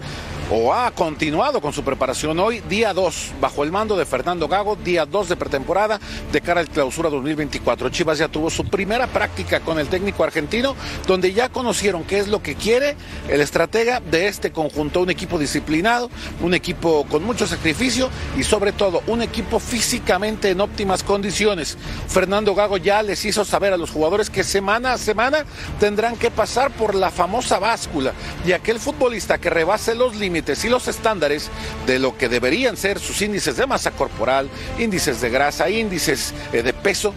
o 0.51 0.71
ha 0.75 0.91
continuado 0.91 1.59
con 1.59 1.73
su 1.73 1.83
preparación 1.83 2.39
hoy, 2.39 2.61
día 2.69 2.93
2, 2.93 3.31
bajo 3.41 3.63
el 3.63 3.71
mando 3.71 3.97
de 3.97 4.05
Fernando 4.05 4.47
Gago, 4.47 4.75
día 4.75 5.07
2 5.07 5.29
de 5.29 5.35
pretemporada 5.35 5.99
de 6.31 6.39
cara 6.39 6.61
al 6.61 6.69
clausura 6.69 7.09
2024. 7.09 7.89
Chivas 7.89 8.19
ya 8.19 8.27
tuvo 8.27 8.51
su 8.51 8.63
primera 8.63 9.07
práctica 9.07 9.61
con 9.61 9.79
el 9.79 9.87
técnico 9.87 10.23
argentino, 10.23 10.75
donde 11.07 11.33
ya 11.33 11.49
conocieron 11.49 12.03
qué 12.03 12.19
es 12.19 12.27
lo 12.27 12.43
que 12.43 12.53
quiere 12.53 12.95
el 13.27 13.41
estratega 13.41 14.01
de 14.01 14.27
este 14.27 14.51
conjunto, 14.51 15.01
un 15.01 15.09
equipo 15.09 15.39
disciplinado, 15.39 16.11
un 16.41 16.53
equipo 16.53 17.07
con 17.09 17.23
mucho 17.23 17.47
sacrificio 17.47 18.09
y 18.37 18.43
sobre 18.43 18.71
todo 18.71 19.01
un 19.07 19.23
equipo 19.23 19.59
físicamente 19.59 20.51
en 20.51 20.61
óptimas 20.61 21.01
condiciones. 21.01 21.75
Fernando 22.07 22.53
Gago 22.55 22.77
ya 22.77 23.01
les 23.01 23.23
hizo 23.25 23.45
saber 23.45 23.73
a 23.73 23.77
los 23.77 23.91
jugadores 23.91 24.29
que 24.29 24.43
semana 24.43 24.93
a 24.93 24.97
semana 24.97 25.45
tendrán 25.79 26.15
que 26.15 26.31
pasar 26.31 26.71
por 26.71 26.95
la 26.95 27.09
famosa 27.09 27.59
báscula 27.59 28.13
y 28.45 28.51
aquel 28.51 28.79
futbolista 28.79 29.37
que 29.37 29.49
rebase 29.49 29.95
los 29.95 30.15
límites 30.15 30.63
y 30.65 30.69
los 30.69 30.87
estándares 30.87 31.49
de 31.85 31.99
lo 31.99 32.17
que 32.17 32.29
deberían 32.29 32.77
ser 32.77 32.99
sus 32.99 33.21
índices 33.21 33.57
de 33.57 33.67
masa 33.67 33.91
corporal, 33.91 34.49
índices 34.77 35.21
de 35.21 35.29
grasa, 35.29 35.69
índices 35.69 36.33
eh, 36.51 36.61
de 36.61 36.73
peso, 36.73 37.13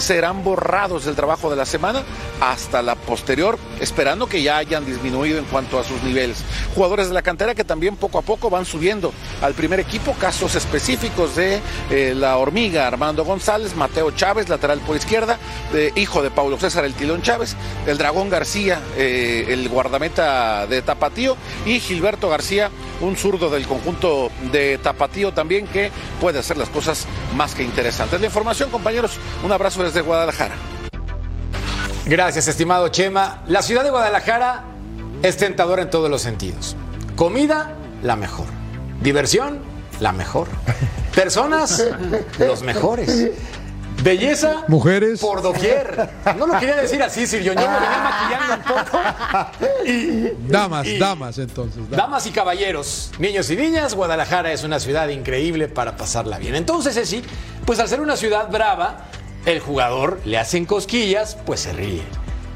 serán 0.00 0.42
borrados 0.42 1.04
del 1.04 1.14
trabajo 1.14 1.50
de 1.50 1.56
la 1.56 1.66
semana 1.66 2.02
hasta 2.40 2.82
la 2.82 2.94
posterior, 2.94 3.58
esperando 3.80 4.26
que 4.26 4.42
ya 4.42 4.56
hayan 4.56 4.84
disminuido 4.86 5.38
en 5.38 5.44
cuanto 5.44 5.78
a 5.78 5.84
sus 5.84 6.02
niveles. 6.02 6.42
Jugadores 6.74 7.08
de 7.08 7.14
la 7.14 7.22
cantera 7.22 7.54
que 7.54 7.64
también 7.64 7.96
poco 7.96 8.18
a 8.18 8.22
poco 8.22 8.50
van 8.50 8.64
subiendo 8.64 9.12
al 9.42 9.54
primer 9.54 9.78
equipo, 9.80 10.14
casos 10.14 10.54
específicos 10.54 11.36
de 11.36 11.60
eh, 11.90 12.14
la 12.16 12.36
hormiga 12.38 12.86
Armando 12.86 13.24
González, 13.24 13.76
Mateo 13.76 14.10
Chávez, 14.12 14.48
lateral 14.48 14.80
por 14.80 14.96
izquierda, 14.96 15.38
de- 15.72 15.92
hijo 15.96 16.22
de 16.22 16.30
Paulo 16.30 16.58
César 16.58 16.84
el 16.84 16.94
Tilón 16.94 17.22
Chávez, 17.22 17.56
el 17.86 17.98
Dragón 17.98 18.30
García, 18.30 18.80
eh, 18.96 19.46
el 19.48 19.68
guardameta 19.68 20.66
de 20.66 20.82
Tapatío, 20.82 21.36
y 21.66 21.78
Gilberto 21.80 22.28
García, 22.28 22.70
un 23.00 23.16
zurdo 23.16 23.50
del 23.50 23.66
conjunto 23.66 24.30
de 24.52 24.78
Tapatío 24.78 25.32
también 25.32 25.66
que 25.66 25.90
puede 26.20 26.38
hacer 26.38 26.56
las 26.56 26.68
cosas 26.68 27.06
más 27.36 27.54
que 27.54 27.62
interesantes. 27.62 28.20
La 28.20 28.26
información, 28.26 28.70
compañeros, 28.70 29.12
un 29.44 29.52
abrazo 29.52 29.82
desde 29.92 30.02
Guadalajara. 30.06 30.54
Gracias, 32.06 32.46
estimado 32.48 32.88
Chema. 32.88 33.42
La 33.48 33.60
ciudad 33.62 33.82
de 33.84 33.90
Guadalajara 33.90 34.62
es 35.22 35.36
tentadora 35.36 35.82
en 35.82 35.90
todos 35.90 36.08
los 36.08 36.22
sentidos. 36.22 36.76
Comida, 37.16 37.72
la 38.02 38.14
mejor. 38.16 38.46
Diversión, 39.02 39.58
la 39.98 40.12
mejor. 40.12 40.46
Personas, 41.14 41.84
los 42.38 42.62
mejores. 42.62 43.30
Belleza 44.02 44.64
Mujeres. 44.68 45.20
por 45.20 45.42
doquier. 45.42 46.08
No 46.38 46.46
lo 46.46 46.58
quería 46.58 46.76
decir 46.76 47.02
así, 47.02 47.26
Sir 47.26 47.42
John. 47.44 47.56
Yo 47.62 47.68
me 47.68 47.74
venía 47.80 47.98
maquillando 47.98 48.54
un 48.54 48.62
poco. 48.62 48.98
Y, 49.86 50.50
Damas, 50.50 50.86
y- 50.86 50.98
damas, 50.98 51.36
entonces. 51.38 51.82
damas. 51.90 51.96
Damas 51.98 52.26
y 52.26 52.30
caballeros, 52.30 53.10
niños 53.18 53.50
y 53.50 53.56
niñas, 53.56 53.94
Guadalajara 53.94 54.52
es 54.52 54.64
una 54.64 54.80
ciudad 54.80 55.08
increíble 55.08 55.68
para 55.68 55.96
pasarla 55.96 56.38
bien. 56.38 56.54
Entonces, 56.54 57.06
sí, 57.06 57.22
pues 57.66 57.78
al 57.78 57.88
ser 57.88 58.00
una 58.00 58.16
ciudad 58.16 58.48
brava, 58.50 59.04
el 59.46 59.60
jugador 59.60 60.20
le 60.24 60.38
hacen 60.38 60.66
cosquillas, 60.66 61.36
pues 61.46 61.60
se 61.60 61.72
ríe. 61.72 62.02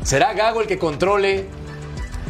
¿Será 0.03 0.32
Gago 0.35 0.61
el 0.61 0.66
que 0.66 0.78
controle 0.78 1.47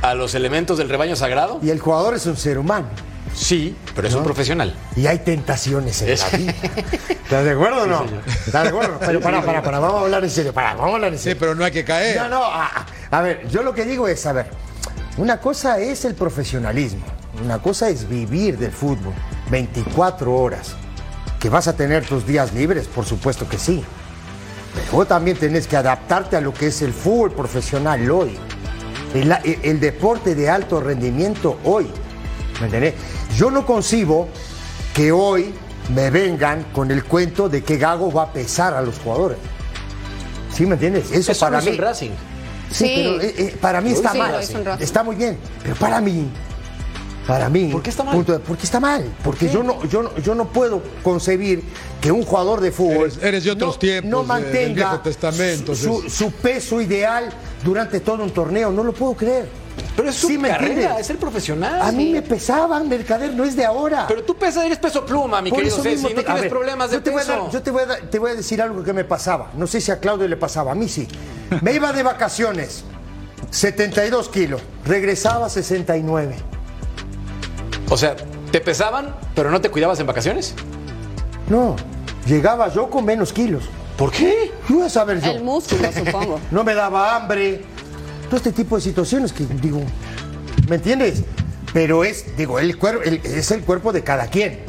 a 0.02 0.14
los 0.14 0.34
elementos 0.34 0.78
del 0.78 0.88
rebaño 0.88 1.16
sagrado? 1.16 1.58
Y 1.62 1.70
el 1.70 1.80
jugador 1.80 2.14
es 2.14 2.26
un 2.26 2.36
ser 2.36 2.58
humano. 2.58 2.86
Sí, 3.34 3.74
pero 3.96 4.06
es 4.06 4.14
un 4.14 4.22
profesional. 4.22 4.76
Y 4.94 5.06
hay 5.08 5.18
tentaciones 5.18 6.00
en 6.02 6.10
Es- 6.10 6.32
la 6.32 6.38
vida. 6.38 6.54
¿Estás 7.08 7.44
de 7.44 7.50
acuerdo 7.50 7.82
o 7.82 7.86
no? 7.86 8.04
¿Estás 8.46 8.62
de 8.62 8.68
acuerdo? 8.68 8.98
Pero 9.04 9.20
para, 9.20 9.42
para, 9.44 9.60
para, 9.60 9.80
vamos 9.80 10.02
a 10.02 10.04
hablar 10.04 10.22
en 10.22 10.30
serio. 10.30 10.52
Para, 10.52 10.74
vamos 10.74 10.92
a 10.92 10.94
hablar 10.94 11.12
en 11.12 11.18
Sí, 11.18 11.24
serio. 11.24 11.38
pero 11.40 11.54
no 11.56 11.64
hay 11.64 11.72
que 11.72 11.84
caer. 11.84 12.16
No, 12.16 12.28
no, 12.28 12.44
a, 12.44 12.86
a 13.10 13.20
ver, 13.22 13.48
yo 13.48 13.64
lo 13.64 13.74
que 13.74 13.84
digo 13.84 14.06
es, 14.06 14.24
a 14.26 14.32
ver, 14.32 14.46
una 15.16 15.40
cosa 15.40 15.80
es 15.80 16.04
el 16.04 16.14
profesionalismo, 16.14 17.04
una 17.44 17.58
cosa 17.60 17.88
es 17.88 18.08
vivir 18.08 18.56
del 18.56 18.70
fútbol 18.70 19.14
24 19.50 20.32
horas. 20.32 20.76
Que 21.40 21.48
vas 21.48 21.66
a 21.66 21.74
tener 21.76 22.06
tus 22.06 22.24
días 22.26 22.52
libres, 22.54 22.86
por 22.86 23.04
supuesto 23.04 23.48
que 23.48 23.58
sí. 23.58 23.82
Pero 24.74 24.86
vos 24.92 25.08
también 25.08 25.36
tenés 25.36 25.66
que 25.66 25.76
adaptarte 25.76 26.36
a 26.36 26.40
lo 26.40 26.52
que 26.52 26.66
es 26.68 26.82
el 26.82 26.92
fútbol 26.92 27.32
profesional 27.32 28.10
hoy. 28.10 28.36
El, 29.14 29.30
el- 29.44 29.58
el 29.62 29.80
deporte 29.80 30.34
de 30.34 30.50
alto 30.50 30.80
rendimiento 30.80 31.58
hoy. 31.64 31.86
¿Me 32.60 32.66
entendés? 32.66 32.94
Yo 33.36 33.50
no 33.50 33.64
concibo 33.66 34.28
que 34.94 35.12
hoy 35.12 35.52
me 35.94 36.10
vengan 36.10 36.64
con 36.72 36.90
el 36.90 37.04
cuento 37.04 37.48
de 37.48 37.62
que 37.62 37.76
Gago 37.78 38.12
va 38.12 38.24
a 38.24 38.32
pesar 38.32 38.74
a 38.74 38.82
los 38.82 38.98
jugadores. 38.98 39.38
¿Sí 40.52 40.66
me 40.66 40.74
entiendes? 40.74 41.10
Eso, 41.10 41.32
Eso 41.32 41.40
para 41.46 41.52
no 41.52 41.58
es 41.58 41.64
mí. 41.64 41.70
el 41.72 41.78
Racing. 41.78 42.10
Sí, 42.70 42.86
Sí. 42.86 42.92
pero 42.96 43.20
eh, 43.20 43.34
eh, 43.38 43.56
para 43.60 43.80
mí 43.80 43.90
está 43.90 44.12
Sí, 44.12 44.18
mal. 44.18 44.40
Está 44.80 45.02
muy 45.04 45.16
bien. 45.16 45.38
Pero 45.62 45.74
para 45.76 46.00
mí, 46.00 46.28
para 47.26 47.48
mí. 47.48 47.70
¿Por 47.72 47.82
qué 47.82 47.90
está 47.90 48.04
mal? 48.04 48.14
punto- 48.16 48.40
porque 48.46 48.64
está 48.64 48.80
mal. 48.80 49.04
Porque 49.24 49.48
yo 49.48 49.62
no, 49.62 49.82
yo, 49.86 50.02
no, 50.02 50.16
yo 50.18 50.34
no 50.34 50.46
puedo 50.48 50.82
concebir 51.02 51.62
que 52.00 52.12
un 52.12 52.22
jugador 52.24 52.60
de 52.60 52.70
fútbol. 52.72 53.06
Eres- 53.10 53.18
eres 53.22 53.44
de 53.44 53.50
otros 53.52 53.74
no- 53.74 53.78
tiempos, 53.78 54.10
No 54.10 54.18
del 54.18 54.26
mantenga 54.26 55.02
Testamento, 55.02 55.74
su, 55.74 56.02
es- 56.06 56.12
su 56.12 56.30
peso 56.32 56.80
ideal 56.80 57.30
durante 57.64 58.00
todo 58.00 58.22
un 58.22 58.30
torneo. 58.30 58.70
No 58.70 58.82
lo 58.84 58.92
puedo 58.92 59.14
creer. 59.14 59.48
Pero 59.96 60.08
es 60.08 60.14
su 60.16 60.28
Sí, 60.28 60.38
¿me 60.38 60.48
carrera, 60.50 61.00
es 61.00 61.10
el 61.10 61.16
profesional. 61.16 61.80
A 61.82 61.90
mí 61.90 62.12
me 62.12 62.22
pesaban, 62.22 62.88
Mercader, 62.88 63.32
no 63.34 63.44
es 63.44 63.56
de 63.56 63.64
ahora. 63.64 64.06
Pero 64.06 64.22
tú 64.22 64.36
pesas, 64.36 64.64
eres 64.64 64.78
peso 64.78 65.04
pluma, 65.04 65.40
mi 65.42 65.50
Por 65.50 65.58
querido 65.60 65.74
eso 65.76 65.82
Ceci, 65.82 65.96
mismo 65.96 66.08
no 66.10 66.22
tienes 66.22 66.40
ver, 66.42 66.50
problemas 66.50 66.90
de 66.90 66.96
yo 66.96 67.02
te 67.02 67.10
voy 67.10 67.20
a 67.22 67.24
peso. 67.24 67.42
dar- 67.42 67.50
yo 67.50 67.62
te 67.62 67.70
voy, 67.72 67.82
a 67.82 67.86
dar- 67.86 68.00
te 68.10 68.18
voy 68.18 68.30
a 68.30 68.34
decir 68.34 68.62
algo 68.62 68.84
que 68.84 68.92
me 68.92 69.04
pasaba. 69.04 69.50
No 69.56 69.66
sé 69.66 69.80
si 69.80 69.90
a 69.90 69.98
Claudio 69.98 70.28
le 70.28 70.36
pasaba, 70.36 70.72
a 70.72 70.74
mí 70.76 70.88
sí. 70.88 71.08
Me 71.60 71.72
iba 71.72 71.92
de 71.92 72.02
vacaciones, 72.04 72.84
72 73.50 74.28
kilos, 74.28 74.60
regresaba 74.84 75.48
69. 75.48 76.36
O 77.90 77.96
sea, 77.96 78.16
¿te 78.50 78.60
pesaban, 78.60 79.14
pero 79.34 79.50
no 79.50 79.60
te 79.60 79.70
cuidabas 79.70 80.00
en 80.00 80.06
vacaciones? 80.06 80.54
No, 81.48 81.76
llegaba 82.26 82.72
yo 82.72 82.88
con 82.90 83.04
menos 83.04 83.32
kilos. 83.32 83.64
¿Por 83.96 84.10
qué? 84.10 84.52
¿Qué 84.66 84.72
iba 84.72 84.86
a 84.86 84.90
saber 84.90 85.20
yo? 85.20 85.30
El 85.30 85.44
músculo, 85.44 85.90
supongo. 85.92 86.40
No 86.50 86.64
me 86.64 86.74
daba 86.74 87.14
hambre. 87.16 87.62
Todo 88.26 88.36
este 88.36 88.52
tipo 88.52 88.76
de 88.76 88.82
situaciones 88.82 89.32
que 89.32 89.44
digo, 89.60 89.80
¿me 90.68 90.76
entiendes? 90.76 91.22
Pero 91.72 92.04
es, 92.04 92.36
digo, 92.36 92.58
el 92.58 92.78
cuerpo, 92.78 93.02
es 93.02 93.50
el 93.50 93.62
cuerpo 93.62 93.92
de 93.92 94.02
cada 94.02 94.26
quien. 94.26 94.63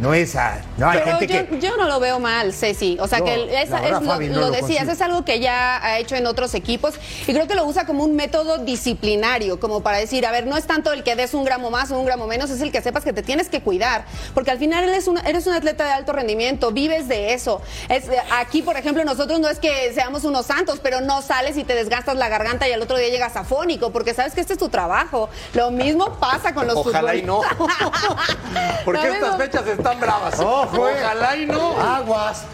No 0.00 0.14
es 0.14 0.34
a, 0.34 0.62
no 0.78 0.88
hay 0.88 0.98
Pero 1.04 1.18
gente 1.18 1.34
yo, 1.34 1.48
que 1.48 1.60
yo 1.60 1.76
no 1.76 1.86
lo 1.86 2.00
veo 2.00 2.18
mal, 2.18 2.54
Ceci. 2.54 2.96
O 3.00 3.06
sea, 3.06 3.18
No, 3.18 3.26
que 3.26 3.62
esa- 3.62 3.84
es 3.84 3.90
lo, 3.90 4.00
Fabi, 4.00 4.28
no 4.28 4.40
lo 4.40 4.46
lo 4.46 4.50
decías, 4.50 4.88
es 4.88 5.00
algo 5.02 5.26
que 5.26 5.40
ya 5.40 5.76
ha 5.84 5.98
hecho 5.98 6.16
en 6.16 6.26
otros 6.26 6.54
equipos 6.54 6.94
y 7.26 7.34
creo 7.34 7.46
que 7.46 7.54
lo 7.54 7.66
usa 7.66 7.84
como 7.84 8.02
un 8.04 8.16
método 8.16 8.56
disciplinario, 8.58 9.60
como 9.60 9.82
para 9.82 9.98
decir, 9.98 10.24
a 10.24 10.30
ver, 10.32 10.46
no 10.46 10.56
es 10.56 10.66
tanto 10.66 10.92
el 10.92 11.02
que 11.04 11.16
des 11.16 11.34
un 11.34 11.44
gramo 11.44 11.70
más 11.70 11.90
o 11.90 11.98
un 11.98 12.06
gramo 12.06 12.26
menos, 12.26 12.48
es 12.48 12.62
el 12.62 12.72
que 12.72 12.80
sepas 12.80 13.04
que 13.04 13.12
te 13.12 13.22
tienes 13.22 13.50
que 13.50 13.60
cuidar, 13.60 14.04
porque 14.32 14.50
al 14.50 14.58
final 14.58 14.84
eres 14.84 15.06
un, 15.06 15.18
eres 15.18 15.46
un 15.46 15.52
atleta 15.52 15.84
de 15.84 15.90
alto 15.92 16.12
rendimiento, 16.12 16.70
vives 16.72 17.06
de 17.06 17.34
eso. 17.34 17.60
Es, 17.90 18.04
aquí, 18.32 18.62
por 18.62 18.78
ejemplo, 18.78 19.04
nosotros 19.04 19.38
no 19.38 19.48
es 19.50 19.58
que 19.58 19.92
seamos 19.92 20.24
unos 20.24 20.46
santos, 20.46 20.80
pero 20.82 21.02
no 21.02 21.20
sales 21.20 21.58
y 21.58 21.64
te 21.64 21.74
desgastas 21.74 22.16
la 22.16 22.30
garganta 22.30 22.66
y 22.66 22.72
al 22.72 22.80
otro 22.80 22.96
día 22.96 23.08
llegas 23.10 23.36
afónico, 23.36 23.90
porque 23.92 24.14
sabes 24.14 24.32
que 24.32 24.40
este 24.40 24.54
es 24.54 24.58
tu 24.58 24.70
trabajo. 24.70 25.28
Lo 25.52 25.70
mismo 25.70 26.14
pasa 26.18 26.54
con 26.54 26.66
los 26.66 26.76
Ojalá 26.76 27.14
y 27.14 27.22
no. 27.22 27.42
Porque 28.84 29.08
estas 29.08 29.36
fechas 29.36 29.66
están 29.66 29.89
bravas. 29.98 30.38
Ojo, 30.38 30.88
eh. 30.88 30.94
Ojalá 31.02 31.36
y 31.36 31.46
no. 31.46 31.80
aguas. 31.80 32.44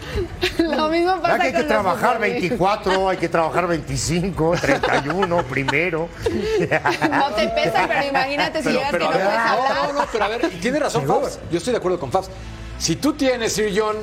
Lo 0.57 0.89
mismo 0.89 1.21
pasa 1.21 1.37
¿Verdad 1.37 1.37
que 1.39 1.45
hay 1.47 1.51
que 1.51 1.57
con 1.59 1.67
trabajar 1.67 2.13
futbolistas. 2.15 2.39
24, 2.41 3.09
hay 3.09 3.17
que 3.17 3.29
trabajar 3.29 3.67
25, 3.67 4.51
31, 4.61 5.43
primero. 5.49 6.09
No 7.11 7.25
te 7.35 7.47
pesan, 7.49 7.87
pero 7.87 8.07
imagínate 8.07 8.59
si 8.59 8.63
Pero, 8.65 8.77
llegas 8.79 8.91
pero 8.91 9.09
que 9.09 9.17
a 9.17 9.17
no 9.17 9.17
ver, 9.19 9.27
puedes 9.27 9.45
no, 9.45 9.51
hablar. 9.51 9.93
no, 9.93 9.99
no, 10.01 10.05
pero 10.11 10.23
a 10.25 10.27
ver, 10.29 10.45
y 10.53 10.57
tiene 10.57 10.79
razón 10.79 11.05
Fabs. 11.05 11.39
Yo 11.51 11.57
estoy 11.57 11.71
de 11.71 11.77
acuerdo 11.77 11.99
con 11.99 12.11
Fabs. 12.11 12.29
Si 12.79 12.95
tú 12.95 13.13
tienes, 13.13 13.53
Sir 13.53 13.73
John, 13.75 13.97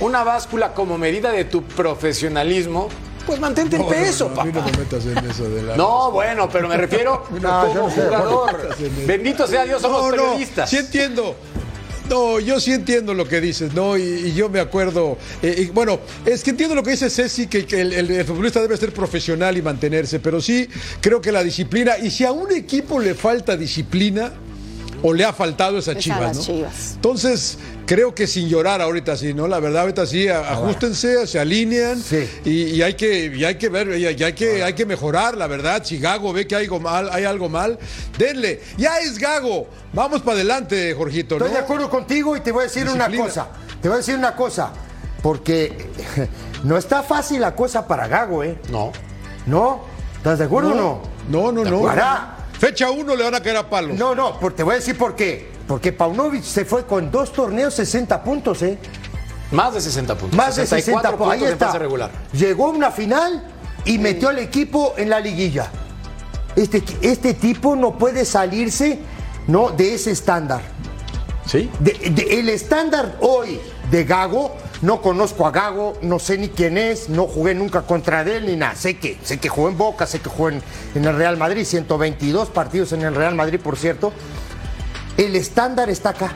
una 0.00 0.24
báscula 0.24 0.72
como 0.72 0.98
medida 0.98 1.30
de 1.32 1.44
tu 1.44 1.62
profesionalismo, 1.64 2.88
pues 3.26 3.40
mantente 3.40 3.76
en 3.76 3.82
No, 3.82 3.88
peso, 3.88 4.28
no, 4.34 4.44
no, 4.44 4.52
papá. 4.52 4.66
me 4.70 4.78
metas 4.78 5.06
en 5.06 5.18
eso 5.30 5.44
de 5.48 5.62
la. 5.62 5.76
No, 5.76 6.10
bueno, 6.10 6.48
pero 6.50 6.68
me 6.68 6.76
refiero 6.76 7.24
como 7.28 7.90
jugador. 7.90 8.68
Bendito 9.06 9.46
sea 9.46 9.64
Dios, 9.64 9.80
somos 9.80 10.02
no, 10.02 10.10
no, 10.10 10.10
periodistas. 10.10 10.68
sí 10.68 10.76
entiendo. 10.76 11.34
No, 12.08 12.38
yo 12.38 12.60
sí 12.60 12.72
entiendo 12.72 13.14
lo 13.14 13.26
que 13.26 13.40
dices, 13.40 13.72
¿no? 13.72 13.96
Y, 13.96 14.34
yo 14.34 14.48
me 14.48 14.60
acuerdo. 14.60 15.16
eh, 15.42 15.70
bueno, 15.72 16.00
es 16.26 16.42
que 16.44 16.50
entiendo 16.50 16.74
lo 16.74 16.82
que 16.82 16.90
dice 16.90 17.08
Ceci, 17.08 17.46
que, 17.46 17.64
que 17.64 17.80
el 17.80 18.24
futbolista 18.24 18.60
debe 18.60 18.76
ser 18.76 18.92
profesional 18.92 19.56
y 19.56 19.62
mantenerse, 19.62 20.20
pero 20.20 20.40
sí 20.40 20.68
creo 21.00 21.20
que 21.20 21.32
la 21.32 21.42
disciplina, 21.42 21.98
y 21.98 22.10
si 22.10 22.24
a 22.24 22.32
un 22.32 22.52
equipo 22.52 23.00
le 23.00 23.14
falta 23.14 23.56
disciplina, 23.56 24.32
o 25.06 25.12
le 25.12 25.22
ha 25.22 25.34
faltado 25.34 25.76
esa 25.76 25.90
Es 25.92 25.98
a 25.98 26.00
chivas, 26.00 26.20
las 26.20 26.36
¿no? 26.38 26.42
Chivas. 26.42 26.92
Entonces, 26.94 27.58
creo 27.84 28.14
que 28.14 28.26
sin 28.26 28.48
llorar 28.48 28.80
ahorita 28.80 29.18
sí, 29.18 29.34
¿no? 29.34 29.46
La 29.46 29.60
verdad, 29.60 29.82
ahorita 29.82 30.06
sí, 30.06 30.26
ajustense, 30.28 31.26
se 31.26 31.38
alinean 31.38 32.00
Sí. 32.00 32.26
y, 32.46 32.50
y 32.76 32.82
hay 32.82 32.94
que, 32.94 33.26
y 33.26 33.44
hay 33.44 33.56
que 33.56 33.68
ver, 33.68 33.98
y 33.98 34.06
hay, 34.06 34.32
que, 34.32 34.62
hay 34.64 34.72
que 34.72 34.86
mejorar, 34.86 35.36
la 35.36 35.46
verdad. 35.46 35.82
Si 35.84 35.98
Gago 35.98 36.32
ve 36.32 36.46
que 36.46 36.56
hay 36.56 36.64
algo 36.64 36.80
mal, 36.80 37.10
hay 37.12 37.24
algo 37.24 37.50
mal, 37.50 37.78
denle. 38.16 38.62
Ya 38.78 38.96
es 39.00 39.18
Gago. 39.18 39.68
Vamos 39.92 40.22
para 40.22 40.36
adelante, 40.36 40.94
Jorgito, 40.94 41.38
¿no? 41.38 41.44
Estoy 41.44 41.58
de 41.60 41.64
acuerdo 41.64 41.90
contigo 41.90 42.34
y 42.34 42.40
te 42.40 42.50
voy 42.50 42.62
a 42.62 42.64
decir 42.64 42.84
Disciplina. 42.84 43.08
una 43.14 43.24
cosa. 43.26 43.48
Te 43.82 43.88
voy 43.88 43.96
a 43.96 43.98
decir 43.98 44.16
una 44.16 44.34
cosa. 44.34 44.70
Porque 45.22 45.86
no 46.64 46.78
está 46.78 47.02
fácil 47.02 47.42
la 47.42 47.54
cosa 47.54 47.86
para 47.86 48.08
Gago, 48.08 48.42
¿eh? 48.42 48.58
No. 48.70 48.90
¿No? 49.44 49.84
¿Estás 50.16 50.38
de 50.38 50.46
acuerdo 50.46 50.70
o 50.70 50.74
no? 50.74 51.02
No, 51.28 51.52
no, 51.52 51.62
no. 51.70 51.82
Para. 51.82 52.38
Fecha 52.64 52.90
uno 52.90 53.14
le 53.14 53.22
van 53.24 53.34
a 53.34 53.40
caer 53.42 53.58
a 53.58 53.68
palos. 53.68 53.94
No, 53.98 54.14
no, 54.14 54.40
por- 54.40 54.54
te 54.54 54.62
voy 54.62 54.72
a 54.72 54.76
decir 54.76 54.96
por 54.96 55.14
qué. 55.14 55.50
Porque 55.68 55.92
Paunovic 55.92 56.42
se 56.42 56.64
fue 56.64 56.86
con 56.86 57.10
dos 57.10 57.30
torneos 57.30 57.74
60 57.74 58.22
puntos, 58.24 58.62
¿eh? 58.62 58.78
Más 59.50 59.74
de 59.74 59.82
60 59.82 60.16
puntos. 60.16 60.34
Más 60.34 60.56
de 60.56 60.62
60 60.62 60.76
64 60.86 61.18
puntos. 61.18 61.34
Ahí 61.34 61.44
en 61.44 61.52
está. 61.52 61.78
regular. 61.78 62.10
Llegó 62.32 62.68
a 62.68 62.70
una 62.70 62.90
final 62.90 63.44
y 63.84 63.98
metió 63.98 64.30
al 64.30 64.38
equipo 64.38 64.94
en 64.96 65.10
la 65.10 65.20
liguilla. 65.20 65.70
Este, 66.56 66.82
este 67.02 67.34
tipo 67.34 67.76
no 67.76 67.98
puede 67.98 68.24
salirse 68.24 68.98
¿no? 69.46 69.68
de 69.68 69.96
ese 69.96 70.12
estándar. 70.12 70.62
¿Sí? 71.44 71.70
De- 71.80 71.92
de- 72.14 72.40
el 72.40 72.48
estándar 72.48 73.18
hoy 73.20 73.60
de 73.90 74.04
Gago, 74.04 74.56
no 74.84 75.00
conozco 75.00 75.46
a 75.46 75.50
Gago, 75.50 75.94
no 76.02 76.18
sé 76.18 76.36
ni 76.36 76.50
quién 76.50 76.76
es, 76.76 77.08
no 77.08 77.26
jugué 77.26 77.54
nunca 77.54 77.82
contra 77.82 78.20
él 78.20 78.44
ni 78.44 78.54
nada. 78.54 78.74
Sé 78.74 78.98
que, 78.98 79.18
sé 79.22 79.38
que 79.38 79.48
jugó 79.48 79.70
en 79.70 79.78
Boca, 79.78 80.06
sé 80.06 80.20
que 80.20 80.28
jugó 80.28 80.50
en, 80.50 80.62
en 80.94 81.04
el 81.06 81.16
Real 81.16 81.38
Madrid, 81.38 81.64
122 81.64 82.50
partidos 82.50 82.92
en 82.92 83.00
el 83.00 83.14
Real 83.14 83.34
Madrid, 83.34 83.58
por 83.58 83.78
cierto. 83.78 84.12
El 85.16 85.36
estándar 85.36 85.88
está 85.88 86.10
acá. 86.10 86.32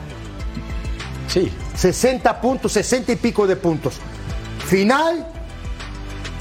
Sí. 1.27 1.51
60 1.75 2.41
puntos, 2.41 2.71
60 2.71 3.11
y 3.11 3.15
pico 3.17 3.45
de 3.45 3.55
puntos. 3.55 3.97
Final 4.65 5.27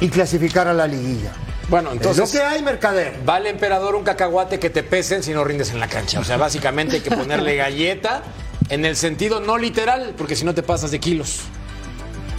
y 0.01 0.09
clasificar 0.09 0.67
a 0.67 0.73
la 0.73 0.87
liguilla. 0.87 1.33
Bueno, 1.69 1.93
Entonces, 1.93 2.17
entonces. 2.21 2.41
lo 2.41 2.41
que 2.41 2.47
hay, 2.47 2.63
Mercader. 2.63 3.19
Vale, 3.27 3.51
emperador, 3.51 3.95
un 3.95 4.03
cacahuate 4.05 4.59
que 4.59 4.71
te 4.71 4.83
pesen 4.83 5.23
si 5.23 5.33
no 5.33 5.45
rindes 5.45 5.73
en 5.73 5.81
la 5.81 5.89
cancha. 5.89 6.21
O 6.21 6.25
sea, 6.25 6.39
básicamente 6.39 6.97
hay 6.97 7.03
que 7.03 7.11
ponerle 7.11 7.57
galleta 7.57 8.23
en 8.71 8.87
el 8.87 8.97
sentido 8.97 9.41
no 9.41 9.59
literal, 9.59 10.15
porque 10.17 10.37
si 10.37 10.47
no 10.47 10.55
te 10.55 10.63
pasas 10.63 10.91
de 10.91 11.01
kilos. 11.01 11.41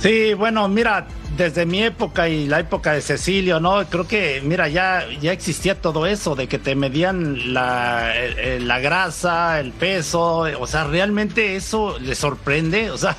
Sí, 0.01 0.33
bueno, 0.33 0.69
mira, 0.69 1.07
desde 1.35 1.65
mi 1.65 1.83
época 1.83 2.29
y 2.29 2.47
la 2.47 2.59
época 2.59 2.93
de 2.93 3.01
Cecilio, 3.01 3.59
¿no? 3.59 3.85
Creo 3.89 4.07
que, 4.07 4.41
mira, 4.43 4.69
ya, 4.69 5.05
ya 5.21 5.33
existía 5.33 5.81
todo 5.81 6.05
eso, 6.05 6.35
de 6.35 6.47
que 6.47 6.57
te 6.57 6.73
medían 6.73 7.53
la, 7.53 8.13
la 8.59 8.79
grasa, 8.79 9.59
el 9.59 9.71
peso, 9.71 10.45
o 10.59 10.67
sea, 10.67 10.85
realmente 10.85 11.57
eso 11.57 11.99
le 11.99 12.15
sorprende, 12.15 12.91
o 12.91 12.97
sea, 12.97 13.17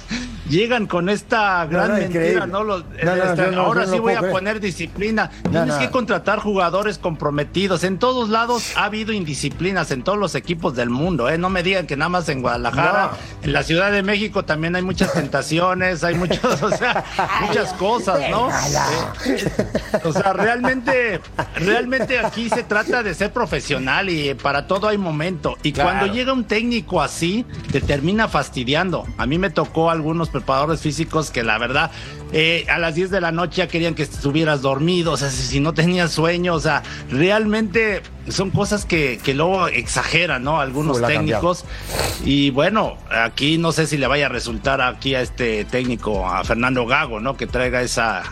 llegan 0.50 0.86
con 0.86 1.08
esta 1.08 1.64
gran 1.66 1.88
no, 1.92 1.94
mentira. 1.96 2.46
¿no? 2.46 2.64
Los- 2.64 2.84
No, 3.02 3.14
este, 3.14 3.54
ahora 3.56 3.86
sí 3.86 3.98
voy 3.98 4.12
a 4.14 4.18
creer. 4.18 4.32
poner 4.32 4.60
disciplina. 4.60 5.30
Tienes 5.50 5.76
que 5.76 5.90
contratar 5.90 6.38
jugadores 6.40 6.98
comprometidos. 6.98 7.84
En 7.84 7.98
todos 7.98 8.28
lados 8.28 8.76
ha 8.76 8.84
habido 8.84 9.12
indisciplinas, 9.12 9.90
en 9.90 10.02
todos 10.02 10.18
los 10.18 10.34
equipos 10.34 10.74
del 10.76 10.90
mundo, 10.90 11.28
¿eh? 11.30 11.38
No 11.38 11.48
me 11.48 11.62
digan 11.62 11.86
que 11.86 11.96
nada 11.96 12.08
más 12.08 12.28
en 12.28 12.42
Guadalajara, 12.42 13.12
en 13.42 13.52
la 13.52 13.62
Ciudad 13.62 13.92
de 13.92 14.02
México 14.02 14.44
también 14.44 14.76
hay 14.76 14.82
muchas 14.82 15.12
tentaciones, 15.12 16.02
hay 16.04 16.16
muchos, 16.16 16.40
o 16.62 16.70
sea, 16.70 17.04
muchas 17.46 17.72
cosas, 17.74 18.20
¿no? 18.30 18.48
Eh, 19.26 19.52
o 20.04 20.12
sea, 20.12 20.32
realmente, 20.32 21.20
realmente 21.56 22.18
aquí 22.18 22.48
se 22.48 22.62
trata 22.64 23.02
de 23.02 23.14
ser 23.14 23.32
profesional 23.32 24.08
y 24.08 24.34
para 24.34 24.66
todo 24.66 24.88
hay 24.88 24.98
momento. 24.98 25.56
Y 25.62 25.72
Claro. 25.72 25.90
cuando 25.90 26.12
llega 26.12 26.32
un 26.32 26.44
técnico 26.44 27.00
así, 27.00 27.46
te 27.70 27.80
termina 27.80 28.28
fastidiando. 28.28 29.04
A 29.18 29.26
mí 29.26 29.38
me 29.38 29.50
tocó 29.50 29.90
algunos 29.90 30.28
preparadores 30.40 30.80
físicos 30.80 31.30
que 31.30 31.42
la 31.42 31.58
verdad, 31.58 31.90
eh, 32.32 32.66
a 32.68 32.78
las 32.78 32.94
10 32.94 33.10
de 33.10 33.20
la 33.20 33.32
noche 33.32 33.58
ya 33.58 33.68
querían 33.68 33.94
que 33.94 34.02
estuvieras 34.02 34.62
dormido, 34.62 35.12
o 35.12 35.16
sea, 35.16 35.30
si, 35.30 35.42
si 35.42 35.60
no 35.60 35.74
tenías 35.74 36.12
sueño, 36.12 36.54
o 36.54 36.60
sea, 36.60 36.82
realmente 37.10 38.02
son 38.28 38.50
cosas 38.50 38.84
que, 38.84 39.18
que 39.22 39.34
luego 39.34 39.68
exageran, 39.68 40.44
¿no? 40.44 40.60
Algunos 40.60 40.98
cambiado. 40.98 41.20
técnicos. 41.20 41.64
Y 42.24 42.50
bueno, 42.50 42.96
aquí 43.10 43.58
no 43.58 43.72
sé 43.72 43.86
si 43.86 43.96
le 43.96 44.06
vaya 44.06 44.26
a 44.26 44.28
resultar 44.28 44.80
aquí 44.80 45.14
a 45.14 45.20
este 45.20 45.64
técnico, 45.64 46.28
a 46.28 46.44
Fernando 46.44 46.86
Gago, 46.86 47.20
¿no? 47.20 47.36
Que 47.36 47.46
traiga 47.46 47.82
esa, 47.82 48.22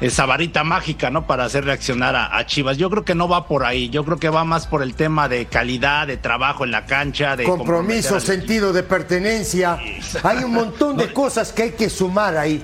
esa 0.00 0.26
varita 0.26 0.64
mágica, 0.64 1.10
¿no? 1.10 1.26
Para 1.26 1.44
hacer 1.44 1.64
reaccionar 1.64 2.14
a, 2.14 2.36
a 2.36 2.46
Chivas. 2.46 2.76
Yo 2.76 2.90
creo 2.90 3.04
que 3.04 3.14
no 3.14 3.28
va 3.28 3.46
por 3.46 3.64
ahí. 3.64 3.90
Yo 3.90 4.04
creo 4.04 4.18
que 4.18 4.28
va 4.28 4.44
más 4.44 4.66
por 4.66 4.82
el 4.82 4.94
tema 4.94 5.28
de 5.28 5.46
calidad, 5.46 6.06
de 6.06 6.16
trabajo 6.16 6.64
en 6.64 6.70
la 6.70 6.86
cancha, 6.86 7.36
de 7.36 7.44
Compromiso, 7.44 8.20
sentido 8.20 8.72
de 8.72 8.82
pertenencia. 8.82 9.78
Hay 10.22 10.44
un 10.44 10.52
montón 10.52 10.96
de 10.96 11.12
cosas 11.12 11.52
que 11.52 11.64
hay 11.64 11.70
que 11.72 11.90
sumar 11.90 12.36
ahí. 12.36 12.62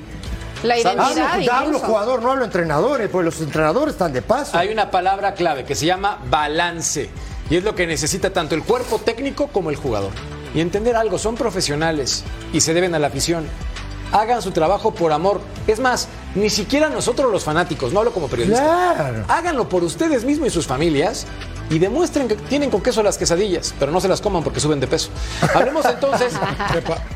La 0.63 0.79
identidad 0.79 1.35
Hablo, 1.35 1.53
hablo 1.53 1.79
jugador, 1.79 2.23
no 2.23 2.31
hablo 2.33 2.45
entrenadores, 2.45 3.11
pues 3.11 3.25
los 3.25 3.39
entrenadores 3.41 3.95
están 3.95 4.13
de 4.13 4.23
paso. 4.23 4.57
Hay 4.57 4.71
una 4.71 4.91
palabra 4.91 5.35
clave 5.35 5.65
que 5.65 5.75
se 5.75 5.85
llama 5.85 6.19
balance. 6.31 7.11
Y 7.51 7.57
es 7.57 7.65
lo 7.65 7.75
que 7.75 7.87
necesita 7.87 8.31
tanto 8.31 8.55
el 8.55 8.63
cuerpo 8.63 8.99
técnico 8.99 9.49
como 9.49 9.69
el 9.69 9.77
jugador. 9.77 10.13
Y 10.55 10.61
entender 10.61 10.97
algo, 10.97 11.19
son 11.19 11.35
profesionales 11.35 12.25
y 12.53 12.61
se 12.61 12.73
deben 12.73 12.95
a 12.95 12.99
la 12.99 13.09
afición. 13.09 13.45
Hagan 14.13 14.43
su 14.43 14.51
trabajo 14.53 14.93
por 14.95 15.13
amor. 15.13 15.41
Es 15.67 15.81
más, 15.81 16.09
ni 16.35 16.51
siquiera 16.51 16.89
nosotros 16.89 17.31
los 17.33 17.45
fanáticos, 17.45 17.93
no 17.93 18.01
hablo 18.01 18.13
como 18.13 18.29
periodista. 18.29 18.63
Claro. 18.97 19.25
Háganlo 19.29 19.69
por 19.69 19.83
ustedes 19.85 20.25
mismos 20.25 20.49
y 20.49 20.51
sus 20.51 20.67
familias 20.67 21.27
y 21.71 21.79
demuestren 21.79 22.29
que 22.29 22.37
tienen 22.37 22.71
con 22.71 22.83
queso 22.83 23.03
las 23.03 23.17
quesadillas, 23.19 23.75
pero 23.79 23.91
no 23.91 24.01
se 24.01 24.09
las 24.09 24.21
coman 24.21 24.45
porque 24.45 24.61
suben 24.61 24.81
de 24.81 24.87
peso. 24.87 25.09
Hablemos 25.55 25.85
entonces, 25.87 26.35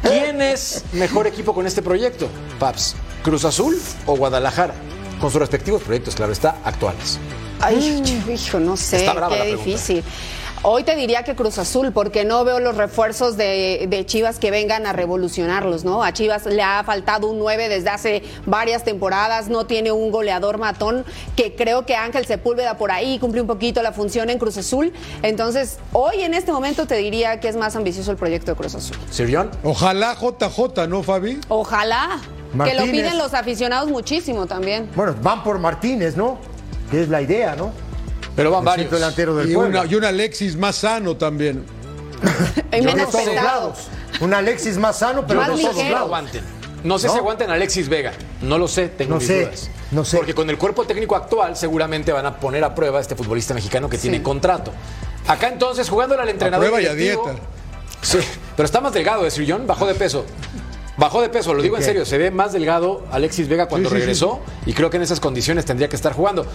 ¿quién 0.03 0.41
es 0.41 0.85
mejor 0.93 1.27
equipo 1.27 1.55
con 1.55 1.67
este 1.67 1.83
proyecto? 1.83 2.29
Paps, 2.59 2.97
¿Cruz 3.23 3.45
Azul 3.45 3.79
o 4.07 4.17
Guadalajara? 4.17 4.75
Con 5.21 5.31
sus 5.31 5.41
respectivos 5.41 5.83
proyectos, 5.83 6.15
claro 6.15 6.33
está, 6.33 6.57
actuales. 6.65 7.19
Ay, 7.61 8.03
hijo, 8.33 8.61
no 8.61 8.77
sé, 8.77 8.99
Está 9.01 9.13
brava 9.15 9.31
qué 9.35 9.39
la 9.39 9.45
pregunta. 9.47 9.65
difícil. 9.71 10.05
Hoy 10.63 10.83
te 10.83 10.97
diría 10.97 11.23
que 11.23 11.37
Cruz 11.37 11.59
Azul, 11.59 11.93
porque 11.93 12.25
no 12.25 12.45
veo 12.45 12.59
los 12.59 12.77
refuerzos 12.77 13.37
de, 13.37 13.87
de 13.89 14.05
Chivas 14.05 14.39
que 14.39 14.51
vengan 14.51 14.87
a 14.87 14.93
revolucionarlos, 14.93 15.85
¿no? 15.85 16.03
A 16.03 16.13
Chivas 16.13 16.47
le 16.47 16.63
ha 16.63 16.83
faltado 16.85 17.29
un 17.29 17.39
9 17.39 17.69
desde 17.69 17.91
hace 17.91 18.23
varias 18.45 18.83
temporadas, 18.83 19.49
no 19.49 19.67
tiene 19.67 19.93
un 19.93 20.11
goleador 20.11 20.59
matón, 20.59 21.05
que 21.37 21.55
creo 21.55 21.87
que 21.87 21.95
Ángel 21.95 22.27
Sepúlveda 22.27 22.77
por 22.77 22.91
ahí 22.91 23.19
cumple 23.19 23.41
un 23.41 23.47
poquito 23.47 23.83
la 23.83 23.93
función 23.93 24.31
en 24.31 24.39
Cruz 24.39 24.57
Azul. 24.57 24.93
Entonces, 25.23 25.79
hoy 25.93 26.23
en 26.23 26.35
este 26.35 26.51
momento 26.51 26.87
te 26.87 26.97
diría 26.97 27.39
que 27.39 27.49
es 27.49 27.57
más 27.57 27.77
ambicioso 27.77 28.11
el 28.11 28.17
proyecto 28.17 28.51
de 28.51 28.57
Cruz 28.57 28.75
Azul. 28.75 28.97
¿Sirión? 29.11 29.51
Ojalá 29.63 30.17
JJ, 30.17 30.89
¿no, 30.89 31.05
Fabi? 31.05 31.41
Ojalá, 31.49 32.19
que 32.65 32.75
lo 32.75 32.83
piden 32.85 33.17
los 33.17 33.33
aficionados 33.33 33.91
muchísimo 33.91 34.47
también. 34.47 34.91
Bueno, 34.97 35.15
van 35.23 35.45
por 35.45 35.59
Martínez, 35.59 36.17
¿no? 36.17 36.39
Que 36.91 37.03
es 37.03 37.09
la 37.09 37.23
idea, 37.23 37.55
¿no? 37.55 37.71
Pero 38.39 38.51
van 38.53 38.65
varios. 38.65 38.91
delantero 38.91 39.35
del 39.35 39.51
Y 39.51 39.55
una, 39.57 39.85
y 39.85 39.95
un 39.97 40.05
Alexis 40.05 40.57
más 40.57 40.77
sano 40.77 41.17
también. 41.17 41.65
De 42.71 42.83
menos 42.83 43.11
todos 43.11 43.35
lados. 43.35 43.79
Un 44.21 44.33
Alexis 44.33 44.79
más 44.79 44.99
sano, 45.01 45.25
pero 45.27 45.41
Más 45.41 45.49
todos 45.49 45.61
ligero. 45.61 45.83
lo 45.85 45.91
lados. 45.91 46.07
aguanten. 46.07 46.45
No 46.85 46.99
sé 46.99 47.09
¿No? 47.09 47.13
si 47.15 47.19
aguanten 47.19 47.51
a 47.51 47.55
Alexis 47.55 47.89
Vega. 47.89 48.13
No 48.41 48.57
lo 48.57 48.69
sé, 48.69 48.89
tengo 48.91 49.15
No 49.15 49.17
mis 49.19 49.27
sé, 49.27 49.45
dudas. 49.47 49.71
no 49.91 50.05
sé. 50.05 50.17
Porque 50.17 50.35
con 50.35 50.49
el 50.51 50.57
cuerpo 50.57 50.85
técnico 50.85 51.17
actual 51.17 51.57
seguramente 51.57 52.13
van 52.13 52.27
a 52.27 52.37
poner 52.39 52.63
a 52.63 52.75
prueba 52.75 52.99
a 52.99 53.01
este 53.01 53.17
futbolista 53.17 53.55
mexicano 53.55 53.89
que 53.89 53.99
tiene 53.99 54.23
contrato. 54.23 54.73
Acá 55.27 55.49
entonces, 55.49 55.89
jugándole 55.89 56.23
al 56.23 56.29
entrenador. 56.29 56.67
prueba 56.69 56.81
y 56.81 56.87
a 56.87 56.95
dieta. 56.95 57.35
Sí, 58.03 58.19
pero 58.57 58.65
está 58.67 58.81
más 58.81 58.93
delgado, 58.93 59.27
¿eh, 59.27 59.31
Sir 59.33 59.45
John? 59.51 59.67
Bajó 59.67 59.87
de 59.87 59.95
peso. 59.95 60.25
Bajó 60.97 61.21
de 61.21 61.29
peso, 61.29 61.53
lo 61.55 61.63
digo 61.63 61.77
en 61.77 61.83
serio. 61.83 62.05
Se 62.07 62.17
ve 62.19 62.31
más 62.31 62.53
delgado 62.53 63.05
Alexis 63.11 63.49
Vega 63.49 63.67
cuando 63.67 63.89
Sí, 63.89 63.95
sí, 63.97 64.01
regresó 64.01 64.41
y 64.67 64.73
creo 64.73 64.91
que 64.91 64.97
en 64.97 65.03
esas 65.03 65.19
condiciones 65.21 65.65
tendría 65.65 65.89
que 65.89 65.97
estar 65.97 66.13
jugando. 66.13 66.47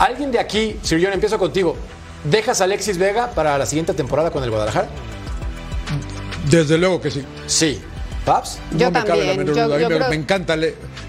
¿Alguien 0.00 0.32
de 0.32 0.38
aquí, 0.40 0.78
Sir 0.82 1.00
John, 1.02 1.12
empiezo 1.12 1.38
contigo, 1.38 1.76
dejas 2.24 2.60
a 2.60 2.64
Alexis 2.64 2.98
Vega 2.98 3.30
para 3.30 3.56
la 3.58 3.66
siguiente 3.66 3.92
temporada 3.94 4.30
con 4.30 4.42
el 4.42 4.50
Guadalajara? 4.50 4.88
Desde 6.48 6.78
luego 6.78 7.00
que 7.00 7.10
sí. 7.10 7.24
Sí. 7.46 7.80
¿Paps? 8.24 8.58
Yo 8.72 8.90
no 8.90 9.00
me 9.00 9.06
cabe 9.06 9.20
la 9.24 9.26
también. 9.34 9.38
menor 9.38 9.54
Yo- 9.54 9.78
yo 9.78 9.88
me, 9.88 9.96
creo- 9.96 10.08
me 10.10 10.16
encanta, 10.16 10.56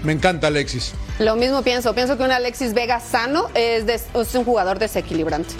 me 0.02 0.12
encanta 0.12 0.46
Alexis. 0.46 0.92
Lo 1.18 1.36
mismo 1.36 1.62
pienso. 1.62 1.94
Pienso 1.94 2.16
que 2.16 2.22
un 2.22 2.30
Alexis 2.32 2.72
Vega 2.74 3.00
sano 3.00 3.48
es, 3.54 3.86
des- 3.86 4.06
es 4.14 4.34
un 4.34 4.44
jugador 4.44 4.78
desequilibrante. 4.78 5.54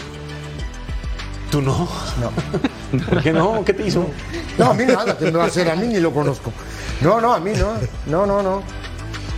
¿Tú 1.50 1.60
no? 1.60 1.88
No. 2.20 2.32
¿Por 3.06 3.22
qué 3.22 3.32
no? 3.32 3.64
¿Qué 3.64 3.72
te 3.74 3.86
hizo? 3.86 4.06
No, 4.58 4.66
a 4.70 4.74
mí 4.74 4.84
nada, 4.84 5.16
que 5.16 5.26
me 5.26 5.32
va 5.32 5.44
a 5.44 5.46
hacer 5.48 5.70
a 5.70 5.76
mí 5.76 5.86
ni 5.88 6.00
lo 6.00 6.12
conozco. 6.12 6.52
No, 7.00 7.20
no, 7.20 7.32
a 7.32 7.40
mí 7.40 7.52
no. 7.56 7.72
No, 8.06 8.26
no, 8.26 8.42
no. 8.42 8.62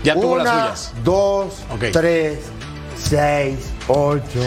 Ya 0.03 0.15
tuvo 0.15 0.35
Una, 0.35 0.45
las 0.45 0.81
suyas. 0.81 1.05
dos, 1.05 1.55
tres, 1.93 2.39
seis, 2.97 3.57
ocho. 3.89 4.41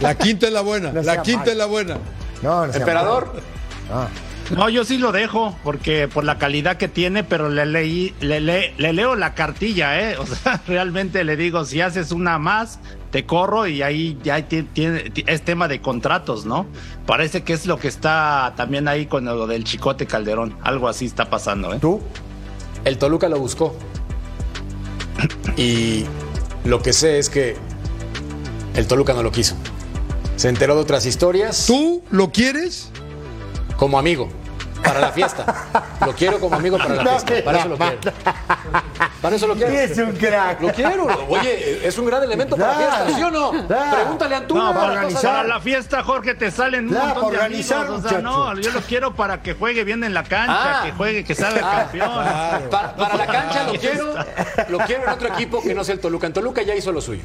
La 0.00 0.16
quinta 0.16 0.46
es 0.46 0.52
la 0.52 0.60
buena. 0.62 0.92
No 0.92 1.02
la 1.02 1.22
quinta 1.22 1.40
mal. 1.40 1.48
es 1.50 1.56
la 1.56 1.66
buena. 1.66 1.96
No, 2.42 2.66
no 2.66 2.72
Emperador. 2.72 3.32
Ah. 3.92 4.08
No, 4.54 4.68
yo 4.68 4.84
sí 4.84 4.98
lo 4.98 5.10
dejo, 5.10 5.56
porque 5.64 6.06
por 6.06 6.22
la 6.24 6.36
calidad 6.36 6.76
que 6.76 6.86
tiene, 6.86 7.24
pero 7.24 7.48
le 7.48 7.64
leí, 7.64 8.14
le, 8.20 8.40
le- 8.40 8.74
le 8.76 8.92
leo 8.92 9.14
la 9.16 9.32
cartilla, 9.34 9.98
¿eh? 10.10 10.16
O 10.18 10.26
sea, 10.26 10.60
realmente 10.68 11.24
le 11.24 11.36
digo, 11.36 11.64
si 11.64 11.80
haces 11.80 12.12
una 12.12 12.38
más, 12.38 12.78
te 13.10 13.24
corro 13.24 13.66
y 13.66 13.80
ahí 13.80 14.18
ya 14.22 14.46
ti- 14.46 14.64
tiene, 14.64 15.08
ti- 15.10 15.24
es 15.26 15.40
tema 15.42 15.66
de 15.66 15.80
contratos, 15.80 16.44
¿no? 16.44 16.66
Parece 17.06 17.42
que 17.42 17.54
es 17.54 17.64
lo 17.64 17.78
que 17.78 17.88
está 17.88 18.52
también 18.54 18.86
ahí 18.86 19.06
con 19.06 19.24
lo 19.24 19.46
del 19.46 19.64
Chicote 19.64 20.06
Calderón. 20.06 20.54
Algo 20.62 20.88
así 20.88 21.06
está 21.06 21.30
pasando, 21.30 21.72
¿eh? 21.72 21.78
¿Tú? 21.80 22.02
El 22.84 22.98
Toluca 22.98 23.30
lo 23.30 23.38
buscó. 23.38 23.74
Y 25.56 26.04
lo 26.64 26.82
que 26.82 26.92
sé 26.92 27.18
es 27.18 27.30
que 27.30 27.56
el 28.74 28.86
Toluca 28.86 29.12
no 29.12 29.22
lo 29.22 29.30
quiso. 29.32 29.54
Se 30.36 30.48
enteró 30.48 30.74
de 30.74 30.80
otras 30.82 31.06
historias 31.06 31.64
¿Tú 31.66 32.02
lo 32.10 32.30
quieres? 32.30 32.90
como 33.76 33.98
amigo 33.98 34.28
para 34.82 35.00
la 35.00 35.12
fiesta. 35.12 35.66
Lo 36.04 36.12
quiero 36.14 36.38
como 36.38 36.56
amigo 36.56 36.76
para 36.76 36.96
la 36.96 37.02
No, 37.04 37.18
fiesta. 37.18 37.42
Para 37.42 37.58
eso 37.58 37.68
lo 37.68 37.78
quiero. 37.78 37.98
Para 39.22 39.36
eso 39.36 39.46
lo 39.46 39.54
quiero. 39.54 39.72
Es 39.72 39.96
un 39.96 40.12
crack. 40.12 40.60
Lo 40.60 40.72
quiero. 40.74 41.06
Oye, 41.30 41.86
es 41.86 41.96
un 41.96 42.04
gran 42.04 42.22
elemento 42.22 42.54
para 42.54 42.72
la 42.72 42.78
fiesta, 42.78 43.16
¿sí 43.16 43.22
o 43.22 43.30
no? 43.30 43.50
Pregúntale 43.66 44.34
a 44.34 44.38
Antuna. 44.38 44.64
No, 44.64 44.74
para, 44.74 44.92
organizar. 44.92 45.22
para 45.22 45.44
la 45.48 45.60
fiesta, 45.60 46.02
Jorge, 46.04 46.34
te 46.34 46.50
salen 46.50 46.84
un 46.88 46.90
Claro, 46.90 47.06
montón 47.06 47.30
de 47.30 47.36
para 47.38 47.44
organizar, 47.46 47.86
amigos. 47.86 48.04
O 48.04 48.08
sea, 48.10 48.18
no, 48.18 48.60
yo 48.60 48.72
lo 48.72 48.80
quiero 48.82 49.14
para 49.14 49.40
que 49.42 49.54
juegue 49.54 49.84
bien 49.84 50.04
en 50.04 50.12
la 50.12 50.22
cancha, 50.24 50.80
Ah. 50.80 50.84
que 50.84 50.92
juegue, 50.92 51.24
que 51.24 51.34
salga 51.34 51.60
Ah, 51.64 51.78
campeón. 51.84 52.70
Para, 52.70 52.94
para 52.96 53.16
la 53.16 53.26
cancha 53.26 53.64
lo 53.64 53.72
quiero, 53.80 54.14
lo 54.68 54.78
quiero 54.80 55.04
en 55.04 55.08
otro 55.08 55.28
equipo 55.28 55.62
que 55.62 55.74
no 55.74 55.82
sea 55.82 55.94
el 55.94 56.00
Toluca. 56.00 56.26
En 56.26 56.34
Toluca 56.34 56.60
ya 56.62 56.74
hizo 56.74 56.92
lo 56.92 57.00
suyo. 57.00 57.22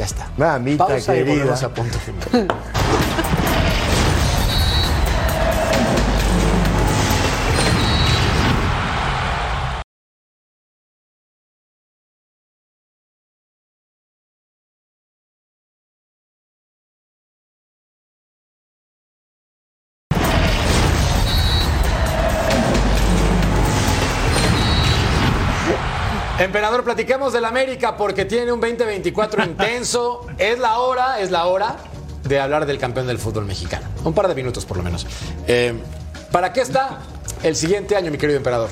Ya 0.00 0.06
está. 0.06 0.30
Mamita 0.38 0.86
Pausa 0.86 1.12
querida. 1.12 1.52
a 1.52 1.68
punto 1.68 1.98
final. 1.98 2.48
Emperador, 26.40 26.82
platiquemos 26.84 27.34
del 27.34 27.44
América 27.44 27.98
porque 27.98 28.24
tiene 28.24 28.50
un 28.50 28.60
2024 28.60 29.44
intenso. 29.44 30.26
Es 30.38 30.58
la 30.58 30.78
hora, 30.78 31.20
es 31.20 31.30
la 31.30 31.44
hora 31.44 31.76
de 32.24 32.40
hablar 32.40 32.64
del 32.64 32.78
campeón 32.78 33.06
del 33.06 33.18
fútbol 33.18 33.44
mexicano. 33.44 33.86
Un 34.04 34.14
par 34.14 34.26
de 34.26 34.34
minutos 34.34 34.64
por 34.64 34.78
lo 34.78 34.82
menos. 34.82 35.06
Eh, 35.46 35.74
¿Para 36.32 36.54
qué 36.54 36.62
está 36.62 37.00
el 37.42 37.54
siguiente 37.56 37.94
año, 37.94 38.10
mi 38.10 38.16
querido 38.16 38.38
emperador? 38.38 38.70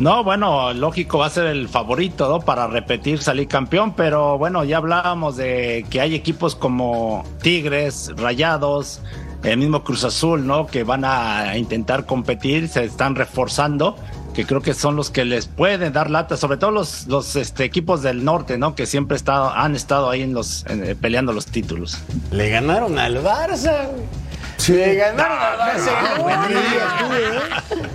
No, 0.00 0.24
bueno, 0.24 0.72
lógico 0.72 1.18
va 1.18 1.26
a 1.26 1.30
ser 1.30 1.44
el 1.44 1.68
favorito, 1.68 2.26
¿no? 2.26 2.40
Para 2.40 2.66
repetir 2.66 3.22
salir 3.22 3.48
campeón, 3.48 3.92
pero 3.94 4.38
bueno, 4.38 4.64
ya 4.64 4.78
hablábamos 4.78 5.36
de 5.36 5.84
que 5.90 6.00
hay 6.00 6.14
equipos 6.14 6.54
como 6.54 7.22
Tigres, 7.42 8.12
Rayados, 8.16 9.02
el 9.42 9.58
mismo 9.58 9.84
Cruz 9.84 10.04
Azul, 10.04 10.46
¿no? 10.46 10.66
Que 10.66 10.84
van 10.84 11.04
a 11.04 11.54
intentar 11.58 12.06
competir, 12.06 12.68
se 12.68 12.84
están 12.84 13.14
reforzando. 13.14 13.96
Que 14.36 14.44
creo 14.44 14.60
que 14.60 14.74
son 14.74 14.96
los 14.96 15.10
que 15.10 15.24
les 15.24 15.46
pueden 15.46 15.94
dar 15.94 16.10
lata, 16.10 16.36
sobre 16.36 16.58
todo 16.58 16.70
los, 16.70 17.06
los 17.06 17.36
este, 17.36 17.64
equipos 17.64 18.02
del 18.02 18.22
norte, 18.22 18.58
¿no? 18.58 18.74
Que 18.74 18.84
siempre 18.84 19.16
estado, 19.16 19.50
han 19.50 19.74
estado 19.74 20.10
ahí 20.10 20.20
en 20.20 20.34
los, 20.34 20.66
eh, 20.68 20.94
peleando 21.00 21.32
los 21.32 21.46
títulos. 21.46 21.96
Le 22.32 22.50
ganaron 22.50 22.98
al 22.98 23.24
Barça, 23.24 23.88
güey. 23.88 24.25
Le 24.68 24.94
ganaron 24.96 25.38
al 25.38 25.58
Barça. 25.58 25.90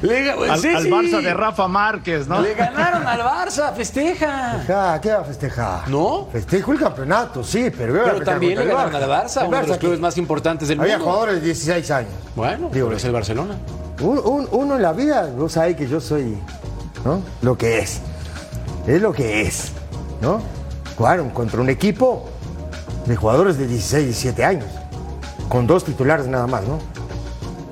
Le 0.01 0.23
ga- 0.25 0.51
Al, 0.51 0.59
sí, 0.59 0.67
al 0.69 0.83
sí. 0.83 0.89
Barça 0.89 1.21
de 1.21 1.33
Rafa 1.33 1.67
Márquez, 1.67 2.27
¿no? 2.27 2.41
Le 2.41 2.53
ganaron 2.53 3.05
al 3.05 3.19
Barça, 3.19 3.73
festeja. 3.73 4.63
Ah, 4.69 4.99
¿Qué 5.01 5.11
va 5.11 5.19
a 5.21 5.23
festejar? 5.23 5.87
¿No? 5.89 6.27
Festejo 6.31 6.71
el 6.71 6.79
campeonato, 6.79 7.43
sí, 7.43 7.71
pero... 7.75 8.01
a 8.01 8.05
Pero 8.05 8.21
también 8.21 8.57
le 8.59 8.65
ganaron 8.65 8.95
al 8.95 9.03
Barça, 9.09 9.41
El 9.41 9.47
uno 9.47 9.57
de 9.61 9.67
los 9.67 9.75
Barça, 9.77 9.79
clubes 9.79 9.99
más 9.99 10.17
importantes 10.17 10.67
del 10.67 10.79
Había 10.79 10.97
mundo. 10.97 11.11
jugadores 11.11 11.35
de 11.41 11.41
16 11.47 11.91
años. 11.91 12.11
Bueno, 12.35 12.69
Digo, 12.71 12.87
pero 12.87 12.97
es 12.97 13.05
el 13.05 13.11
Barcelona. 13.11 13.55
Un- 13.99 14.19
un- 14.23 14.47
uno 14.51 14.75
en 14.77 14.81
la 14.81 14.93
vida, 14.93 15.29
vos 15.35 15.51
sabés 15.51 15.75
que 15.75 15.87
yo 15.87 15.99
soy, 15.99 16.37
¿no? 17.05 17.21
Lo 17.41 17.57
que 17.57 17.79
es. 17.79 17.99
Es 18.87 19.01
lo 19.01 19.11
que 19.13 19.41
es, 19.41 19.71
¿no? 20.21 20.41
Jugaron 20.97 21.29
contra 21.31 21.59
un 21.61 21.69
equipo 21.69 22.29
de 23.05 23.15
jugadores 23.15 23.57
de 23.57 23.67
16, 23.67 24.05
17 24.05 24.43
años. 24.45 24.65
Con 25.51 25.67
dos 25.67 25.83
titulares 25.83 26.27
nada 26.27 26.47
más, 26.47 26.65
¿no? 26.65 26.79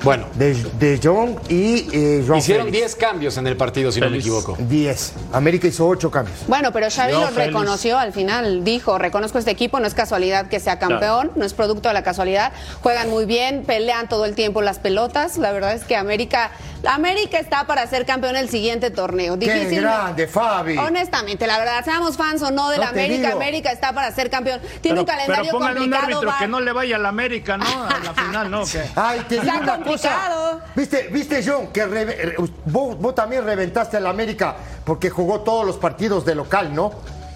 Bueno, 0.03 0.27
De, 0.35 0.53
de 0.53 0.99
Jong 1.03 1.37
y 1.49 1.89
eh, 1.91 2.23
hicieron 2.37 2.67
Félix. 2.67 2.71
10 2.71 2.95
cambios 2.95 3.37
en 3.37 3.47
el 3.47 3.57
partido, 3.57 3.91
si 3.91 3.99
no 3.99 4.09
me 4.09 4.17
equivoco. 4.17 4.55
10. 4.57 5.13
América 5.33 5.67
hizo 5.67 5.87
8 5.87 6.09
cambios. 6.09 6.37
Bueno, 6.47 6.71
pero 6.71 6.87
Xavi 6.89 7.11
Yo, 7.11 7.19
lo 7.21 7.27
Félix. 7.27 7.45
reconoció 7.47 7.97
al 7.97 8.13
final, 8.13 8.63
dijo, 8.63 8.97
reconozco 8.97 9.37
este 9.39 9.51
equipo, 9.51 9.79
no 9.79 9.87
es 9.87 9.93
casualidad 9.93 10.47
que 10.47 10.59
sea 10.59 10.79
campeón, 10.79 11.31
no 11.35 11.45
es 11.45 11.53
producto 11.53 11.89
de 11.89 11.93
la 11.93 12.03
casualidad, 12.03 12.53
juegan 12.81 13.09
muy 13.09 13.25
bien, 13.25 13.63
pelean 13.65 14.07
todo 14.07 14.25
el 14.25 14.35
tiempo 14.35 14.61
las 14.61 14.79
pelotas, 14.79 15.37
la 15.37 15.51
verdad 15.51 15.73
es 15.73 15.83
que 15.83 15.95
América, 15.95 16.51
América 16.85 17.37
está 17.39 17.67
para 17.67 17.85
ser 17.87 18.05
campeón 18.05 18.35
el 18.37 18.49
siguiente 18.49 18.89
torneo. 18.91 19.37
¡Qué 19.37 19.45
Difícil- 19.53 19.81
grande, 19.81 20.27
Fabi! 20.27 20.77
Honestamente, 20.77 21.45
la 21.45 21.59
verdad, 21.59 21.83
seamos 21.83 22.15
fans 22.15 22.41
o 22.41 22.51
no 22.51 22.69
de 22.69 22.77
No 22.77 22.83
la 22.83 22.89
América, 22.89 23.27
digo. 23.27 23.37
América 23.41 23.71
está 23.71 23.91
para 23.93 24.11
ser 24.13 24.29
campeón. 24.29 24.61
Tiene 24.79 24.79
Pero, 24.81 25.01
un 25.01 25.05
calendario 25.05 25.43
pero 25.51 25.57
un 25.57 25.63
complicado. 25.73 26.03
árbitro 26.05 26.29
va- 26.29 26.39
que 26.39 26.47
no 26.47 26.59
le 26.61 26.71
vaya 26.71 26.95
a 26.95 26.99
la 26.99 27.09
América, 27.09 27.57
¿no? 27.57 27.65
A 27.65 27.99
la 28.03 28.13
final, 28.13 28.49
¿no? 28.49 28.63
Que- 28.71 28.83
Ay, 28.95 29.19
te 29.27 29.39
digo. 29.41 29.51
Cosa. 29.91 30.59
¿Viste, 30.75 31.09
viste 31.11 31.43
John, 31.45 31.67
que 31.67 32.35
vos, 32.65 32.97
vos 32.99 33.15
también 33.15 33.43
reventaste 33.43 33.97
al 33.97 34.07
América 34.07 34.55
porque 34.83 35.09
jugó 35.09 35.41
todos 35.41 35.65
los 35.65 35.77
partidos 35.77 36.25
de 36.25 36.35
local, 36.35 36.73
¿no? 36.73 36.91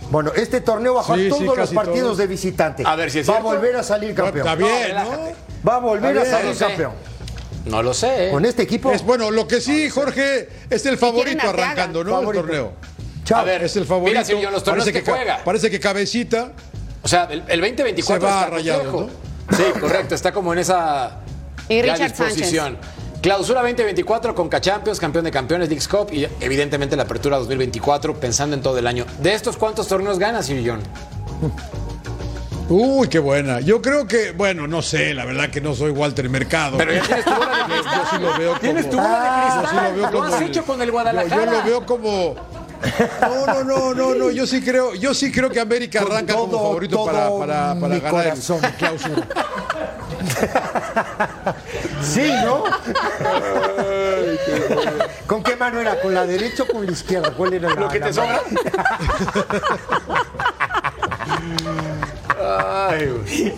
Bueno, 0.09 0.31
este 0.35 0.61
torneo 0.61 0.93
va 0.95 1.01
a 1.01 1.03
jugar 1.03 1.19
Sí, 1.19 1.31
sí, 1.31 1.45
todos 1.45 1.57
los 1.57 1.71
partidos 1.71 2.01
todos. 2.01 2.17
de 2.17 2.27
visitante. 2.27 2.83
A 2.85 2.95
ver 2.95 3.09
si 3.09 3.19
es 3.19 3.29
Va 3.29 3.37
a 3.37 3.41
volver 3.41 3.75
a 3.75 3.83
salir 3.83 4.13
campeón. 4.13 4.47
Está 4.47 4.55
bien, 4.55 4.95
¿no? 4.95 5.31
Va 5.67 5.75
a 5.75 5.79
volver 5.79 6.17
a 6.19 6.25
salir 6.25 6.53
No 6.53 6.59
campeón. 6.59 6.91
No 7.65 7.81
lo 7.81 7.93
sé. 7.93 8.27
¿eh? 8.27 8.31
Con 8.31 8.45
este 8.45 8.63
equipo. 8.63 8.91
Es 8.91 9.03
bueno, 9.03 9.31
lo 9.31 9.47
que 9.47 9.61
sí, 9.61 9.89
Jorge, 9.89 10.49
es 10.69 10.85
el 10.85 10.97
favorito 10.97 11.49
arrancando, 11.49 12.03
¿no? 12.03 12.11
Favorito. 12.11 12.41
El 12.41 12.45
torneo. 12.47 12.73
Chao. 13.23 13.39
A 13.39 13.43
ver, 13.43 13.63
Es 13.63 13.75
el 13.77 13.85
favorito. 13.85 14.11
Mira, 14.11 14.25
Silvio, 14.25 14.51
los 14.51 14.63
torneos 14.63 14.85
parece 14.85 15.03
que 15.03 15.09
juega. 15.11 15.43
Parece 15.43 15.71
que 15.71 15.79
cabecita. 15.79 16.51
O 17.01 17.07
sea, 17.07 17.23
el, 17.31 17.43
el 17.47 17.61
2024 17.61 18.27
Se 18.27 18.33
va 18.33 18.41
está 18.57 18.83
complejo. 18.83 19.09
Sí, 19.51 19.79
correcto, 19.79 20.15
está 20.15 20.31
como 20.31 20.53
en 20.53 20.59
esa 20.59 21.22
Y 21.79 21.85
ya 21.85 21.97
disposición. 21.97 22.77
Clausura 23.21 23.61
2024 23.61 24.35
con 24.35 24.49
Champions, 24.49 24.99
campeón 24.99 25.23
de 25.23 25.31
campeones, 25.31 25.69
Leagues 25.69 25.87
Cup 25.87 26.09
y 26.11 26.27
evidentemente 26.41 26.95
la 26.97 27.03
apertura 27.03 27.37
2024 27.37 28.19
pensando 28.19 28.53
en 28.55 28.61
todo 28.61 28.77
el 28.77 28.85
año. 28.85 29.05
¿De 29.19 29.33
estos 29.33 29.55
cuántos 29.55 29.87
torneos 29.87 30.19
ganas, 30.19 30.45
Sir 30.45 30.61
John? 30.65 30.81
Uy, 32.69 33.07
qué 33.07 33.19
buena. 33.19 33.59
Yo 33.59 33.81
creo 33.81 34.07
que, 34.07 34.31
bueno, 34.31 34.67
no 34.67 34.81
sé, 34.81 35.13
la 35.13 35.25
verdad 35.25 35.49
que 35.49 35.61
no 35.61 35.73
soy 35.75 35.91
Walter 35.91 36.29
Mercado. 36.29 36.77
Pero 36.77 36.93
ya 36.93 37.01
tienes 37.03 37.25
tu 37.25 37.31
bola 37.33 37.57
de 37.57 37.73
cristal. 37.73 37.93
Yo 38.01 38.09
sí 38.09 38.17
lo 38.23 38.37
veo 38.37 38.47
como- 38.49 38.59
Tienes 38.59 38.89
tu 38.89 38.95
bola 38.97 39.19
de 39.19 39.27
Yo 39.29 39.59
cristal. 39.61 39.69
sí 39.69 39.75
lo 39.75 39.95
veo 39.95 40.11
lo 40.11 40.23
has 40.23 40.41
el- 40.41 40.47
hecho 40.47 40.65
con 40.65 40.81
el 40.81 40.91
Guadalajara. 40.91 41.45
yo 41.45 41.51
lo 41.51 41.63
veo 41.63 41.85
como. 41.85 42.35
No, 43.21 43.45
no, 43.45 43.63
no, 43.63 43.93
no, 43.93 44.15
no. 44.15 44.31
Yo 44.31 44.45
sí 44.47 44.61
creo, 44.61 44.93
yo 44.95 45.13
sí 45.13 45.31
creo 45.31 45.49
que 45.49 45.59
América 45.59 46.01
arranca 46.01 46.33
como 46.33 46.57
favorito 46.57 47.05
para, 47.05 47.27
todo 47.27 47.39
para, 47.39 47.75
para 47.79 47.95
ganar 47.99 48.11
corazón. 48.11 48.59
el 48.63 48.73
clausura. 48.73 49.27
Sí, 52.01 52.31
¿no? 52.43 52.63
¿Con 55.27 55.41
qué 55.41 55.55
mano 55.55 55.79
era? 55.79 55.99
¿Con 56.01 56.13
la 56.13 56.25
derecha 56.25 56.63
o 56.63 56.67
con 56.67 56.85
la 56.85 56.91
izquierda? 56.91 57.31
¿Cuál 57.31 57.53
era 57.53 57.69
la, 57.69 57.75
Lo 57.75 57.87
que 57.87 57.99
te 57.99 58.13
sobra. 58.13 58.41
Ay, 62.89 63.07
güey. 63.07 63.53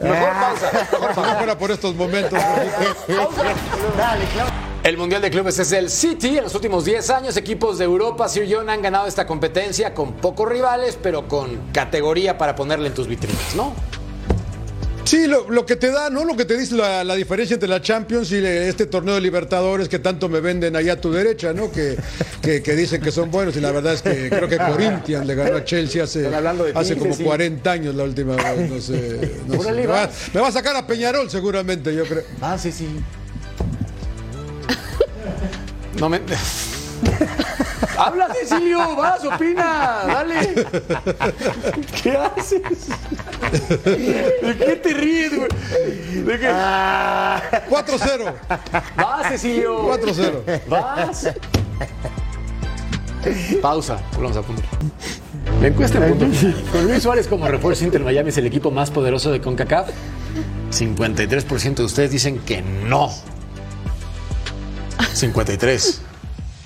Mejor 0.00 0.32
pausa. 0.32 0.70
Mejor 0.72 1.14
pausa. 1.14 1.36
fuera 1.36 1.58
por 1.58 1.70
estos 1.70 1.94
momentos. 1.94 2.38
Dale, 3.96 4.24
Claudio. 4.26 4.70
El 4.82 4.96
Mundial 4.96 5.20
de 5.20 5.30
Clubes 5.30 5.58
es 5.58 5.72
el 5.72 5.90
City. 5.90 6.38
En 6.38 6.44
los 6.44 6.54
últimos 6.54 6.86
10 6.86 7.10
años, 7.10 7.36
equipos 7.36 7.76
de 7.76 7.84
Europa, 7.84 8.28
Sir 8.30 8.48
John, 8.50 8.70
han 8.70 8.80
ganado 8.80 9.06
esta 9.06 9.26
competencia 9.26 9.92
con 9.92 10.14
pocos 10.14 10.48
rivales, 10.48 10.98
pero 11.02 11.28
con 11.28 11.70
categoría 11.72 12.38
para 12.38 12.56
ponerle 12.56 12.88
en 12.88 12.94
tus 12.94 13.06
vitrinas, 13.06 13.54
¿no? 13.54 13.74
Sí, 15.10 15.26
lo, 15.26 15.50
lo 15.50 15.66
que 15.66 15.74
te 15.74 15.90
da, 15.90 16.08
¿no? 16.08 16.24
Lo 16.24 16.36
que 16.36 16.44
te 16.44 16.56
dice 16.56 16.76
la, 16.76 17.02
la 17.02 17.16
diferencia 17.16 17.54
entre 17.54 17.68
la 17.68 17.82
Champions 17.82 18.30
y 18.30 18.36
este 18.46 18.86
torneo 18.86 19.16
de 19.16 19.20
Libertadores 19.20 19.88
que 19.88 19.98
tanto 19.98 20.28
me 20.28 20.38
venden 20.38 20.76
allá 20.76 20.92
a 20.92 21.00
tu 21.00 21.10
derecha, 21.10 21.52
¿no? 21.52 21.72
Que, 21.72 21.96
que, 22.40 22.62
que 22.62 22.76
dicen 22.76 23.00
que 23.02 23.10
son 23.10 23.28
buenos 23.28 23.56
y 23.56 23.60
la 23.60 23.72
verdad 23.72 23.94
es 23.94 24.02
que 24.02 24.30
creo 24.30 24.48
que 24.48 24.56
Corinthians 24.56 25.26
le 25.26 25.34
ganó 25.34 25.56
a 25.56 25.64
Chelsea 25.64 26.04
hace, 26.04 26.20
de 26.30 26.96
como 26.96 27.12
sí. 27.16 27.24
40 27.24 27.72
años 27.72 27.94
la 27.96 28.04
última 28.04 28.36
vez, 28.36 28.70
no 28.70 28.80
sé. 28.80 29.32
no 29.48 29.56
Por 29.56 29.64
sé. 29.64 29.70
ahí 29.72 29.76
Me, 29.78 29.86
va, 29.88 30.06
vas. 30.06 30.30
me 30.32 30.40
va 30.42 30.46
a 30.46 30.52
sacar 30.52 30.76
a 30.76 30.86
Peñarol 30.86 31.28
seguramente, 31.28 31.92
yo 31.92 32.04
creo. 32.04 32.22
Ah, 32.40 32.56
sí, 32.56 32.70
sí. 32.70 32.86
No 35.98 36.08
me. 36.08 36.20
Habla, 37.98 38.32
Cecilio, 38.32 38.96
vas, 38.96 39.24
opina, 39.24 40.02
dale. 40.06 40.66
¿Qué 42.02 42.16
haces? 42.16 42.88
¿De 43.84 44.56
qué 44.56 44.76
te 44.82 44.94
ríes, 44.94 45.36
güey? 45.36 45.48
¿De 46.24 46.38
qué? 46.38 46.48
4-0. 46.48 48.34
Vas, 48.96 49.28
Cecilio. 49.28 49.98
4-0. 49.98 50.60
Vas. 50.66 51.28
Pausa, 53.60 54.00
volvamos 54.14 54.36
a 54.38 54.42
punto. 54.42 54.62
La 55.60 55.66
encuesta 55.66 55.98
en 55.98 56.16
punto. 56.16 56.38
Con 56.72 56.84
Luis 56.86 57.02
Suárez 57.02 57.28
como 57.28 57.46
refuerzo 57.48 57.84
Inter 57.84 58.02
Miami 58.02 58.30
es 58.30 58.38
el 58.38 58.46
equipo 58.46 58.70
más 58.70 58.90
poderoso 58.90 59.30
de 59.30 59.42
CONCACAF. 59.42 59.90
53% 60.70 61.74
de 61.74 61.84
ustedes 61.84 62.10
dicen 62.10 62.38
que 62.38 62.62
no. 62.62 63.10
53. 65.12 66.00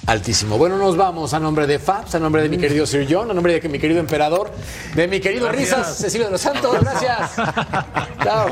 Altísimo. 0.07 0.59
Bueno, 0.59 0.77
nos 0.77 0.97
vamos 0.97 1.33
a 1.33 1.41
nombre 1.41 1.67
de 1.67 1.79
Fabs, 1.79 2.15
a 2.15 2.19
nombre 2.19 2.43
de 2.43 2.49
mi 2.51 2.59
querido 2.59 2.87
Sir 2.87 3.07
John, 3.09 3.31
a 3.31 3.35
nombre 3.35 3.59
de 3.59 3.69
mi 3.69 3.79
querido 3.79 4.01
emperador, 4.01 4.51
de 4.95 5.09
mi 5.09 5.21
querido 5.21 5.51
Risas, 5.51 5.97
Cecilio 5.97 6.27
de 6.27 6.33
los 6.33 6.41
Santos. 6.41 6.79
Gracias. 6.81 7.33
Chao. 8.23 8.51